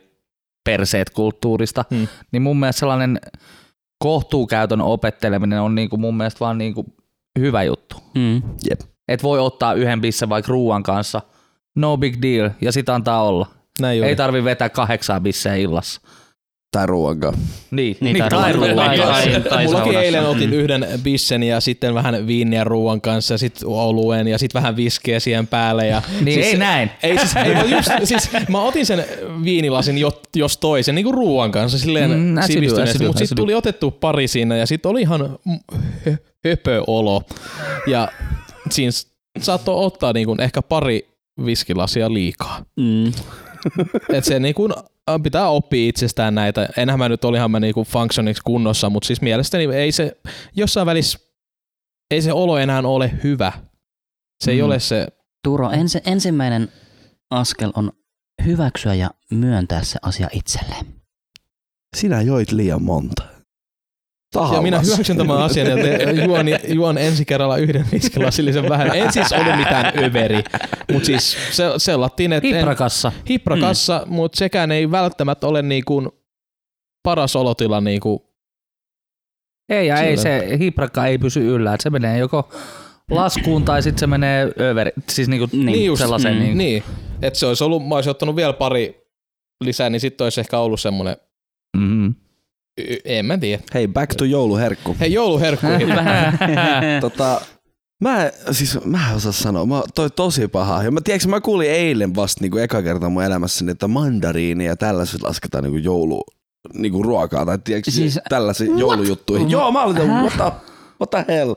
perseet 0.63 1.09
kulttuurista, 1.09 1.85
Hmm. 1.89 2.07
niin 2.31 2.41
mun 2.41 2.59
mielestä 2.59 2.79
sellainen 2.79 3.19
kohtuukäytön 3.99 4.81
opetteleminen 4.81 5.61
on 5.61 5.75
niinku 5.75 5.97
mun 5.97 6.17
mielestä 6.17 6.39
vaan 6.39 6.57
niinku 6.57 6.85
hyvä 7.39 7.63
juttu. 7.63 7.95
Mm. 8.15 8.41
Jep. 8.69 8.79
Et 9.07 9.23
voi 9.23 9.39
ottaa 9.39 9.73
yhden 9.73 10.01
bissen 10.01 10.29
vaikka 10.29 10.49
ruuan 10.49 10.83
kanssa, 10.83 11.21
no 11.75 11.97
big 11.97 12.21
deal, 12.21 12.49
ja 12.61 12.71
sit 12.71 12.89
antaa 12.89 13.23
olla. 13.23 13.47
Näin 13.81 13.97
juuri. 13.97 14.09
Ei 14.09 14.15
tarvi 14.15 14.43
vetää 14.43 14.69
kahdeksaa 14.69 15.19
bisseä 15.19 15.55
illassa. 15.55 16.01
Tai 16.71 16.85
ruokaa. 16.85 17.33
Niin, 17.71 17.97
Niin, 18.01 18.17
tai 18.17 18.29
tai 18.29 18.53
ruoan- 18.53 18.69
ruuan 18.71 18.87
tai- 18.97 18.97
tai- 18.97 19.41
tai 19.49 19.65
Mullakin 19.65 19.99
eilen 19.99 20.25
otin 20.25 20.53
yhden 20.53 20.87
bissen 21.03 21.43
ja 21.43 21.59
sitten 21.59 21.93
vähän 21.93 22.27
viiniä 22.27 22.63
ruoan 22.63 23.01
kanssa 23.01 23.33
ja 23.33 23.37
sitten 23.37 23.67
oluen 23.67 24.27
ja 24.27 24.37
sitten 24.37 24.61
vähän 24.61 24.75
viskiä 24.75 25.19
siihen 25.19 25.47
päälle. 25.47 25.87
Ja 25.87 26.01
Niin 26.21 26.43
ei 26.43 26.57
näin. 26.57 26.91
Ei 27.03 27.17
siis, 27.17 27.35
ei, 27.35 27.53
mä, 27.53 27.63
just, 27.63 27.89
siis 28.03 28.29
mä 28.49 28.61
otin 28.61 28.85
sen 28.85 29.05
viinilasin 29.43 29.97
jo, 29.97 30.21
jos 30.35 30.57
toisen 30.57 30.95
niin 30.95 31.05
kuin 31.05 31.13
ruoan 31.13 31.51
kanssa 31.51 31.79
silleen 31.79 32.11
Mm, 32.11 32.17
mm, 32.17 32.35
sivistyneesti, 32.47 33.05
mutta 33.05 33.19
sitten 33.19 33.35
tuli 33.37 33.53
otettu 33.53 33.91
pari 33.91 34.27
siinä 34.27 34.57
ja 34.57 34.65
sitten 34.65 34.89
oli 34.91 35.01
ihan 35.01 35.37
hö- 36.07 36.17
höpö 36.45 36.83
olo 36.87 37.23
ja 37.87 38.07
siinä 38.69 38.91
saattoi 39.41 39.85
ottaa 39.85 40.13
niin 40.13 40.25
kuin 40.25 40.41
ehkä 40.41 40.61
pari 40.61 41.07
viskilasia 41.45 42.13
liikaa. 42.13 42.65
Mm. 42.79 43.11
Et 44.13 44.23
se 44.25 44.39
niin 44.39 44.55
kuin 44.55 44.73
pitää 45.23 45.49
oppia 45.49 45.89
itsestään 45.89 46.35
näitä. 46.35 46.69
Enhän 46.77 46.99
mä 46.99 47.09
nyt 47.09 47.25
olihan 47.25 47.51
mä 47.51 47.59
niinku 47.59 47.83
functioniksi 47.83 48.41
kunnossa, 48.45 48.89
mutta 48.89 49.07
siis 49.07 49.21
mielestäni 49.21 49.75
ei 49.75 49.91
se 49.91 50.17
jossain 50.55 50.85
välissä, 50.85 51.19
ei 52.11 52.21
se 52.21 52.33
olo 52.33 52.57
enää 52.57 52.81
ole 52.85 53.11
hyvä. 53.23 53.51
Se 54.43 54.51
mm. 54.51 54.55
ei 54.55 54.61
ole 54.61 54.79
se, 54.79 55.07
Turo, 55.43 55.71
ensi, 55.71 55.99
ensimmäinen 56.05 56.69
askel 57.29 57.71
on 57.75 57.91
hyväksyä 58.45 58.93
ja 58.93 59.11
myöntää 59.31 59.83
se 59.83 59.99
asia 60.01 60.27
itselleen. 60.33 60.85
Sinä 61.97 62.21
joit 62.21 62.51
liian 62.51 62.81
monta. 62.81 63.38
Tahallas. 64.33 64.55
ja 64.55 64.61
minä 64.61 64.79
hyväksyn 64.79 65.17
tämän 65.17 65.37
asian 65.45 65.67
ja 65.67 65.75
te, 65.75 66.11
juon, 66.25 66.45
juon 66.67 66.97
ensi 66.97 67.25
kerralla 67.25 67.57
yhden 67.57 67.85
viskilasillisen 67.91 68.69
vähän. 68.69 68.95
En 68.95 69.13
siis 69.13 69.31
ollut 69.39 69.57
mitään 69.57 69.93
överi, 70.03 70.43
mutta 70.91 71.05
siis 71.05 71.37
se, 71.51 71.63
sellattiin, 71.77 72.33
että 72.33 72.49
en, 72.49 72.55
Hiprakassa. 72.55 73.11
hiprakassa, 73.29 74.01
mm. 74.05 74.13
mutta 74.13 74.37
sekään 74.37 74.71
ei 74.71 74.91
välttämättä 74.91 75.47
ole 75.47 75.61
niinku 75.61 76.23
paras 77.03 77.35
olotila 77.35 77.81
niinku 77.81 78.29
Ei 79.69 79.87
ja 79.87 80.01
ei 80.01 80.17
se 80.17 80.57
hiprakka 80.59 81.05
ei 81.05 81.17
pysy 81.17 81.55
yllä, 81.55 81.73
että 81.73 81.83
se 81.83 81.89
menee 81.89 82.17
joko 82.17 82.49
laskuun 83.11 83.65
tai 83.65 83.83
sitten 83.83 83.99
se 83.99 84.07
menee 84.07 84.51
överi, 84.59 84.91
siis 85.09 85.27
niinku 85.27 85.47
Niin. 85.51 85.65
Niin 85.65 85.85
just, 85.85 86.01
sellaiseen 86.01 86.35
mm, 86.35 86.41
niin. 86.41 86.57
Niin, 86.57 86.83
että 87.21 87.39
se 87.39 87.45
olisi 87.45 87.63
ollut, 87.63 87.87
mä 87.87 87.95
olisin 87.95 88.11
ottanut 88.11 88.35
vielä 88.35 88.53
pari 88.53 89.07
lisää, 89.63 89.89
niin 89.89 89.99
sitten 89.99 90.25
olisi 90.25 90.41
ehkä 90.41 90.59
ollut 90.59 90.79
semmoinen, 90.79 91.15
Mm. 91.77 92.15
En 93.05 93.25
mä 93.25 93.37
tiedä. 93.37 93.63
Hei, 93.73 93.87
back 93.87 94.15
to 94.15 94.25
jouluherkku. 94.25 94.95
Hei, 94.99 95.13
jouluherkkuihin. 95.13 95.87
tota, 97.01 97.41
mä, 98.03 98.25
en- 98.25 98.31
siis 98.51 98.85
mä 98.85 99.09
en 99.09 99.15
osaa 99.15 99.31
sanoa, 99.31 99.65
mä, 99.65 99.81
toi 99.95 100.09
tosi 100.09 100.47
paha. 100.47 100.83
Ja 100.83 100.91
mä, 100.91 101.01
tiedätkö, 101.03 101.27
mä 101.27 101.41
kuulin 101.41 101.71
eilen 101.71 102.15
vasta 102.15 102.41
niin 102.41 102.57
ehkä 102.57 102.81
kertaa 102.81 103.09
mun 103.09 103.23
elämässäni, 103.23 103.71
että 103.71 103.87
mandariini 103.87 104.65
ja 104.65 104.75
tällaiset 104.75 105.21
lasketaan 105.21 105.63
niin 105.63 105.83
joulu 105.83 106.23
niin 106.73 106.91
kuin 106.91 107.05
ruokaa 107.05 107.45
tai 107.45 107.57
tiedätkö, 107.63 107.91
siis, 107.91 108.19
tällaisiin 108.29 108.79
joulujuttuihin. 108.79 109.49
Joo, 109.49 109.71
mä 109.71 109.83
olin, 109.83 109.97
että 109.97 110.11
what 110.11 110.33
the, 110.33 110.43
what 110.99 111.09
the 111.09 111.25
hell? 111.27 111.53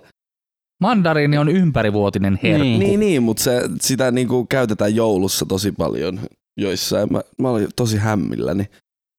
Mandariini 0.80 1.38
on 1.38 1.48
ympärivuotinen 1.48 2.38
herkku. 2.42 2.64
Niin. 2.64 2.80
Niin, 2.80 3.00
niin, 3.00 3.22
mutta 3.22 3.42
se, 3.42 3.62
sitä 3.80 4.10
niin 4.10 4.28
kuin 4.28 4.48
käytetään 4.48 4.94
joulussa 4.94 5.46
tosi 5.46 5.72
paljon 5.72 6.20
joissain. 6.56 7.12
Mä, 7.12 7.20
mä 7.38 7.50
olin 7.50 7.68
tosi 7.76 7.96
hämmilläni. 7.96 8.64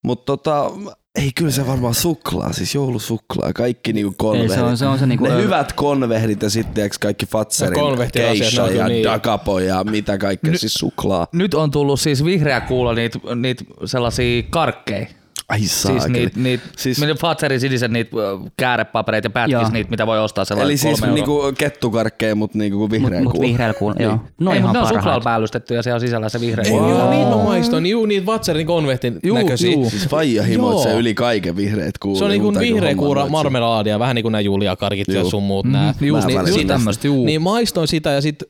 Mutta 0.06 0.26
tota, 0.26 0.72
ei 1.16 1.32
kyllä 1.36 1.52
se 1.52 1.68
varmaan 1.68 1.94
suklaa, 1.94 2.54
siis 2.54 2.76
joulusuklaa, 2.76 3.54
kaikki 3.54 3.94
niinku 3.94 4.12
Ei, 4.12 4.16
konvehdit. 4.18 4.52
se 4.56 4.62
on 4.62 4.78
se, 4.78 4.86
on 4.86 5.00
se 5.00 5.06
niinku 5.06 5.24
ne 5.26 5.32
ö- 5.34 5.42
hyvät 5.42 5.74
konvehdit 5.74 6.42
ja 6.42 6.50
sitten 6.50 6.84
eikö 6.84 6.96
kaikki 7.00 7.26
Fatserin, 7.26 7.80
No 7.80 7.96
Keisha 8.14 8.68
ja 8.68 8.88
niin. 8.88 9.04
Dakapo 9.04 9.60
ja 9.60 9.84
mitä 9.84 10.18
kaikkea, 10.18 10.52
Nyt- 10.52 10.60
siis 10.60 10.74
suklaa. 10.74 11.28
Nyt 11.32 11.54
on 11.54 11.72
tullut 11.72 12.00
siis 12.00 12.26
vihreä 12.26 12.62
kuulla 12.62 12.94
niitä 12.94 13.20
niit 13.36 13.64
sellaisia 13.86 14.44
karkkeja. 14.50 15.08
Ai 15.54 15.60
Siis 15.60 15.82
saakeli. 15.82 16.12
niitä, 16.14 16.40
niit, 16.40 16.62
Siis- 16.78 16.98
siis, 16.98 17.20
Fatserin 17.20 17.60
sinisen 17.60 17.94
niitä 17.94 18.12
käärepapereita 18.58 19.26
ja 19.26 19.30
pätkis 19.30 19.52
Joo. 19.54 19.70
niitä, 19.70 19.90
mitä 19.90 20.08
voi 20.08 20.20
ostaa 20.20 20.46
sellainen 20.46 20.70
Eli 20.72 20.78
siis 20.78 21.00
euroa. 21.00 21.16
niinku 21.16 21.42
kettukarkkeja, 21.58 22.36
mutta 22.36 22.58
niinku 22.58 22.78
Mut, 22.80 22.92
vihreä 22.92 23.22
mut 23.24 23.32
kuula. 23.32 23.48
vihreällä 23.48 23.74
kuulla, 23.74 23.96
joo. 24.00 24.20
No 24.40 24.52
ei, 24.52 24.58
ihan 24.58 24.70
mutta 24.70 24.80
ne 24.80 24.88
on 24.88 24.94
suklaalla 24.96 25.24
päällystetty 25.24 25.74
ja 25.74 25.84
siellä 25.84 25.96
on 25.96 26.02
sisällä 26.02 26.30
se 26.30 26.40
vihreä 26.40 26.66
Ei, 26.66 26.72
kuula. 26.72 26.90
joo, 26.90 27.10
niitä 27.10 27.30
mä 27.30 27.44
maistoin. 27.44 27.86
Juu, 27.86 28.06
niitä 28.06 28.26
Vatserin 28.26 28.68
konvehtin 28.68 29.20
Juu, 29.24 29.38
näköisiä. 29.38 29.72
juu. 29.72 29.90
Siis 29.90 30.08
faija 30.08 30.44
himoitsee 30.44 30.92
Joo. 30.92 31.00
yli 31.00 31.14
kaiken 31.14 31.56
vihreät 31.56 31.98
kuulia. 31.98 32.20
Se 32.20 32.26
on 32.26 32.32
niinku 32.32 32.60
vihreä 32.60 32.96
kuura 32.96 33.26
marmelaadia, 33.30 34.00
vähän 34.00 34.16
niin 34.16 34.24
kuin 34.24 34.32
nämä 34.32 34.42
juliakarkit 34.42 35.08
ja 35.08 35.20
Juu. 35.22 35.30
sun 35.30 35.44
muut 35.44 35.66
Mm, 35.66 35.72
nää. 35.72 35.94
just, 36.02 36.28
Mä 36.34 36.44
niin, 36.44 36.68
tämmöistä, 36.68 37.08
juu. 37.08 37.26
Niin 37.26 37.42
maistoin 37.42 37.88
sitä 37.88 38.10
ja 38.10 38.22
sitten 38.22 38.48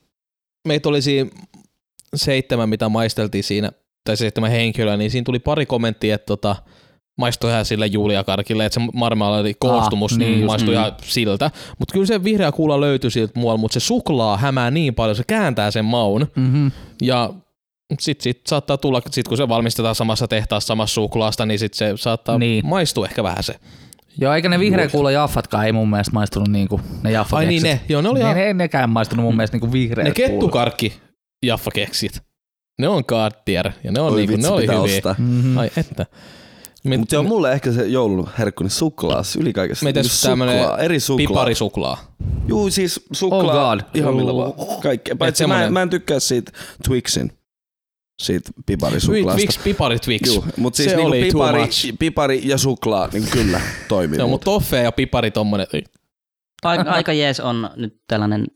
meitä 0.68 0.89
oli 0.89 1.01
siinä 1.01 1.30
seitsemän, 2.16 2.70
mitä 2.70 2.89
maisteltiin 2.89 3.43
siinä, 3.43 3.72
tai 4.04 4.18
seitsemän 4.18 4.51
henkilöä, 4.51 4.97
niin 4.97 5.12
siinä 5.12 5.24
tuli 5.26 5.39
pari 5.39 5.66
kommenttia, 5.66 6.16
että 6.16 6.26
tota, 6.26 6.56
maistui 7.18 7.49
ihan 7.49 7.66
sille 7.66 7.86
juliakarkille, 7.88 8.66
että 8.66 8.80
se 8.80 8.88
marmelaadi 8.93 9.53
koostumus 9.59 10.18
niin 10.18 10.32
niin 10.32 10.39
just, 10.41 10.47
maistui 10.47 10.76
mm. 10.76 10.80
ihan 10.82 10.91
siltä. 11.03 11.51
Mutta 11.80 11.93
kyllä 11.93 12.05
se 12.05 12.24
vihreä 12.24 12.51
kuula 12.51 12.82
löytyi 12.82 13.11
siltä 13.11 13.39
muualta, 13.39 13.61
mutta 13.61 13.74
se 13.74 13.80
suklaa 13.80 14.38
hämää 14.38 14.72
niin 14.72 14.95
paljon, 14.95 15.16
se 15.16 15.24
kääntää 15.28 15.72
sen 15.72 15.86
maun. 15.86 16.28
Mm-hmm. 16.36 16.72
Ja 17.01 17.30
sitten 17.99 18.24
sit 18.24 18.41
saattaa 18.47 18.78
tulla, 18.78 19.01
sit 19.11 19.28
kun 19.28 19.38
se 19.38 19.49
valmistetaan 19.49 19.95
samassa 19.95 20.28
tehtaassa 20.28 20.68
samassa 20.68 20.93
suklaasta, 20.93 21.45
niin 21.45 21.59
sit 21.59 21.74
se 21.74 21.93
saattaa 21.95 22.38
Niin. 22.38 22.49
niin. 22.49 22.68
maistua 22.68 23.05
ehkä 23.05 23.24
vähän 23.24 23.43
se. 23.43 23.55
Joo, 24.18 24.34
eikä 24.34 24.49
ne 24.49 24.59
vihreä 24.59 24.88
kuulla 24.88 25.11
jaffatkaan 25.11 25.66
ei 25.66 25.72
mun 25.72 25.89
mielestä 25.89 26.11
maistunut 26.14 26.47
niinku 26.49 26.82
ne 27.03 27.11
jaffa 27.11 27.38
Ai 27.38 27.45
niin 27.45 27.64
ne, 27.64 27.82
joo 27.89 28.01
ne 28.01 28.09
oli 28.09 28.20
ne, 28.20 28.26
ihan, 28.26 28.36
ne, 28.36 28.43
ei 28.47 28.53
nekään 28.53 28.89
maistunut 28.89 29.26
mun 29.26 29.36
mielestä 29.36 29.55
niinku 29.57 29.72
vihreä 29.74 30.03
ne 30.05 30.11
kettukarkki 30.11 30.93
jaffa 31.45 31.72
keksit. 31.72 32.22
Ne 32.80 32.88
on 32.88 33.03
god 33.07 33.32
tier, 33.45 33.72
ja 33.84 33.91
ne 33.91 34.01
on 34.01 34.11
Oi 34.14 34.18
niinku, 34.18 34.32
vitsi, 34.34 34.47
ne 34.47 34.53
oli 34.53 34.68
hyviä. 34.68 34.80
ostaa. 34.80 35.16
Mm-hmm. 35.18 35.57
Ai 35.57 35.70
että. 35.78 36.05
Me, 36.84 36.98
Mutta 36.98 37.16
joo, 37.16 37.24
mulle 37.24 37.54
ehkä 37.54 37.72
se 37.72 37.88
joulun 37.88 38.30
herkku, 38.40 38.64
niin 38.64 38.72
suklaa, 38.72 39.24
siis 39.24 39.36
yli 39.36 39.54
kaikesta. 39.54 39.86
Niinku 39.86 40.02
tämmönen 40.24 40.60
suklaa, 40.60 40.78
eri 40.78 41.00
suklaa. 41.00 41.28
piparisuklaa. 41.28 42.16
Juu, 42.48 42.70
siis 42.72 43.06
suklaa. 43.12 43.72
Oh 43.72 43.78
God. 43.78 43.80
Ihan 43.94 44.16
millä 44.16 44.34
vaan. 44.36 44.54
Kaikkea. 44.84 45.16
Paitsi 45.16 45.48
mä, 45.48 45.70
mä 45.70 45.82
en 45.82 45.90
tykkää 45.90 46.20
siitä 46.20 46.52
Twixin. 46.88 47.32
Siitä 48.22 48.50
Twix, 48.54 48.66
piparisuklaasta. 48.66 49.62
pipari 49.64 50.00
Twix. 50.00 50.28
Juu, 50.28 50.46
mutta 50.58 50.78
siis 50.78 50.90
Se 50.90 50.96
niinku 50.96 51.08
oli 51.10 51.20
too 51.32 51.42
pipari, 51.42 51.60
much. 51.62 51.98
pipari 52.00 52.42
ja 52.48 52.58
suklaa, 52.58 53.10
niin 53.14 53.28
kyllä 53.32 53.62
toimii. 53.88 54.20
Joo, 54.20 54.28
mut. 54.28 54.32
mutta 54.34 54.46
toffee 54.46 54.84
ja 54.84 54.92
pipari 54.92 55.32
tommonen. 55.32 55.68
ei. 55.74 55.84
Aika, 56.64 56.92
aika 56.92 57.14
jees 57.14 57.40
on 57.40 57.70
nyt 57.76 58.02
tällainen 58.08 58.48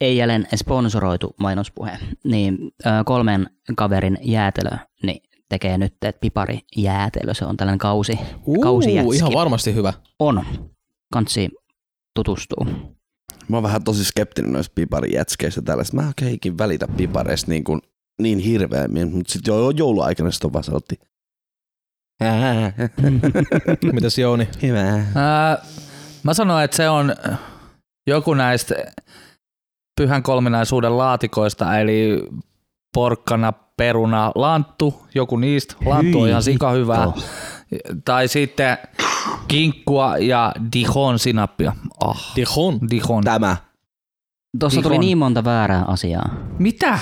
Eijälen 0.00 0.48
sponsoroitu 0.56 1.34
mainospuhe. 1.40 1.98
Niin 2.24 2.58
kolmen 3.04 3.46
kaverin 3.76 4.18
jäätelö 4.22 4.70
niin 5.02 5.22
tekee 5.52 5.78
nyt, 5.78 5.92
että 6.04 6.20
pipari 6.20 6.60
jäätelö, 6.76 7.34
se 7.34 7.44
on 7.44 7.56
tällainen 7.56 7.78
kausi, 7.78 8.18
kausijätski. 8.62 9.16
ihan 9.16 9.32
varmasti 9.32 9.74
hyvä. 9.74 9.92
On. 10.18 10.44
Kansi 11.12 11.48
tutustuu. 12.14 12.66
Mä 13.48 13.56
oon 13.56 13.62
vähän 13.62 13.84
tosi 13.84 14.04
skeptinen 14.04 14.52
noista 14.52 14.72
piparijätskeistä 14.74 15.62
tällaista. 15.62 15.96
Mä 15.96 16.06
oikein 16.06 16.34
ikin 16.34 16.58
välitä 16.58 16.88
pipareista 16.96 17.50
niin, 17.50 17.64
kuin, 17.64 17.80
niin 18.22 18.38
hirveämmin, 18.38 19.12
mutta 19.12 19.32
sitten 19.32 19.52
jo 19.52 19.70
jouluaikana 19.70 20.30
sit 20.30 20.44
on 20.44 20.52
vaan 20.52 20.64
sellainen. 20.64 20.98
Mitäs 23.92 24.18
Jouni? 24.18 24.48
Hyvä. 24.62 24.80
Ää, 25.14 25.58
mä 26.22 26.34
sanoin, 26.34 26.64
että 26.64 26.76
se 26.76 26.88
on 26.88 27.14
joku 28.06 28.34
näistä 28.34 28.74
pyhän 30.00 30.22
kolminaisuuden 30.22 30.98
laatikoista, 30.98 31.78
eli 31.78 32.22
porkkana, 32.94 33.52
peruna, 33.76 34.32
lanttu, 34.34 35.02
joku 35.14 35.36
niistä. 35.36 35.74
Lanttu 35.84 36.20
on 36.20 36.28
ihan 36.28 36.42
sika 36.42 36.70
hyvää. 36.70 37.12
Tai 38.04 38.28
sitten 38.28 38.78
kinkkua 39.48 40.18
ja 40.18 40.52
Dijon 40.72 41.18
sinappia. 41.18 41.72
Ah, 42.04 42.32
Dijon. 42.36 42.78
Dijon. 42.90 43.24
Tämä. 43.24 43.56
Tuossa 44.58 44.82
tuli 44.82 44.92
Dihon. 44.92 45.00
niin 45.00 45.18
monta 45.18 45.44
väärää 45.44 45.84
asiaa. 45.86 46.28
Mitä? 46.58 46.98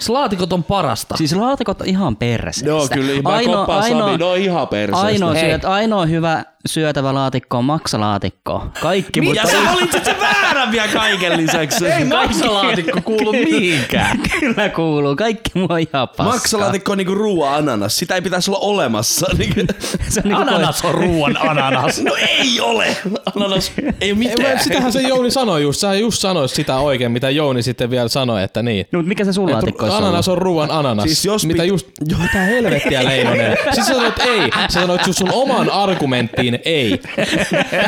Se 0.00 0.12
laatikot 0.12 0.52
on 0.52 0.64
parasta. 0.64 1.16
Siis 1.16 1.32
laatikot 1.32 1.80
on 1.80 1.86
ihan 1.86 2.16
perseestä. 2.16 2.68
Joo, 2.68 2.88
kyllä. 2.94 3.12
Ainoa, 3.24 3.34
Ainoa, 3.34 3.76
ainoa, 3.76 4.06
Sami, 4.06 4.18
no 4.18 4.34
ihan 4.34 4.68
perseestä. 4.68 5.06
ainoa, 5.06 5.34
ainoa 5.64 6.06
hyvä 6.06 6.44
syötävä 6.66 7.14
laatikko 7.14 7.58
on 7.58 7.64
maksalaatikko. 7.64 8.66
Kaikki 8.80 9.20
Ja 9.20 9.24
mutta 9.24 9.46
sä 9.48 9.56
valitsit 9.74 10.04
sen 10.04 10.16
väärän 10.20 10.72
vielä 10.72 10.88
kaiken 10.88 11.36
lisäksi. 11.36 11.86
Ei 11.86 12.04
maksalaatikko 12.04 13.00
kuulu 13.04 13.32
mihinkään. 13.32 14.20
kyllä 14.40 14.68
kuuluu. 14.68 15.16
Kaikki 15.16 15.50
on 15.68 15.78
ihan 15.80 16.08
paskaa. 16.08 16.26
Maksalaatikko 16.26 16.92
on 16.92 16.98
niinku 16.98 17.14
ruoan 17.14 17.54
ananas. 17.54 17.96
Sitä 17.98 18.14
ei 18.14 18.22
pitäisi 18.22 18.50
olla 18.50 18.58
olemassa. 18.60 19.26
Niinku- 19.38 19.60
Se 20.08 20.20
on 20.24 20.30
niinku 20.30 20.42
Ananas 20.42 20.84
on 20.84 20.94
ruoan 20.94 21.36
ananas. 21.50 22.00
No 22.04 22.14
ei 22.28 22.60
ole. 22.60 22.96
Ananas 23.36 23.72
ei 23.78 23.84
ole 23.86 23.94
Ei, 24.00 24.14
mitään. 24.14 24.56
mä- 24.56 24.62
sitähän 24.62 24.92
se 24.92 25.00
Jouni 25.02 25.30
sanoi 25.30 25.62
just. 25.62 25.80
Sä 25.80 25.94
just 25.94 26.20
sanoit 26.20 26.50
sitä 26.50 26.76
oikein, 26.76 27.12
mitä 27.12 27.30
Jouni 27.30 27.62
sitten 27.62 27.90
vielä 27.90 28.08
sanoi, 28.08 28.42
että 28.42 28.62
niin. 28.62 28.86
No, 28.92 28.98
mutta 28.98 29.08
mikä 29.08 29.24
se 29.24 29.32
sun 29.32 29.50
laatikko 29.52 29.84
olisi 29.84 29.96
ananas 29.98 30.28
on 30.28 30.38
ruoan 30.38 30.70
ananas. 30.70 31.04
Siis 31.04 31.24
jos 31.24 31.46
mitä 31.46 31.62
pit- 31.62 31.66
just, 31.66 31.86
mitä 32.22 32.38
helvettiä 32.38 33.04
Leinonen. 33.04 33.56
Siis 33.72 33.86
sä 33.86 33.94
sanoit 33.94 34.18
ei. 34.18 34.50
Sä 34.68 34.80
sanoit 34.80 35.06
just 35.06 35.18
sun 35.18 35.30
oman 35.32 35.70
argumenttiin 35.70 36.53
ei. 36.64 37.00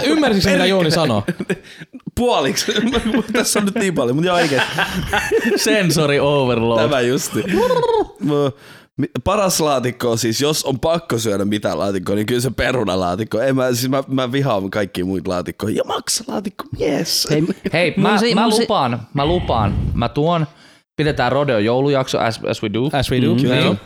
Ymmärsitkö 0.04 0.50
mitä 0.50 0.66
Jouni 0.66 0.90
sanoi? 0.90 1.22
Puoliksi. 2.14 2.72
Tässä 3.32 3.58
on 3.58 3.64
nyt 3.64 3.74
niin 3.74 3.94
paljon, 3.94 4.16
mutta 4.16 4.26
joo. 4.26 4.60
Sensory 5.56 6.18
overload. 6.18 6.82
Tämä 6.82 7.00
justi. 7.00 7.44
Mä- 8.20 8.50
Paras 9.24 9.60
laatikko 9.60 10.10
on 10.10 10.18
siis, 10.18 10.40
jos 10.40 10.64
on 10.64 10.80
pakko 10.80 11.18
syödä 11.18 11.44
mitään 11.44 11.78
laatikkoa, 11.78 12.14
niin 12.14 12.26
kyllä 12.26 12.40
se 12.40 12.50
perunalaatikko. 12.50 13.40
Ei, 13.40 13.52
mä, 13.52 13.72
siis 13.72 13.88
mä, 13.88 14.02
mä 14.08 14.32
vihaan 14.32 14.70
kaikkia 14.70 15.04
muita 15.04 15.30
laatikkoja. 15.30 15.74
Ja 15.76 15.82
maksalaatikko, 15.84 16.64
yes. 16.80 17.28
Hei, 17.30 17.42
Hei, 17.72 17.94
mä, 17.96 18.08
mä 18.12 18.18
si- 18.18 18.34
lupaan, 18.60 19.00
mä 19.14 19.26
lupaan. 19.26 19.74
Mä 19.94 20.08
tuon, 20.08 20.46
pidetään 20.96 21.32
Rodeo 21.32 21.58
joulujakso, 21.58 22.18
as, 22.18 22.40
as 22.50 22.62
we 22.62 22.72
do. 22.72 22.90
As 22.92 23.10
we 23.10 23.22
do, 23.22 23.34
Mm, 23.34 23.40
kyllä. 23.42 23.54
Niin. 23.56 23.80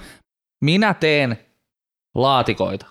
Minä 0.65 0.95
teen 0.95 1.39
laatikoita. 2.15 2.87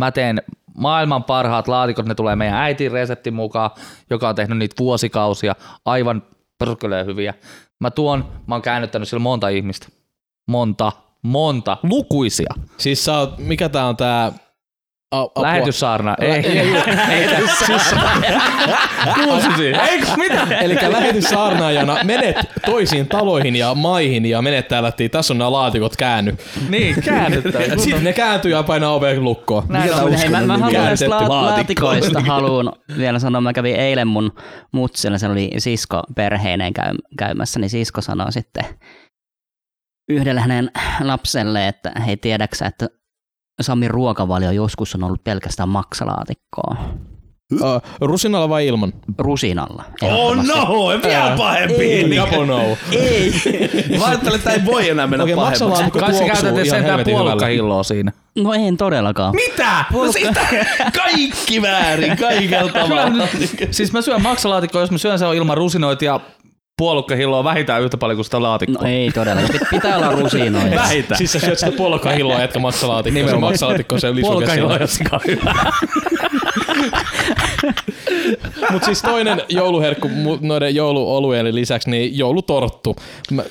Mä 0.00 0.10
teen 0.10 0.42
maailman 0.76 1.24
parhaat 1.24 1.68
laatikot, 1.68 2.06
ne 2.06 2.14
tulee 2.14 2.36
meidän 2.36 2.56
äitin 2.56 2.92
reseptin 2.92 3.34
mukaan, 3.34 3.70
joka 4.10 4.28
on 4.28 4.34
tehnyt 4.34 4.58
niitä 4.58 4.74
vuosikausia. 4.78 5.54
Aivan 5.84 6.22
Peruskelee 6.58 7.04
hyviä. 7.04 7.34
Mä 7.80 7.90
tuon, 7.90 8.24
mä 8.46 8.54
oon 8.54 8.62
käännyttänyt 8.62 9.08
sillä 9.08 9.20
monta 9.20 9.48
ihmistä. 9.48 9.88
Monta, 10.46 10.92
monta, 11.22 11.76
lukuisia. 11.82 12.54
Siis 12.76 13.04
sä 13.04 13.18
oot, 13.18 13.38
mikä 13.38 13.68
tää 13.68 13.86
on 13.86 13.96
tää... 13.96 14.32
Apua. 15.10 15.42
Lähetyssaarna. 15.42 16.16
Ei, 16.20 16.30
Ei, 16.30 16.58
ei. 16.58 16.74
Eikö 19.90 20.06
mitä? 20.16 20.46
eli 20.60 20.76
lähetyssaarnaajana 20.92 22.04
menet 22.04 22.36
toisiin 22.66 23.08
taloihin 23.08 23.56
ja 23.56 23.74
maihin 23.74 24.26
ja 24.26 24.42
menet 24.42 24.68
täällä, 24.68 24.88
että 24.88 25.08
tässä 25.08 25.34
on 25.34 25.38
nämä 25.38 25.52
laatikot 25.52 25.96
käänny. 25.96 26.36
Niin, 26.68 27.02
käännyttää. 27.02 27.62
Sitten 27.76 28.04
ne 28.04 28.12
kääntyy 28.12 28.50
ja 28.50 28.62
painaa 28.62 28.94
oveen 28.94 29.24
lukkoon. 29.24 29.64
Näin 29.68 29.94
on. 29.94 30.12
Hei, 30.12 30.28
mä, 30.28 30.40
mä 30.40 30.58
haluan 30.58 30.84
näistä 30.84 31.10
la- 31.10 31.28
laatikoista 31.28 32.20
haluan 32.20 32.72
vielä 32.98 33.18
sanoa. 33.18 33.40
Mä 33.40 33.52
kävin 33.52 33.76
eilen 33.76 34.08
mun 34.08 34.32
mutsilla, 34.72 35.18
se 35.18 35.28
oli 35.28 35.50
sisko 35.58 36.02
perheineen 36.16 36.72
käy, 36.72 36.94
käymässä, 37.18 37.60
niin 37.60 37.70
sisko 37.70 38.00
sanoi 38.00 38.32
sitten 38.32 38.64
yhdelle 40.08 40.40
hänen 40.40 40.70
lapselle, 41.00 41.68
että 41.68 41.92
hei 42.06 42.16
tiedäksä, 42.16 42.66
että 42.66 42.88
Samin 43.60 43.90
ruokavalio 43.90 44.50
joskus 44.50 44.94
on 44.94 45.04
ollut 45.04 45.24
pelkästään 45.24 45.68
maksalaatikkoa. 45.68 46.76
Uh, 47.52 47.82
rusinalla 48.00 48.48
vai 48.48 48.66
ilman? 48.66 48.92
Rusinalla. 49.18 49.84
Oh 50.02 50.36
no, 50.36 51.02
vielä 51.04 51.34
pahempi. 51.36 52.14
Japo 52.16 52.44
no. 52.44 52.60
Ei. 52.92 53.32
Mä 53.98 54.06
ajattelin, 54.06 54.34
että 54.38 54.50
ei 54.52 54.64
voi 54.64 54.88
enää 54.88 55.06
mennä 55.06 55.22
Okei, 55.22 55.34
pahemmaksi. 55.34 55.64
maksalaatikko 55.64 55.98
Kai 55.98 56.12
sä 56.14 56.24
käytät 56.24 56.54
sentään 56.64 56.84
helvetin 56.84 57.14
puolukka 57.14 57.46
hilloa 57.46 57.82
siinä. 57.82 58.12
No 58.38 58.52
en 58.52 58.76
todellakaan. 58.76 59.34
Mitä? 59.34 59.84
No 59.92 60.12
sitä 60.12 60.46
kaikki 61.04 61.62
väärin, 61.62 62.16
tavalla. 62.72 63.28
nyt- 63.38 63.68
siis 63.70 63.92
mä 63.92 64.02
syön 64.02 64.22
maksalaatikkoa, 64.22 64.80
jos 64.80 64.90
mä 64.90 64.98
syön 64.98 65.18
sen 65.18 65.28
ilman 65.34 65.56
rusinoita 65.56 66.04
ja 66.04 66.20
puolukkahilloa 66.78 67.44
vähintään 67.44 67.82
yhtä 67.82 67.96
paljon 67.96 68.16
kuin 68.16 68.24
sitä 68.24 68.42
laatikkoa. 68.42 68.82
No 68.82 68.88
ei 68.94 69.10
todellakaan. 69.14 69.54
Pit- 69.60 69.68
Pitää 69.70 69.96
olla 69.96 70.12
rusinoita. 70.12 70.76
Vähintään. 70.86 71.18
Siis 71.18 71.32
sä 71.32 71.40
syöt 71.40 71.58
sitä 71.58 71.72
puolukkahilloa, 71.72 72.42
etkä 72.42 72.58
maksalaatikkoa. 72.58 73.18
Se 73.18 73.22
Nimenomaan. 73.22 73.52
maksalaatikko 73.52 73.94
on 73.94 74.00
se 74.00 74.06
ei 74.06 74.60
ole 74.60 74.86
sika 74.86 75.20
hyvä. 75.26 75.54
Mut 78.72 78.84
siis 78.84 79.02
toinen 79.02 79.42
jouluherkku 79.48 80.08
noiden 80.40 80.74
jouluolujen 80.74 81.54
lisäksi, 81.54 81.90
niin 81.90 82.18
joulutorttu 82.18 82.96
mä- 83.30 83.42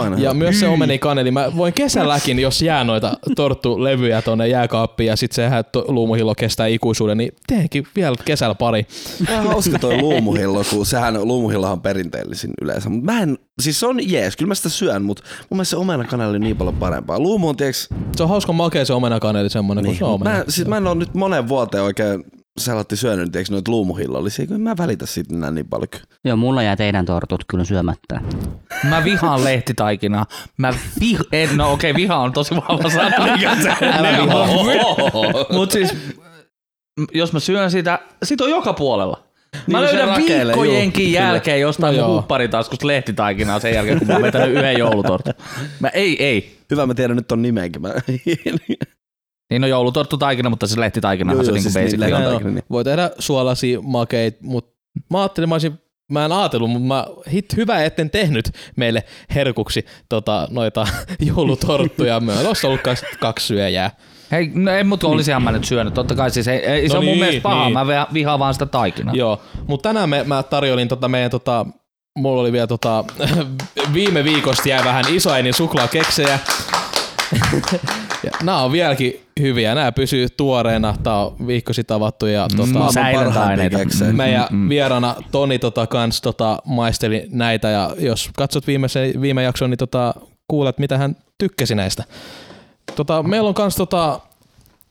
aina. 0.00 0.18
Ja 0.18 0.34
myös 0.34 0.60
se 0.60 0.68
omenikaneli. 0.68 1.30
Mä 1.30 1.52
voin 1.56 1.72
kesälläkin, 1.72 2.38
jos 2.38 2.62
jää 2.62 2.84
noita 2.84 3.12
torttulevyjä 3.36 4.22
tonne 4.22 4.48
jääkaappiin 4.48 5.06
ja 5.06 5.16
sit 5.16 5.32
sehän 5.32 5.64
to- 5.72 5.84
luumuhillo 5.88 6.34
kestää 6.34 6.66
ikuisuuden, 6.66 7.18
niin 7.18 7.32
teenkin 7.46 7.84
vielä 7.96 8.16
kesällä 8.24 8.54
pari. 8.54 8.86
Vähän 9.28 9.46
hauska 9.46 9.78
toi 9.78 10.00
luumuhillo, 10.02 10.64
kun 10.70 10.86
sehän 10.86 11.14
luumuhillohan 11.28 11.72
on 11.72 11.80
perinteellisin 11.80 12.50
yleensä. 12.62 12.88
Mut 12.88 13.02
mä 13.04 13.20
en, 13.22 13.38
siis 13.60 13.80
se 13.80 13.86
on 13.86 14.10
jees, 14.10 14.36
kyllä 14.36 14.48
mä 14.48 14.54
sitä 14.54 14.68
syön, 14.68 15.02
mutta 15.02 15.22
mun 15.50 15.56
mielestä 15.56 15.70
se 15.70 15.76
omenakaneli 15.76 16.34
on 16.34 16.40
niin 16.40 16.56
paljon 16.56 16.76
parempaa. 16.76 17.18
Luumu 17.18 17.48
on 17.48 17.56
tiiäks, 17.56 17.88
Se 18.16 18.22
on 18.22 18.28
hauska 18.28 18.52
makea 18.52 18.84
se 18.84 18.92
omenakaneli 18.92 19.50
semmonen, 19.50 19.84
kun 19.84 19.90
niin, 19.92 19.98
se 19.98 20.04
on 20.04 20.12
omena. 20.12 20.30
mä, 20.38 20.44
siis 20.48 20.68
mä 20.68 20.76
en 20.76 20.86
ole 20.86 20.94
nyt 20.94 21.14
monen 21.14 21.48
vuoteen 21.48 21.84
oikein 21.84 22.24
sellaatti 22.60 22.96
syönyt 22.96 23.32
tiiäks, 23.32 23.50
noita 23.50 23.70
luumuhillollisia, 23.70 24.46
kun 24.46 24.56
en 24.56 24.62
mä 24.62 24.76
välitä 24.76 25.06
siitä 25.06 25.34
enää 25.34 25.50
niin 25.50 25.66
paljon. 25.66 25.88
Joo, 26.24 26.36
mulla 26.36 26.62
jää 26.62 26.76
teidän 26.76 27.06
tortut 27.06 27.44
kyllä 27.48 27.64
syömättä. 27.64 28.20
Mä 28.88 29.04
vihaan 29.04 29.44
lehtitaikinaa. 29.44 30.26
Mä 30.56 30.74
vih... 31.00 31.18
En, 31.32 31.56
no 31.56 31.72
okei, 31.72 31.94
viha 31.94 32.16
on 32.16 32.32
tosi 32.32 32.54
vahva 32.56 32.90
sana. 32.90 33.16
Älä 33.98 34.22
vihaa. 34.22 34.46
Mut 35.52 35.70
siis, 35.70 35.96
jos 37.12 37.32
mä 37.32 37.40
syön 37.40 37.70
sitä, 37.70 37.98
sit 38.22 38.40
on 38.40 38.50
joka 38.50 38.72
puolella. 38.72 39.28
Mä 39.66 39.78
Niin, 39.78 39.80
löydän 39.80 40.08
rakelee, 40.08 40.46
viikkojenkin 40.46 41.04
juu, 41.04 41.14
jälkeen 41.14 41.60
jostain 41.60 41.96
No 41.96 42.14
hupparitaskusta 42.14 42.86
lehtitaikinaa 42.86 43.60
sen 43.60 43.74
jälkeen, 43.74 43.98
kun 43.98 44.08
mä 44.08 44.14
oon 44.14 44.22
vetänyt 44.22 44.56
yhden 44.56 44.78
joulutortun. 44.78 45.34
Mä 45.80 45.88
ei, 45.88 46.24
ei. 46.24 46.58
Hyvä, 46.70 46.86
mä 46.86 46.94
tiedän 46.94 47.16
nyt 47.16 47.28
ton 47.28 47.42
nimenkin. 47.42 47.82
Mä... 47.82 47.88
Niin 49.50 49.64
on 49.64 49.70
joulutorttu 49.70 50.18
taikina, 50.18 50.50
mutta 50.50 50.66
se 50.66 50.80
lehtitaikina 50.80 51.32
Joo, 51.32 51.38
on 51.38 51.44
se 51.44 51.50
joo, 51.50 51.54
niinku 51.54 51.70
siis 51.70 51.96
niin, 51.96 52.14
on. 52.14 52.22
Taikina, 52.22 52.50
niin. 52.50 52.64
Voi 52.70 52.84
tehdä 52.84 53.10
suolaisia 53.18 53.80
makeit, 53.80 54.42
mutta 54.42 54.76
mä 55.10 55.20
ajattelin, 55.20 55.48
mä 55.48 55.54
olisin 55.54 55.78
Mä 56.12 56.24
en 56.24 56.32
ajatellut, 56.32 56.70
mutta 56.70 56.86
mä, 56.88 57.06
hit, 57.32 57.56
hyvä 57.56 57.84
etten 57.84 58.10
tehnyt 58.10 58.50
meille 58.76 59.04
herkuksi 59.34 59.86
tota, 60.08 60.48
noita 60.50 60.86
joulutorttuja. 61.34 62.20
Meillä 62.20 62.48
olisi 62.48 62.66
ollut 62.66 62.80
kaksi, 62.80 63.06
kaksi 63.20 63.46
syöjää. 63.46 63.90
Hei, 64.32 64.50
no 64.54 64.72
ei, 64.72 64.84
mutta 64.84 65.06
olisihan 65.06 65.42
mä 65.42 65.52
nyt 65.52 65.64
syönyt. 65.64 65.94
Totta 65.94 66.14
kai 66.14 66.30
siis 66.30 66.48
ei, 66.48 66.58
ei 66.58 66.88
se 66.88 66.94
No 66.94 66.98
on 66.98 67.04
mun 67.04 67.12
niin, 67.12 67.24
mielestä 67.24 67.42
paha. 67.42 67.64
niin. 67.64 67.72
Mä 67.72 67.86
viha- 67.86 68.08
vihaan 68.12 68.38
vaan 68.38 68.54
sitä 68.54 68.66
taikinaa. 68.66 69.14
Joo, 69.14 69.42
mutta 69.66 69.88
tänään 69.88 70.08
me, 70.08 70.24
mä 70.24 70.42
tarjolin 70.42 70.88
tota 70.88 71.08
meidän 71.08 71.30
tota, 71.30 71.66
mulla 72.18 72.40
oli 72.40 72.52
vielä 72.52 72.66
tota, 72.66 73.04
viime 73.94 74.24
viikosta 74.24 74.68
jäi 74.68 74.84
vähän 74.84 75.04
isoäinin 75.08 75.54
suklaakeksejä. 75.54 76.38
ja 78.24 78.30
nämä 78.42 78.62
on 78.62 78.72
vieläkin 78.72 79.20
hyviä, 79.40 79.74
nämä 79.74 79.92
pysyy 79.92 80.28
tuoreena, 80.36 80.94
tää 81.02 81.18
on 81.18 81.46
viikko 81.46 81.72
sitten 81.72 81.94
avattu 81.94 82.26
ja 82.26 82.48
tota, 82.56 82.78
Mm, 82.78 82.92
säilöntäaineita. 82.94 83.78
keksejä. 83.78 84.12
meidän 84.12 84.68
vieraana 84.68 85.16
Toni 85.30 85.58
tota, 85.58 85.86
kans 85.86 86.20
tota, 86.20 86.58
maisteli 86.64 87.26
näitä 87.30 87.68
ja 87.68 87.94
jos 87.98 88.30
katsot 88.36 88.66
viimeisen, 88.66 89.20
viime 89.20 89.42
jakson, 89.42 89.70
niin 89.70 89.78
tota, 89.78 90.14
kuulet 90.48 90.78
mitä 90.78 90.98
hän 90.98 91.16
tykkäsi 91.38 91.74
näistä. 91.74 92.04
Tota, 92.96 93.22
meillä 93.22 93.48
on 93.48 93.54
kans 93.54 93.76
tota, 93.76 94.20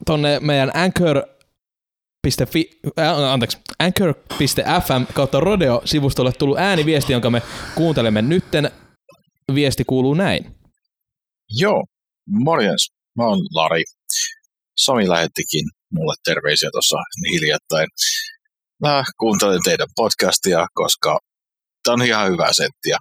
tonne 0.06 0.40
meidän 0.40 0.72
Anchor 0.74 1.22
Fi, 2.46 2.70
äh, 3.00 3.20
anteeksi, 3.20 3.58
anchor.fm 3.80 5.14
kautta 5.14 5.40
rodeo-sivustolle 5.40 6.32
tullut 6.32 6.58
ääniviesti, 6.58 7.14
jonka 7.14 7.30
me 7.30 7.42
kuuntelemme 7.76 8.22
nytten. 8.22 8.72
Viesti 9.54 9.84
kuuluu 9.86 10.14
näin. 10.14 10.56
Joo, 11.50 11.84
morjens. 12.30 12.97
Mä 13.18 13.24
oon 13.24 13.40
Lari. 13.54 13.84
Sami 14.78 15.10
lähettikin 15.10 15.66
mulle 15.92 16.16
terveisiä 16.24 16.70
tuossa 16.72 16.96
hiljattain. 17.32 17.88
Mä 18.82 19.04
kuuntelen 19.20 19.60
teidän 19.64 19.88
podcastia, 19.96 20.68
koska 20.74 21.20
tää 21.84 21.94
on 21.94 22.02
ihan 22.02 22.32
hyvä 22.32 22.48
settiä. 22.52 22.98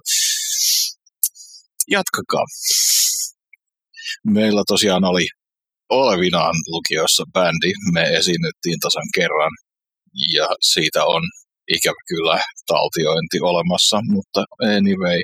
Jatkakaa. 1.87 2.45
Meillä 4.25 4.63
tosiaan 4.67 5.03
oli 5.03 5.27
Olevinaan 5.89 6.55
lukiossa 6.67 7.23
bändi. 7.33 7.71
Me 7.93 8.03
esiinnyttiin 8.03 8.79
tasan 8.79 9.09
kerran 9.15 9.51
ja 10.33 10.47
siitä 10.61 11.05
on 11.05 11.21
ikävä 11.67 12.01
kyllä 12.07 12.41
taltiointi 12.67 13.39
olemassa, 13.41 13.97
mutta 14.09 14.43
anyway, 14.77 15.19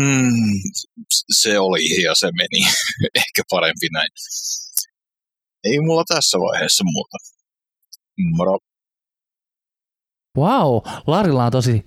Hmm, 0.00 0.60
se 1.32 1.58
oli 1.58 2.02
ja 2.02 2.14
se 2.14 2.26
meni. 2.26 2.66
Ehkä 3.14 3.42
parempi 3.50 3.88
näin. 3.92 4.08
Ei 5.64 5.80
mulla 5.80 6.04
tässä 6.08 6.38
vaiheessa 6.38 6.84
muuta. 6.84 7.16
Moro. 8.36 8.58
Wow, 10.38 10.80
Larilla 11.06 11.44
on 11.44 11.52
tosi 11.52 11.84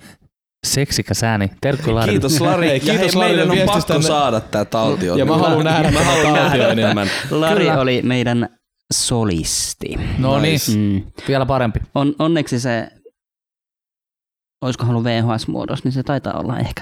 seksikäs 0.68 1.24
ääni. 1.24 1.50
Terkku 1.62 1.96
Lari. 1.96 2.12
Kiitos 2.12 2.42
Lari. 2.42 2.68
Hei, 2.68 2.76
ja 2.76 2.80
kiitos 2.80 3.00
hei, 3.00 3.16
Larille 3.16 3.46
meidän 3.46 3.70
on 3.70 3.76
pakko 3.76 4.02
saada 4.02 4.42
tää 4.42 4.66
taltio. 4.66 5.16
Ja 5.16 5.26
mä 5.26 5.38
haluan 5.38 5.66
nähdä 5.66 5.92
mä 5.92 6.04
haluan 6.04 6.34
nähdä 6.34 6.76
tämän. 6.76 7.10
Lari 7.32 7.66
Kyllä. 7.66 7.80
oli 7.82 8.02
meidän 8.02 8.60
solisti. 8.94 9.96
No 10.18 10.40
niin, 10.40 10.52
Nice. 10.54 10.72
Mm. 10.72 11.12
vielä 11.28 11.46
parempi. 11.46 11.80
On, 11.96 12.16
onneksi 12.20 12.60
se, 12.60 12.88
olisiko 14.62 14.86
ollut 14.86 15.04
VHS-muodossa, 15.04 15.84
niin 15.84 15.92
se 15.92 16.04
taitaa 16.04 16.40
olla 16.40 16.60
ehkä 16.60 16.82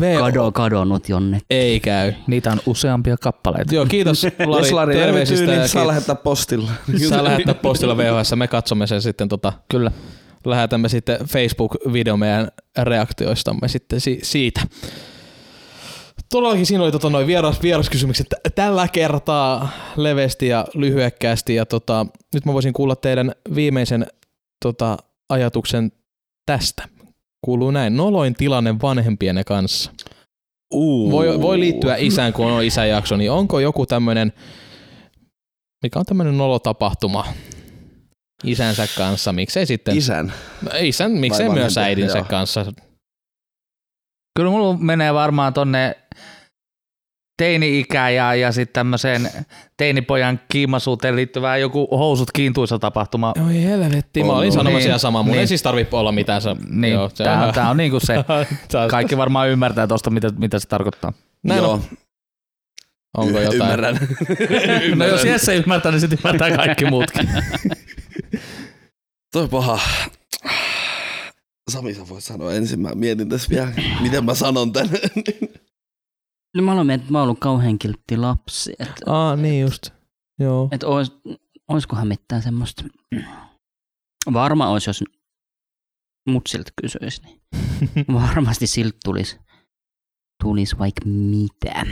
V- 0.00 0.18
kado, 0.18 0.52
kadonnut 0.52 1.08
jonnekin. 1.08 1.46
Ei 1.50 1.80
käy. 1.80 2.12
Niitä 2.26 2.52
on 2.52 2.60
useampia 2.66 3.16
kappaleita. 3.16 3.74
Joo, 3.74 3.86
kiitos 3.86 4.24
Lari, 4.46 4.62
Jos 4.66 4.72
Lari 4.72 4.94
terveisistä. 4.94 5.46
niin 5.46 5.68
saa 5.68 5.86
lähettää 5.86 6.14
postilla. 6.14 6.70
Saa 7.08 7.24
lähettää 7.24 7.54
postilla 7.54 7.96
VHS, 7.96 8.32
me 8.36 8.48
katsomme 8.48 8.86
sen 8.86 9.02
sitten 9.02 9.28
tota, 9.28 9.52
Kyllä. 9.68 9.90
lähetämme 10.46 10.88
sitten 10.88 11.18
Facebook-video 11.20 12.16
meidän 12.16 12.48
reaktioistamme 12.82 13.68
sitten 13.68 14.00
si- 14.00 14.20
siitä. 14.22 14.60
Todellakin 16.30 16.66
siinä 16.66 16.82
oli 16.84 16.92
tota 16.92 17.10
noin 17.10 17.26
vieras, 17.26 17.62
vieraskysymykset 17.62 18.26
tällä 18.54 18.88
kertaa 18.88 19.68
leveästi 19.96 20.48
ja 20.48 20.66
lyhyekkäästi. 20.74 21.54
Ja 21.54 21.66
tota, 21.66 22.06
nyt 22.34 22.44
mä 22.46 22.52
voisin 22.52 22.72
kuulla 22.72 22.96
teidän 22.96 23.32
viimeisen 23.54 24.06
tota, 24.62 24.96
ajatuksen 25.28 25.92
tästä. 26.46 26.88
Kuuluu 27.44 27.70
näin. 27.70 27.96
Noloin 27.96 28.34
tilanne 28.34 28.74
vanhempienne 28.82 29.44
kanssa. 29.44 29.92
Uh. 30.74 31.10
Voi, 31.10 31.40
voi 31.40 31.60
liittyä 31.60 31.96
isään, 31.96 32.32
kun 32.32 32.46
on 32.46 32.64
isäjakso, 32.64 33.16
niin 33.16 33.30
onko 33.30 33.60
joku 33.60 33.86
tämmöinen, 33.86 34.32
mikä 35.82 35.98
on 35.98 36.04
tämmöinen 36.04 36.38
nolotapahtuma 36.38 37.26
isänsä 38.44 38.88
kanssa, 38.96 39.32
miksei 39.32 39.66
sitten 39.66 39.96
Isän. 39.96 40.32
Isän, 40.80 41.12
miksei 41.12 41.48
Vai 41.48 41.54
myös 41.54 41.78
äidinsä 41.78 42.18
joo. 42.18 42.26
kanssa. 42.30 42.72
Kyllä 44.36 44.50
mulla 44.50 44.76
menee 44.78 45.14
varmaan 45.14 45.54
tonne 45.54 45.96
teini-ikää 47.36 48.10
ja, 48.10 48.34
ja 48.34 48.52
sitten 48.52 48.72
tämmöiseen 48.72 49.28
teinipojan 49.76 50.40
kiimasuuteen 50.52 51.16
liittyvää 51.16 51.56
joku 51.56 51.88
housut 51.96 52.30
kiintuisa 52.32 52.78
tapahtuma. 52.78 53.32
Oi 53.46 53.62
helvetti, 53.64 54.24
mä 54.24 54.32
olin 54.32 54.40
Niin. 54.42 54.52
sanomassa 54.52 54.88
ihan 54.88 55.00
samaa. 55.00 55.22
Mun 55.22 55.32
Niin. 55.32 55.40
ei 55.40 55.46
siis 55.46 55.62
tarvitse 55.62 55.96
olla 55.96 56.12
mitään. 56.12 56.42
Se, 56.42 56.50
Niin, 56.70 56.92
joo, 56.94 57.08
se 57.14 57.24
tää, 57.24 57.46
on, 57.46 57.54
tää 57.54 57.70
on 57.70 57.76
niinku 57.76 58.00
se, 58.00 58.14
kaikki 58.90 59.16
varmaan 59.16 59.48
ymmärtää 59.48 59.86
tuosta, 59.86 60.10
mitä, 60.10 60.30
mitä 60.38 60.58
se 60.58 60.68
tarkoittaa. 60.68 61.12
Näin 61.42 61.58
Joo, 61.62 61.72
on. 61.72 61.82
Onko 63.16 63.40
jotain? 63.40 63.52
ymmärrän. 63.62 63.98
No 64.94 65.06
jos 65.06 65.24
Jesse 65.24 65.54
ymmärtää, 65.56 65.92
niin 65.92 66.00
sitten 66.00 66.18
ymmärtää 66.24 66.56
kaikki 66.56 66.84
muutkin. 66.84 67.28
Toi 69.32 69.48
paha. 69.48 69.80
Sami, 71.70 71.94
sä 71.94 72.08
voit 72.08 72.24
sanoa 72.24 72.52
ensin. 72.54 72.80
Mä 72.80 72.90
mietin 72.94 73.28
tässä 73.28 73.50
vielä, 73.50 73.72
miten 74.00 74.24
mä 74.24 74.34
sanon 74.34 74.72
tän. 74.72 74.88
No 76.56 76.62
mä 76.62 76.72
olen 76.72 76.90
että 76.90 77.12
mä 77.12 77.22
ollut 77.22 77.40
kauhean 77.40 77.78
kiltti 77.78 78.16
lapsi. 78.16 78.72
Että 78.78 78.94
Aa, 79.06 79.36
niin 79.36 79.60
just. 79.60 79.90
Joo. 80.38 80.68
et 80.72 80.82
ois, 80.82 81.12
oiskohan 81.68 82.08
mitään 82.08 82.42
semmoista. 82.42 82.84
Varma 84.32 84.68
olisi, 84.68 84.90
jos 84.90 85.04
mut 86.28 86.46
siltä 86.46 86.70
kysyisi. 86.82 87.22
Niin 87.22 87.42
varmasti 88.22 88.66
siltä 88.66 88.98
tulisi 89.04 89.38
tulis 90.42 90.78
vaikka 90.78 91.04
mitä. 91.06 91.86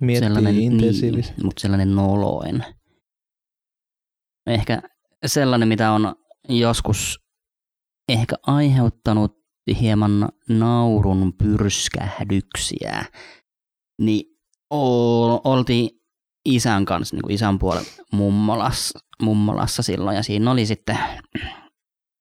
Miettii 0.00 0.64
intensiivisesti. 0.64 1.34
niin, 1.36 1.46
mutta 1.46 1.60
sellainen 1.60 1.94
noloin. 1.94 2.64
Ehkä 4.46 4.82
sellainen, 5.26 5.68
mitä 5.68 5.92
on 5.92 6.14
joskus 6.48 7.20
ehkä 8.08 8.36
aiheuttanut 8.42 9.38
hieman 9.80 10.28
naurun 10.48 11.32
pyrskähdyksiä, 11.32 13.04
niin 14.00 14.24
oltiin 15.44 15.90
isän 16.44 16.84
kanssa, 16.84 17.16
niin 17.16 17.22
kuin 17.22 17.34
isän 17.34 17.58
puolen 17.58 17.84
mummolassa, 18.12 18.98
mummolassa 19.22 19.82
silloin, 19.82 20.16
ja 20.16 20.22
siinä 20.22 20.50
oli 20.50 20.66
sitten 20.66 20.98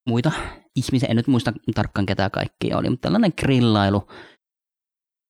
muita 0.09 0.31
ihmisiä, 0.75 1.07
en 1.09 1.15
nyt 1.15 1.27
muista 1.27 1.53
tarkkaan 1.75 2.05
ketä 2.05 2.29
kaikki 2.29 2.73
oli, 2.73 2.89
mutta 2.89 3.01
tällainen 3.01 3.33
grillailu 3.41 4.07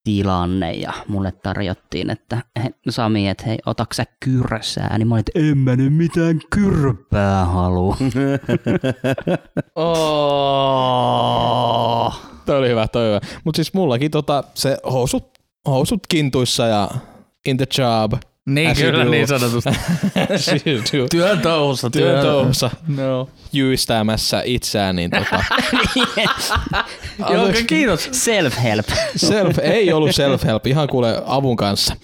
tilanne 0.08 0.74
ja 0.74 0.93
mulle 1.08 1.32
tarjottiin, 1.32 2.10
että 2.10 2.41
he, 2.64 2.70
Sami, 2.89 3.30
että 3.30 3.43
hei, 3.45 3.58
otaks 3.66 3.97
sä 3.97 4.05
kyrsää? 4.20 4.97
Niin 4.97 5.08
mä 5.08 5.16
olin, 5.16 5.24
että 5.28 5.39
en 5.49 5.58
mä 5.58 5.76
nyt 5.76 5.93
mitään 5.93 6.39
kyrpää 6.49 7.45
halua. 7.45 7.97
Oh. 10.88 12.22
Toi 12.45 12.58
oli 12.58 12.70
hyvä, 12.70 12.88
toi 12.88 13.01
oli 13.01 13.10
hyvä. 13.10 13.20
Mut 13.43 13.55
siis 13.55 13.74
mullakin 13.74 14.12
tota, 14.12 14.43
se 14.53 14.78
housut, 14.91 15.30
housut 15.68 16.08
kintuissa 16.10 16.68
ja 16.68 16.89
in 17.45 17.58
the 17.58 17.66
job. 17.78 18.14
Niin 18.45 18.72
As 18.72 18.78
kyllä, 18.78 19.05
niin 19.05 19.28
sanotusti. 19.28 19.70
Työn 21.12 21.39
touhussa, 21.39 21.89
Työn 21.89 22.26
touhussa 22.26 22.70
No. 22.88 23.30
jyystäämässä 23.53 24.41
itseään, 24.45 24.95
niin 24.95 25.12
tota, 25.12 25.43
Joo, 27.20 27.45
okay, 27.49 27.63
kiitos. 27.63 28.09
Self-help. 28.11 28.91
self, 29.15 29.57
ei 29.61 29.93
ollut 29.93 30.09
self-help, 30.09 30.68
ihan 30.68 30.88
kuule 30.88 31.22
avun 31.26 31.55
kanssa. 31.55 31.95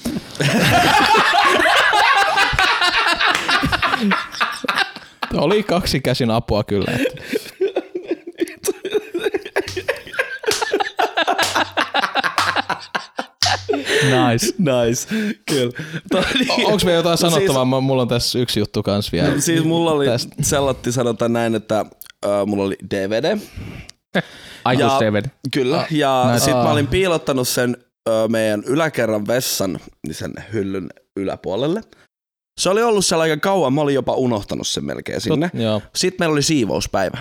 Oli 5.34 5.64
kaksi 5.64 5.99
käsin 6.01 6.32
apua 6.32 6.64
kyllä. 6.64 6.91
että 6.91 7.22
Nice. 14.03 14.45
nice, 14.57 15.07
kyllä. 15.49 15.72
Toi, 16.11 16.24
O- 16.49 16.68
Onks 16.72 16.86
vielä 16.86 16.97
jotain 16.97 17.11
No 17.11 17.18
siis- 17.18 17.34
sanottavaa? 17.34 17.66
Mä- 17.66 17.80
Mulla 17.82 18.01
on 18.01 18.07
tässä 18.07 18.39
yksi 18.39 18.59
juttu 18.59 18.84
kans 18.84 19.11
vielä. 19.11 19.41
Siis 19.41 19.64
mulla 19.64 19.91
oli, 19.91 20.05
Tästä. 20.05 20.36
sellatti 20.41 20.91
sanotaan 20.91 21.34
näin, 21.34 21.55
että 21.55 21.80
äh, 22.26 22.45
mulla 22.45 22.64
oli 22.64 22.76
DVD. 22.95 23.38
Aikuis 24.66 24.91
Ja- 24.93 24.99
DVD. 24.99 25.26
Kyllä, 25.53 25.88
ja 25.91 26.30
Nice. 26.34 26.45
sit 26.45 26.53
mä 26.53 26.61
Ah. 26.61 26.72
olin 26.72 26.88
piilottanut 26.88 27.47
sen 27.47 27.78
ö, 28.09 28.28
meidän 28.28 28.64
yläkerran 28.66 29.28
vessan, 29.28 29.80
niin 30.07 30.16
sen 30.16 30.34
hyllyn 30.53 30.89
yläpuolelle. 31.18 31.82
Se 32.61 32.70
oli 32.70 32.84
ollut 32.84 33.05
siellä 33.05 33.22
aika 33.22 33.38
kauan, 33.38 33.74
mä 33.74 33.82
olin 33.82 33.95
jopa 33.95 34.14
unohtanut 34.16 34.68
sen 34.68 34.86
melkein 34.86 35.22
sinne. 35.22 35.49
Tot, 35.49 35.61
joo. 35.61 35.82
Sitten 35.95 36.18
meillä 36.20 36.34
oli 36.34 36.41
siivouspäivä. 36.43 37.18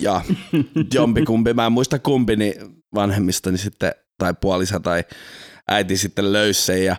Ja 0.00 0.20
jompikumpi, 0.94 1.54
mä 1.54 1.66
en 1.66 1.72
muista 1.72 1.98
kumpi, 1.98 2.36
niin 2.36 2.54
vanhemmistani 2.94 3.58
sitten, 3.58 3.92
tai 4.18 4.34
puolisa 4.40 4.80
tai 4.80 5.04
äiti 5.68 5.96
sitten 5.96 6.32
löysi 6.32 6.62
sen. 6.62 6.84
Ja 6.84 6.96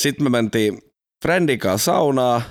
sitten 0.00 0.24
me 0.24 0.30
mentiin 0.30 0.78
friendin 1.24 1.58
kanssa 1.58 1.92
saunaa 1.92 2.42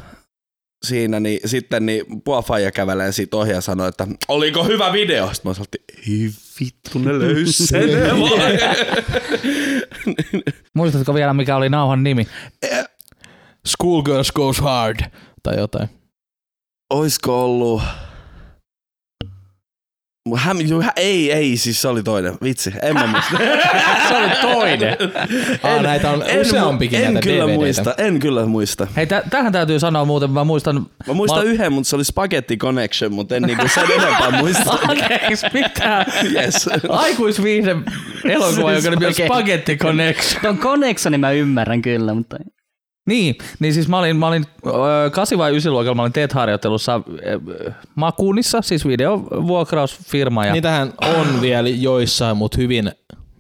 siinä, 0.84 1.20
niin 1.20 1.40
sitten 1.46 1.86
niin 1.86 2.06
puofaija 2.24 2.72
kävelee 2.72 3.12
siitä 3.12 3.38
ohi 3.38 3.52
ja 3.52 3.62
sanoi, 3.62 3.90
että 3.90 4.08
oliko 4.28 4.64
hyvä 4.64 4.94
video? 4.94 5.34
Sitten 5.34 5.50
mä 5.50 5.54
sanoin, 5.54 5.68
että 5.74 5.94
ei 6.08 6.30
vittu, 6.60 7.00
ne 7.00 7.20
löysi 7.20 7.68
sen. 7.68 7.84
Muistatko 10.74 11.14
vielä, 11.14 11.34
mikä 11.34 11.56
oli 11.56 11.70
nauhan 11.70 12.04
nimi? 12.04 12.28
Schoolgirls 13.68 14.32
goes 14.32 14.60
hard. 14.60 15.00
Tai 15.44 15.58
jotain. 15.58 15.90
Oisko 16.94 17.46
ollut... 17.46 17.82
Häm, 20.36 20.58
ei, 20.96 21.32
ei, 21.32 21.58
siis 21.58 21.82
se 21.82 21.88
oli 21.88 22.04
toinen. 22.04 22.34
Vitsi, 22.44 22.74
en 22.82 22.94
mä 22.94 23.08
muista. 23.08 23.38
Se 24.08 24.16
oli 24.18 24.30
toinen. 24.42 24.98
Ah, 25.64 25.82
näitä 25.82 26.12
on 26.12 26.24
en, 26.28 26.42
useampikin 26.42 27.00
en 27.00 27.14
näitä 27.14 27.20
kyllä 27.30 27.44
DVDtä. 27.44 27.54
muista, 27.56 27.94
en 27.98 28.20
kyllä 28.20 28.46
muista. 28.46 28.88
Hei, 28.96 29.08
tä- 29.08 29.24
tähän 29.30 29.52
täytyy 29.54 29.80
sanoa 29.80 30.06
muuten, 30.06 30.32
mä 30.32 30.44
muistan... 30.44 30.86
Mä 31.08 31.14
muistan 31.14 31.40
Mä- 31.46 31.52
yhden, 31.52 31.74
mutta 31.74 31.90
se 31.90 31.96
oli 31.96 32.04
Spaghetti 32.04 32.58
Connection, 32.58 33.14
mutta 33.14 33.36
en 33.36 33.44
niinku 33.44 33.66
sen 33.74 33.92
enempää 33.92 34.32
muista. 34.42 34.72
Okei, 34.74 35.20
mitä? 35.54 36.06
yes. 36.34 36.70
Aikuisviihde 36.90 37.76
elokuva, 38.24 38.74
joka 38.74 38.90
nimi 38.90 39.06
on 39.06 39.14
Spaghetti. 39.14 39.78
Connection. 39.78 40.42
Tuon 40.42 40.58
Connexonin 40.58 41.20
mä 41.20 41.32
ymmärrän 41.32 41.82
kyllä, 41.82 42.14
mutta 42.14 42.38
Niin, 43.06 43.36
niin 43.60 43.74
siis 43.74 43.88
mä 43.88 44.00
olin, 44.00 44.18
mä 44.18 44.28
olin 44.28 44.46
ö, 45.06 45.10
8 45.12 45.38
vai 45.38 45.52
9 45.52 45.74
luokalla, 45.74 45.96
mä 45.96 46.02
olin 46.02 46.14
TET-harjoittelussa 46.14 47.02
ö, 47.26 47.72
Makuunissa, 47.96 48.62
siis 48.62 48.88
videovuokrausfirma. 48.88 50.46
Ja, 50.46 50.54
Niitähän 50.54 50.94
on 51.20 51.42
vielä 51.42 51.70
joissain, 51.70 52.38
mutta 52.38 52.58
hyvin 52.58 52.92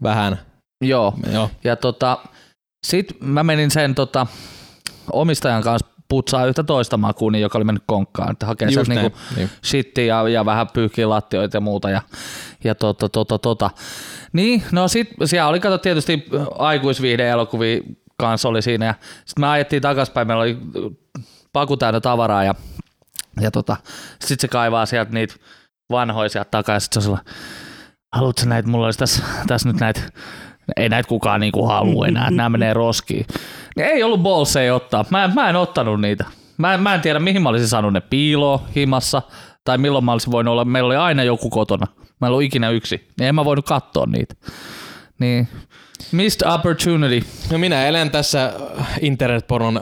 vähän. 0.03 0.39
Joo, 0.81 1.13
Joo. 1.33 1.49
ja 1.63 1.75
tota, 1.75 2.17
sit 2.87 3.07
mä 3.21 3.43
menin 3.43 3.71
sen 3.71 3.95
tota, 3.95 4.27
omistajan 5.11 5.63
kanssa 5.63 5.87
putsaa 6.09 6.45
yhtä 6.45 6.63
toista 6.63 6.97
makuuni, 6.97 7.41
joka 7.41 7.57
oli 7.57 7.65
mennyt 7.65 7.83
konkkaan, 7.87 8.31
että 8.31 8.45
hakee 8.45 8.71
sieltä 8.71 8.93
niinku 8.93 9.17
Niin. 9.35 9.49
shitti 9.65 10.07
ja, 10.07 10.29
ja 10.29 10.45
vähän 10.45 10.67
pyyhkiä 10.73 11.09
lattioita 11.09 11.57
ja 11.57 11.61
muuta. 11.61 11.89
Ja, 11.89 12.01
ja 12.63 12.75
tota, 12.75 13.09
tota, 13.09 13.37
tota. 13.39 13.69
Niin, 14.33 14.63
no 14.71 14.87
sit 14.87 15.09
siellä 15.25 15.47
oli 15.49 15.59
kato 15.59 15.77
tietysti 15.77 16.25
aikuisviihde 16.57 17.29
elokuvia 17.29 17.81
kanssa 18.17 18.49
oli 18.49 18.61
siinä 18.61 18.95
sitten 19.25 19.41
me 19.41 19.47
ajettiin 19.47 19.81
takaspäin, 19.81 20.27
meillä 20.27 20.43
oli 20.43 20.57
paku 21.53 21.77
täynnä 21.77 22.01
tavaraa 22.01 22.43
ja, 22.43 22.55
ja 23.41 23.51
tota, 23.51 23.77
sitten 24.19 24.41
se 24.41 24.47
kaivaa 24.47 24.85
sieltä 24.85 25.11
niitä 25.11 25.35
vanhoja 25.91 26.29
sieltä 26.29 26.51
takaa 26.51 26.79
sitten 26.79 27.01
se 27.01 27.09
on 27.09 27.17
haluatko 28.15 28.45
näitä, 28.45 28.69
mulla 28.69 28.85
olisi 28.85 28.99
tässä, 28.99 29.23
tässä 29.47 29.69
nyt 29.69 29.79
näitä, 29.79 30.01
ei 30.77 30.89
näitä 30.89 31.09
kukaan 31.09 31.39
niinku 31.39 31.65
halua 31.65 32.07
enää, 32.07 32.31
nämä 32.31 32.49
menee 32.49 32.73
roskiin. 32.73 33.25
Niin 33.75 33.87
ei 33.87 34.03
ollut 34.03 34.23
bolseja 34.23 34.75
ottaa, 34.75 35.05
mä, 35.09 35.27
mä 35.27 35.49
en 35.49 35.55
ottanut 35.55 36.01
niitä. 36.01 36.25
Mä, 36.57 36.77
mä 36.77 36.95
en 36.95 37.01
tiedä 37.01 37.19
mihin 37.19 37.41
mä 37.41 37.49
olisin 37.49 37.67
saanut 37.67 37.93
ne 37.93 38.01
piiloon 38.01 38.59
himassa, 38.75 39.21
tai 39.63 39.77
milloin 39.77 40.05
mä 40.05 40.11
olisin 40.11 40.31
voinut 40.31 40.51
olla, 40.51 40.65
meillä 40.65 40.87
oli 40.87 40.95
aina 40.95 41.23
joku 41.23 41.49
kotona. 41.49 41.87
Mä 42.21 42.27
en 42.27 42.31
ollut 42.31 42.43
ikinä 42.43 42.69
yksi, 42.69 43.07
niin 43.19 43.27
en 43.27 43.35
mä 43.35 43.45
voinut 43.45 43.65
katsoa 43.65 44.05
niitä. 44.05 44.35
Niin, 45.19 45.47
missed 46.11 46.47
opportunity. 46.47 47.25
No 47.51 47.57
minä 47.57 47.87
elän 47.87 48.11
tässä 48.11 48.53
internetpornon 49.01 49.81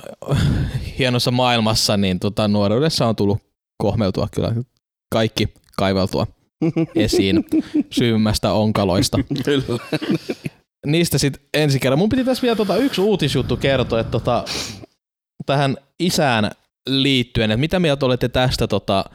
hienossa 0.99 1.31
maailmassa, 1.31 1.97
niin 1.97 2.19
tota, 2.19 2.47
nuoruudessa 2.47 3.07
on 3.07 3.15
tullut 3.15 3.37
kohmeltua 3.77 4.27
kyllä 4.35 4.53
kaikki 5.13 5.53
kaiveltua 5.77 6.27
esiin 6.95 7.45
syvimmästä 7.89 8.53
onkaloista. 8.53 9.17
Kyllä. 9.45 9.79
Niistä 10.85 11.17
sitten 11.17 11.43
ensi 11.53 11.79
kerran. 11.79 11.99
Mun 11.99 12.09
piti 12.09 12.23
tässä 12.25 12.41
vielä 12.41 12.55
tota 12.55 12.77
yksi 12.77 13.01
uutisjuttu 13.01 13.57
kertoa, 13.57 13.99
että 13.99 14.11
tota, 14.11 14.45
tähän 15.45 15.77
isään 15.99 16.51
liittyen, 16.89 17.51
että 17.51 17.59
mitä 17.59 17.79
mieltä 17.79 18.05
olette 18.05 18.29
tästä? 18.29 18.67
Tota, 18.67 19.05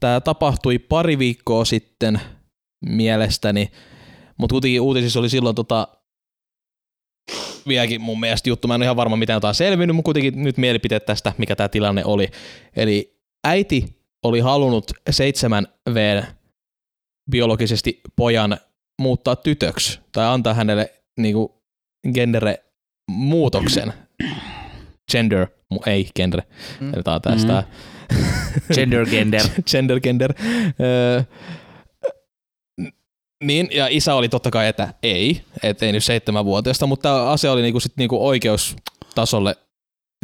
Tämä 0.00 0.20
tapahtui 0.20 0.78
pari 0.78 1.18
viikkoa 1.18 1.64
sitten 1.64 2.20
mielestäni, 2.86 3.70
mutta 4.38 4.52
kuitenkin 4.52 4.80
uutisissa 4.80 5.20
oli 5.20 5.28
silloin 5.28 5.56
tota, 5.56 5.88
vieläkin 7.68 8.00
mun 8.00 8.20
mielestä 8.20 8.48
juttu. 8.48 8.68
Mä 8.68 8.74
en 8.74 8.78
ole 8.78 8.84
ihan 8.84 8.96
varma, 8.96 9.16
mitä 9.16 9.32
jotain 9.32 9.54
selvinnyt, 9.54 9.96
mutta 9.96 10.06
kuitenkin 10.06 10.42
nyt 10.42 10.56
mielipiteet 10.56 11.06
tästä, 11.06 11.32
mikä 11.38 11.56
tämä 11.56 11.68
tilanne 11.68 12.04
oli. 12.04 12.28
Eli 12.76 13.16
äiti 13.44 13.96
oli 14.22 14.40
halunnut 14.40 14.92
7V 15.10 16.24
biologisesti 17.30 18.00
pojan 18.16 18.58
muuttaa 19.00 19.36
tytöksi 19.36 20.00
tai 20.12 20.26
antaa 20.26 20.54
hänelle 20.54 20.92
niinku 21.18 21.62
gender 22.14 22.44
muutoksen. 23.10 23.92
Gender, 25.12 25.46
mu- 25.74 25.82
ei 25.90 26.08
gender. 26.16 26.42
Mm. 26.80 26.94
Eli 26.94 27.02
tää 27.02 27.14
on 27.14 27.22
tästä 27.22 27.64
Gender 28.74 29.06
gender. 29.06 29.42
gender 29.70 30.00
gender. 30.00 30.34
Öö, 30.80 31.22
niin, 33.44 33.68
ja 33.72 33.86
isä 33.90 34.14
oli 34.14 34.28
totta 34.28 34.50
kai, 34.50 34.68
että 34.68 34.94
ei, 35.02 35.42
että 35.62 35.86
ei 35.86 35.92
nyt 35.92 36.04
seitsemänvuotiaasta, 36.04 36.86
mutta 36.86 37.32
asia 37.32 37.52
oli 37.52 37.62
niinku 37.62 37.80
sit 37.80 37.92
niinku 37.96 38.26
oikeustasolle 38.26 39.56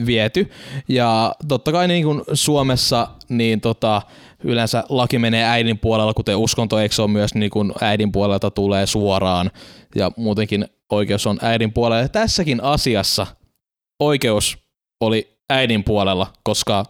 viety. 0.06 0.50
Ja 0.88 1.34
totta 1.48 1.72
kai 1.72 1.88
niinku 1.88 2.24
Suomessa 2.32 3.08
niin 3.28 3.60
tota, 3.60 4.02
yleensä 4.44 4.84
laki 4.88 5.18
menee 5.18 5.44
äidin 5.44 5.78
puolella, 5.78 6.14
kuten 6.14 6.36
uskonto, 6.36 6.78
eikö 6.78 6.94
se 6.94 7.02
ole 7.02 7.10
myös 7.10 7.34
niinku 7.34 7.64
äidin 7.80 8.12
puolelta 8.12 8.50
tulee 8.50 8.86
suoraan. 8.86 9.50
Ja 9.94 10.10
muutenkin 10.16 10.68
oikeus 10.90 11.26
on 11.26 11.38
äidin 11.42 11.72
puolella. 11.72 12.02
Ja 12.02 12.08
tässäkin 12.08 12.62
asiassa 12.62 13.26
oikeus 14.00 14.58
oli 15.00 15.38
äidin 15.50 15.84
puolella, 15.84 16.32
koska 16.42 16.84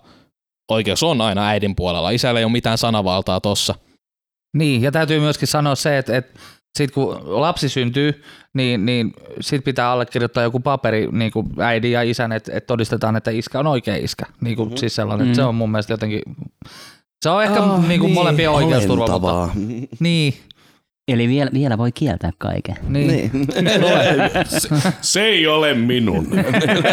oikeus 0.71 1.03
on 1.03 1.21
aina 1.21 1.49
äidin 1.49 1.77
puolella. 1.77 2.11
Isällä 2.11 2.41
ei 2.41 2.45
ole 2.45 2.53
mitään 2.53 2.79
sanavaltaa 2.79 3.41
tossa. 3.41 3.75
Niin, 4.57 4.83
ja 4.83 4.93
täytyy 4.93 5.21
myöskin 5.21 5.49
sanoa 5.49 5.75
se, 5.75 5.99
että, 5.99 6.17
että 6.17 6.41
sit 6.79 6.91
kun 6.91 7.21
lapsi 7.25 7.69
syntyy, 7.69 8.23
niin, 8.55 8.87
niin 8.87 9.13
sit 9.41 9.65
pitää 9.65 9.91
allekirjoittaa 9.91 10.43
joku 10.43 10.61
paperi 10.61 11.09
niin 11.13 11.33
kuin 11.33 11.47
äidin 11.59 11.93
ja 11.93 12.03
isän, 12.03 12.33
että, 12.33 12.53
että 12.55 12.67
todistetaan, 12.67 13.17
että 13.17 13.31
iskä 13.31 13.61
on 13.61 13.67
oikea 13.67 13.97
iskä. 13.97 14.25
Niin 14.41 14.57
kuin, 14.57 14.69
mm-hmm. 14.69 14.79
siis 14.79 14.95
sellainen, 14.95 15.27
mm. 15.27 15.35
Se 15.35 15.43
on 15.43 15.55
mun 15.55 15.71
mielestä 15.71 15.93
jotenkin... 15.93 16.21
Se 17.23 17.31
on 17.31 17.45
ehkä 17.45 17.61
oh, 17.61 17.89
niin 17.89 18.01
kuin 18.01 18.13
molempien 18.13 18.51
oikeusturva. 18.51 19.07
Mutta, 19.07 19.49
niin, 20.01 20.35
Eli 21.09 21.29
vielä, 21.29 21.51
vielä 21.53 21.79
voi 21.79 21.93
kieltää 21.93 22.31
kaiken. 22.39 22.77
niin. 22.89 23.09
Niin. 23.33 23.47
Se 25.01 25.23
ei 25.25 25.47
ole 25.47 25.75
minun. 25.75 26.29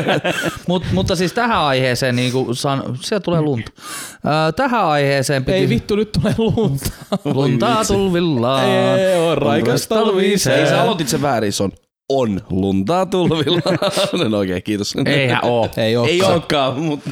Mut, 0.67 0.83
mutta 0.91 1.15
siis 1.15 1.33
tähän 1.33 1.59
aiheeseen, 1.59 2.15
niin 2.15 2.31
kuin 2.31 2.55
san, 2.55 2.83
siellä 3.01 3.21
tulee 3.23 3.41
lunta. 3.41 3.71
Tähän 4.55 4.85
aiheeseen 4.85 5.45
piti... 5.45 5.57
Ei 5.57 5.69
vittu, 5.69 5.95
nyt 5.95 6.11
tulee 6.11 6.33
lunta. 6.37 6.89
Luntaa 7.33 7.85
tulvillaan. 7.85 8.65
Ei 8.65 9.17
oo 9.17 9.35
raikas 9.35 9.87
talvi 9.87 10.37
se. 10.37 10.55
Ei 10.55 10.67
sä 10.67 10.81
aloitit 10.81 11.07
sen 11.07 11.21
väärin, 11.21 11.53
se 11.53 11.63
on 11.63 11.71
on 12.09 12.41
luntaa 12.49 13.05
tulvilla. 13.05 13.61
no 14.29 14.37
oikein, 14.37 14.63
kiitos. 14.63 14.93
Eihän 15.05 15.39
oo. 15.43 15.69
Ei 15.77 15.97
oo. 15.97 16.07
Ei 16.07 16.21
olekaan, 16.21 16.79
mutta 16.79 17.09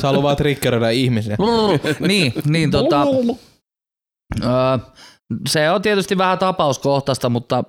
Sä 0.00 0.06
haluat 0.06 0.22
vaan 0.22 0.36
triggeröidä 0.36 0.90
ihmisiä. 0.90 1.36
niin, 2.00 2.32
niin 2.48 2.70
tota, 2.70 3.06
öö, 4.44 4.50
se 5.48 5.70
on 5.70 5.82
tietysti 5.82 6.18
vähän 6.18 6.38
tapauskohtaista, 6.38 7.28
mutta 7.28 7.64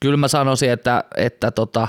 kyllä 0.00 0.16
mä 0.16 0.28
sanoisin, 0.28 0.70
että, 0.70 1.04
että 1.16 1.50
tota, 1.50 1.88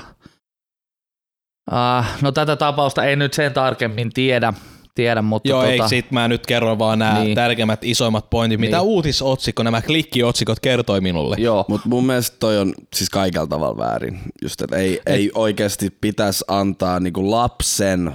äh, 1.72 2.16
no 2.22 2.32
tätä 2.32 2.56
tapausta 2.56 3.04
ei 3.04 3.16
nyt 3.16 3.34
sen 3.34 3.52
tarkemmin 3.52 4.12
tiedä, 4.12 4.52
tiedä 4.94 5.22
mutta 5.22 5.48
Joo, 5.48 5.60
tota, 5.60 5.72
ei 5.72 5.88
sit 5.88 6.10
mä 6.10 6.28
nyt 6.28 6.46
kerron 6.46 6.78
vaan 6.78 6.98
nämä 6.98 7.18
Niin. 7.24 7.34
tärkeimmät, 7.34 7.84
isoimmat 7.84 8.30
pointit, 8.30 8.60
mitä 8.60 8.76
Niin. 8.76 8.84
uutisotsikko, 8.86 9.62
nämä 9.62 9.82
klikkiotsikot 9.82 10.60
kertoi 10.60 11.00
minulle. 11.00 11.36
Joo, 11.38 11.64
Mut 11.68 11.84
mun 11.84 12.06
mielestä 12.06 12.36
toi 12.40 12.58
on 12.58 12.74
siis 12.94 13.10
kaikella 13.10 13.46
tavalla 13.46 13.76
väärin. 13.76 14.20
Just, 14.42 14.60
että 14.60 14.76
ei, 14.76 15.00
ei 15.06 15.30
oikeasti 15.34 15.90
pitäisi 16.00 16.44
antaa 16.48 17.00
niinku 17.00 17.30
lapsen 17.30 18.14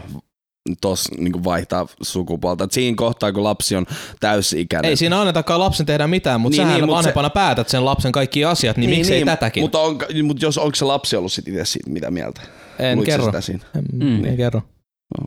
tos 0.82 1.12
niinku 1.18 1.43
vaihtaa 1.43 1.88
sukupuolta. 2.01 2.64
Et 2.64 2.72
siinä 2.72 2.95
kohtaa, 2.95 3.32
kun 3.32 3.43
lapsi 3.43 3.76
on 3.76 3.86
täysi-ikäinen. 4.20 4.89
Ei 4.89 4.95
siinä 4.95 5.20
annetakaan 5.20 5.59
lapsen 5.59 5.86
tehdä 5.86 6.07
mitään, 6.07 6.41
mutta 6.41 6.53
Niin, 6.53 6.57
niin, 6.57 6.68
sähän 6.68 6.74
niin, 6.74 6.82
niin, 6.82 6.89
mut 6.89 6.95
vanhempana 6.97 7.28
se... 7.28 7.34
päätät 7.34 7.70
sen 7.70 7.86
lapsen 7.86 8.12
kaikki 8.12 8.45
asiat, 8.45 8.78
niin, 8.78 8.89
niin 8.89 8.99
miksei 8.99 9.18
niin, 9.18 9.26
tätäkin? 9.26 9.64
Mutta, 9.64 9.80
on, 9.80 9.97
mut 10.24 10.41
jos 10.41 10.57
onko 10.57 10.76
se 10.76 10.86
lapsi 10.86 11.16
ollut 11.16 11.32
sit 11.32 11.47
itse 11.47 11.66
siitä 11.66 11.89
mitä 11.89 12.12
mieltä? 12.12 12.41
en 12.80 12.97
Luitko 12.97 13.12
kerro. 13.12 13.26
Sitä 13.26 13.41
siinä? 13.41 13.64
Mm, 13.93 14.05
Mm. 14.05 14.26
En 14.26 14.38
kerro. 14.38 14.62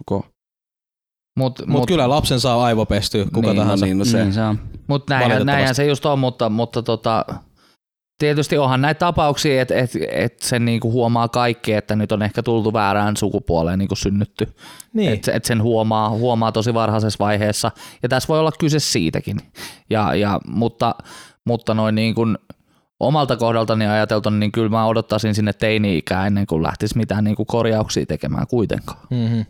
Okay. 0.08 0.30
mutta 1.38 1.62
Mutta 1.62 1.66
mut 1.66 1.86
kyllä 1.86 2.08
lapsen 2.08 2.40
saa 2.40 2.64
aivopestyä 2.64 3.24
kuka 3.24 3.40
Niin, 3.48 3.56
no 3.56 3.62
tahansa. 3.62 3.86
niin, 3.86 3.98
no 3.98 4.04
se. 4.04 4.18
Niin 4.22 4.32
se 4.32 4.40
on. 4.42 4.58
Mut 4.86 5.08
näinhän, 5.08 5.46
näinhän 5.46 5.74
se 5.74 5.86
just 5.86 6.06
on, 6.06 6.18
mutta, 6.18 6.48
mutta 6.48 6.82
tota, 6.82 7.24
tietysti 8.18 8.58
onhan 8.58 8.80
näitä 8.80 8.98
tapauksia, 8.98 9.62
että 9.62 9.74
et, 9.74 9.90
et 10.10 10.38
sen 10.38 10.64
niinku 10.64 10.92
huomaa 10.92 11.28
kaikki, 11.28 11.72
että 11.72 11.96
nyt 11.96 12.12
on 12.12 12.22
ehkä 12.22 12.42
tultu 12.42 12.72
väärään 12.72 13.16
sukupuoleen 13.16 13.78
niinku 13.78 13.96
synnytty. 13.96 14.54
Niin. 14.92 15.12
Että 15.12 15.32
et 15.32 15.44
sen 15.44 15.62
huomaa, 15.62 16.10
huomaa 16.10 16.52
tosi 16.52 16.74
varhaisessa 16.74 17.24
vaiheessa. 17.24 17.70
Ja 18.02 18.08
tässä 18.08 18.28
voi 18.28 18.38
olla 18.38 18.52
kyse 18.58 18.78
siitäkin. 18.78 19.40
Ja, 19.90 20.14
ja, 20.14 20.40
mutta, 20.46 20.94
mutta 21.46 21.74
noin 21.74 21.94
niin 21.94 22.14
kuin 22.14 22.38
omalta 23.00 23.36
kohdaltani 23.36 23.86
ajateltuna, 23.86 24.36
niin 24.36 24.52
kyllä 24.52 24.68
mä 24.68 24.86
odottaisin 24.86 25.34
sinne 25.34 25.52
teini-ikää 25.52 26.26
ennen 26.26 26.46
kuin 26.46 26.62
lähtisi 26.62 26.96
mitään 26.96 27.24
niin 27.24 27.36
kuin 27.36 27.46
korjauksia 27.46 28.06
tekemään 28.06 28.46
kuitenkaan. 28.46 29.00
Mm-hmm. 29.10 29.44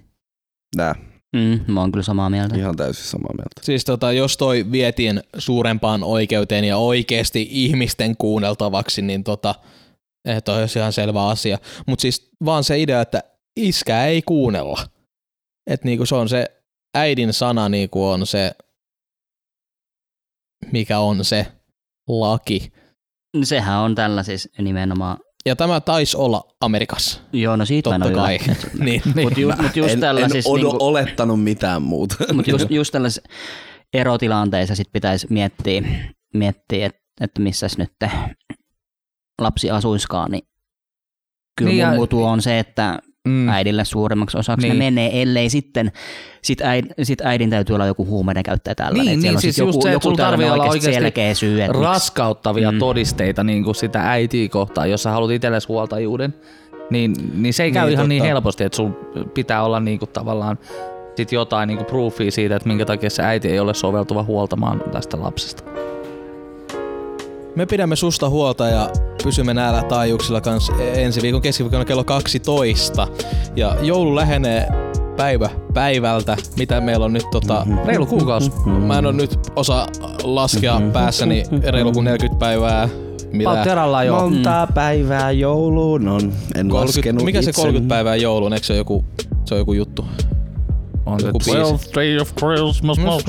Nää, 0.76 0.94
Mm, 1.34 1.60
mä 1.72 1.80
oon 1.80 1.92
kyllä 1.92 2.04
samaa 2.04 2.30
mieltä. 2.30 2.56
ihan 2.56 2.76
täysin 2.76 3.04
samaa 3.04 3.32
mieltä. 3.36 3.60
Siis 3.62 3.84
tota, 3.84 4.12
jos 4.12 4.36
toi 4.36 4.66
vietiin 4.72 5.22
suurempaan 5.38 6.02
oikeuteen 6.02 6.64
ja 6.64 6.76
oikeasti 6.76 7.48
ihmisten 7.50 8.16
kuunneltavaksi, 8.16 9.02
niin 9.02 9.24
tota, 9.24 9.54
eh, 10.24 10.42
toi 10.42 10.60
olisi 10.60 10.78
ihan 10.78 10.92
selvä 10.92 11.28
asia. 11.28 11.58
Mutta 11.86 12.02
siis 12.02 12.30
vaan 12.44 12.64
se 12.64 12.80
idea, 12.80 13.00
että 13.00 13.22
iskää 13.56 14.06
ei 14.06 14.22
kuunnella. 14.22 14.86
Että 15.70 15.86
niinku 15.86 16.06
se 16.06 16.14
on 16.14 16.28
se 16.28 16.46
äidin 16.94 17.32
sana 17.32 17.68
niinku 17.68 18.06
on 18.06 18.26
se, 18.26 18.52
mikä 20.72 20.98
on 20.98 21.24
se 21.24 21.46
laki. 22.08 22.72
Sehän 23.44 23.78
on 23.78 23.94
tällä 23.94 24.22
siis 24.22 24.48
nimenomaan. 24.58 25.18
Ja 25.46 25.56
tämä 25.56 25.80
taisi 25.80 26.16
olla 26.16 26.42
Amerikassa, 26.60 27.20
Joo, 27.32 27.56
no 27.56 27.64
siitä 27.64 27.90
mä 27.90 27.94
en 27.94 28.02
totta 28.02 28.16
kai. 28.18 28.38
niin. 28.84 29.02
Mutta 29.22 29.40
ju, 29.40 29.52
mut 29.62 29.76
just 29.76 29.92
en, 29.92 30.00
tällä 30.00 30.20
en 30.20 30.30
siis 30.30 30.44
niinku, 30.54 30.76
olettanut 30.80 31.42
mitään 31.42 31.82
muuta. 31.82 32.16
mut 32.34 32.46
just, 32.48 32.70
just 32.70 32.92
tällaisessa 32.92 33.28
erotilanteissa 33.94 34.74
sit 34.74 34.92
pitäisi 34.92 35.26
miettiä, 35.30 35.82
miettiä 36.34 36.86
että 36.86 37.00
et 37.20 37.30
missäs 37.38 37.78
nyt 37.78 37.92
te 37.98 38.10
lapsi 39.40 39.70
asuiskaan, 39.70 40.30
niin 40.30 40.42
kyllä 41.58 41.68
Niin 41.68 41.76
niin 41.76 41.78
ja- 41.78 41.88
mun 41.88 41.96
mutu 41.96 42.24
on 42.24 42.42
se, 42.42 42.58
että 42.58 42.98
Mm. 43.28 43.48
äidille 43.48 43.84
suuremmaksi 43.84 44.38
osaksi 44.38 44.66
Niin. 44.68 44.78
ne 44.78 44.84
menee, 44.84 45.22
ellei 45.22 45.50
sitten 45.50 45.92
sit, 46.42 46.60
äid, 46.60 46.84
sit 47.02 47.20
äidin 47.20 47.50
täytyy 47.50 47.74
olla 47.74 47.86
joku 47.86 48.06
huumeiden 48.06 48.42
käyttäjä 48.42 48.74
tällainen. 48.74 49.04
Niin, 49.06 49.12
että 49.14 49.20
siellä 49.22 49.30
niin, 49.30 49.36
on 49.36 49.40
sit 49.42 49.54
siis 49.54 49.58
joku, 49.58 49.72
se, 49.82 49.88
että 49.88 49.90
joku 50.08 50.16
tarvii 50.16 50.44
tällainen 50.44 50.52
olla 50.52 50.64
oikeasti 50.72 50.94
selkeä 50.94 51.34
syy, 51.34 51.62
että 51.62 51.78
raskauttavia 51.78 52.72
Mm. 52.72 52.78
todisteita 52.78 53.44
niin 53.44 53.64
kuin 53.64 53.74
sitä 53.74 54.10
äitiä 54.10 54.48
kohtaan, 54.48 54.90
jos 54.90 55.02
sä 55.02 55.10
haluat 55.10 55.30
itsellesi 55.30 55.68
huoltajuuden, 55.68 56.34
niin, 56.90 57.14
niin 57.34 57.54
se 57.54 57.62
ei 57.62 57.72
käy 57.72 57.84
Niin, 57.86 57.92
ihan 57.92 58.08
niin 58.08 58.20
totta. 58.22 58.28
helposti, 58.28 58.64
että 58.64 58.76
sun 58.76 58.96
pitää 59.34 59.62
olla 59.64 59.80
niin 59.80 59.98
kuin 59.98 60.10
tavallaan 60.12 60.58
sit 61.16 61.32
jotain 61.32 61.66
niin 61.66 61.76
kuin 61.76 61.86
proofia 61.86 62.30
siitä, 62.30 62.56
että 62.56 62.68
minkä 62.68 62.84
takia 62.84 63.10
se 63.10 63.22
äiti 63.22 63.48
ei 63.48 63.58
ole 63.60 63.74
soveltuva 63.74 64.22
huoltamaan 64.22 64.82
tästä 64.92 65.20
lapsesta. 65.20 65.62
Me 67.56 67.66
pidämme 67.66 67.96
susta 67.96 68.28
huolta 68.28 68.66
ja 68.66 68.90
pysymme 69.22 69.54
näillä 69.54 69.82
taajuuksilla 69.82 70.40
kanssa 70.40 70.72
ensi 70.94 71.22
viikon 71.22 71.42
keskiviikkona 71.42 71.84
kello 71.84 72.04
12. 72.04 73.08
Ja 73.56 73.76
joulu 73.82 74.16
lähenee 74.16 74.68
päivä 75.16 75.50
päivältä, 75.74 76.36
mitä 76.56 76.80
meillä 76.80 77.04
on 77.04 77.12
nyt 77.12 77.26
tota... 77.30 77.66
Reilu 77.84 78.06
kuukausi. 78.06 78.52
Mä 78.66 78.98
en 78.98 79.06
ole 79.06 79.12
nyt 79.14 79.38
osaa 79.56 79.86
laskea 80.22 80.80
päässäni 80.92 81.44
reilu 81.68 81.92
kuin 81.92 82.04
40 82.04 82.38
päivää. 82.40 82.88
Mitä? 83.32 83.66
Jo. 84.06 84.14
Monta 84.20 84.68
päivää 84.74 85.30
jouluun 85.30 86.08
on. 86.08 86.20
En 86.22 86.68
30, 86.68 86.74
laskenut 86.74 87.24
mikä 87.24 87.42
se 87.42 87.50
itse. 87.50 87.62
30 87.62 87.94
päivää 87.94 88.16
jouluun? 88.16 88.52
Eikö 88.52 88.66
se 88.66 88.72
ole 88.72 88.78
joku, 88.78 89.04
se 89.44 89.54
on 89.54 89.58
joku 89.58 89.72
juttu? 89.72 90.04
On 91.06 91.20
se 91.20 91.26
Joku 91.26 91.38
biisi. 91.38 91.60
12 91.60 91.94
day 92.00 92.18
of 92.18 92.34
Christmas 92.34 92.98
must. 92.98 93.26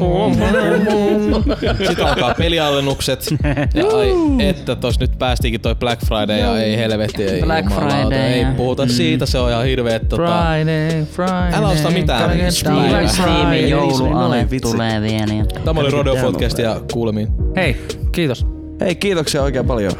Sitten 1.87 2.05
alkaa 2.07 2.33
pelialennukset. 2.37 3.25
Ja 3.73 3.87
ai, 3.97 4.11
että 4.49 4.75
tos 4.75 4.99
nyt 4.99 5.11
päästiinkin 5.19 5.61
toi 5.61 5.75
Black 5.75 6.05
Friday 6.05 6.39
ja 6.39 6.59
ei 6.59 6.77
helvetti. 6.77 7.23
Ei, 7.23 7.41
Black 7.41 7.69
jumalauta, 7.69 7.95
Friday 7.95 8.19
Ei 8.19 8.41
ja- 8.41 8.53
puhuta 8.57 8.87
siitä, 8.87 9.25
se 9.25 9.39
on 9.39 9.49
ihan 9.51 9.65
hirveet 9.65 10.09
tota, 10.09 10.43
Friday, 10.53 11.05
Friday. 11.05 11.53
Älä 11.53 11.67
osta 11.67 11.89
mitään. 11.91 12.31
Black 12.31 13.13
Friday. 13.15 13.67
jouluale 13.67 14.47
vitsi. 14.51 14.71
tulee 14.71 15.01
vielä. 15.01 15.33
Ja... 15.33 15.45
Tämä 15.65 15.79
oli 15.79 15.91
Rodeo 15.91 16.15
Podcast 16.15 16.59
ja 16.59 16.81
kuulemiin. 16.93 17.27
Hei, 17.55 17.77
kiitos. 18.11 18.45
Hei, 18.81 18.95
kiitoksia 18.95 19.41
oikein 19.43 19.65
paljon. 19.65 19.93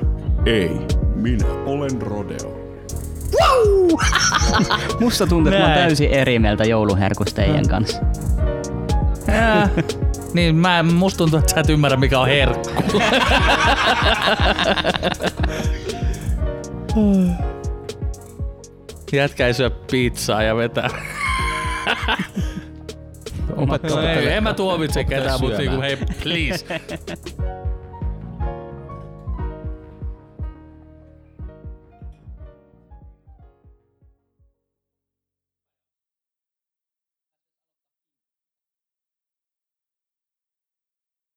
Ei, 0.45 0.71
minä 1.15 1.45
olen 1.65 2.01
Rodeo. 2.01 2.54
Musta 4.99 5.27
tuntuu, 5.27 5.53
että 5.53 5.65
mä 5.65 5.67
oon 5.67 5.79
täysin 5.79 6.09
eri 6.09 6.39
mieltä 6.39 6.63
jouluherkusta 6.63 7.35
teidän 7.35 7.67
kanssa. 7.67 8.01
Ää, 9.27 9.69
niin 10.33 10.55
mä, 10.55 10.83
musta 10.83 11.17
tuntuu, 11.17 11.39
että 11.39 11.53
sä 11.53 11.59
et 11.59 11.69
ymmärrä 11.69 11.97
mikä 11.97 12.19
on 12.19 12.27
herkku. 12.27 13.01
Jätkä 19.13 19.47
ei 19.47 19.53
syö 19.53 19.69
pizzaa 19.69 20.43
ja 20.43 20.55
vetää. 20.55 20.89
Opettaa 23.55 24.01
No 24.01 24.07
ei, 24.07 24.27
en 24.27 24.43
mä 24.43 24.53
tuomitse 24.53 25.03
ketään, 25.03 25.39
mutta 25.41 25.57
niinku 25.57 25.81
hei, 25.81 25.97
please. 26.23 26.65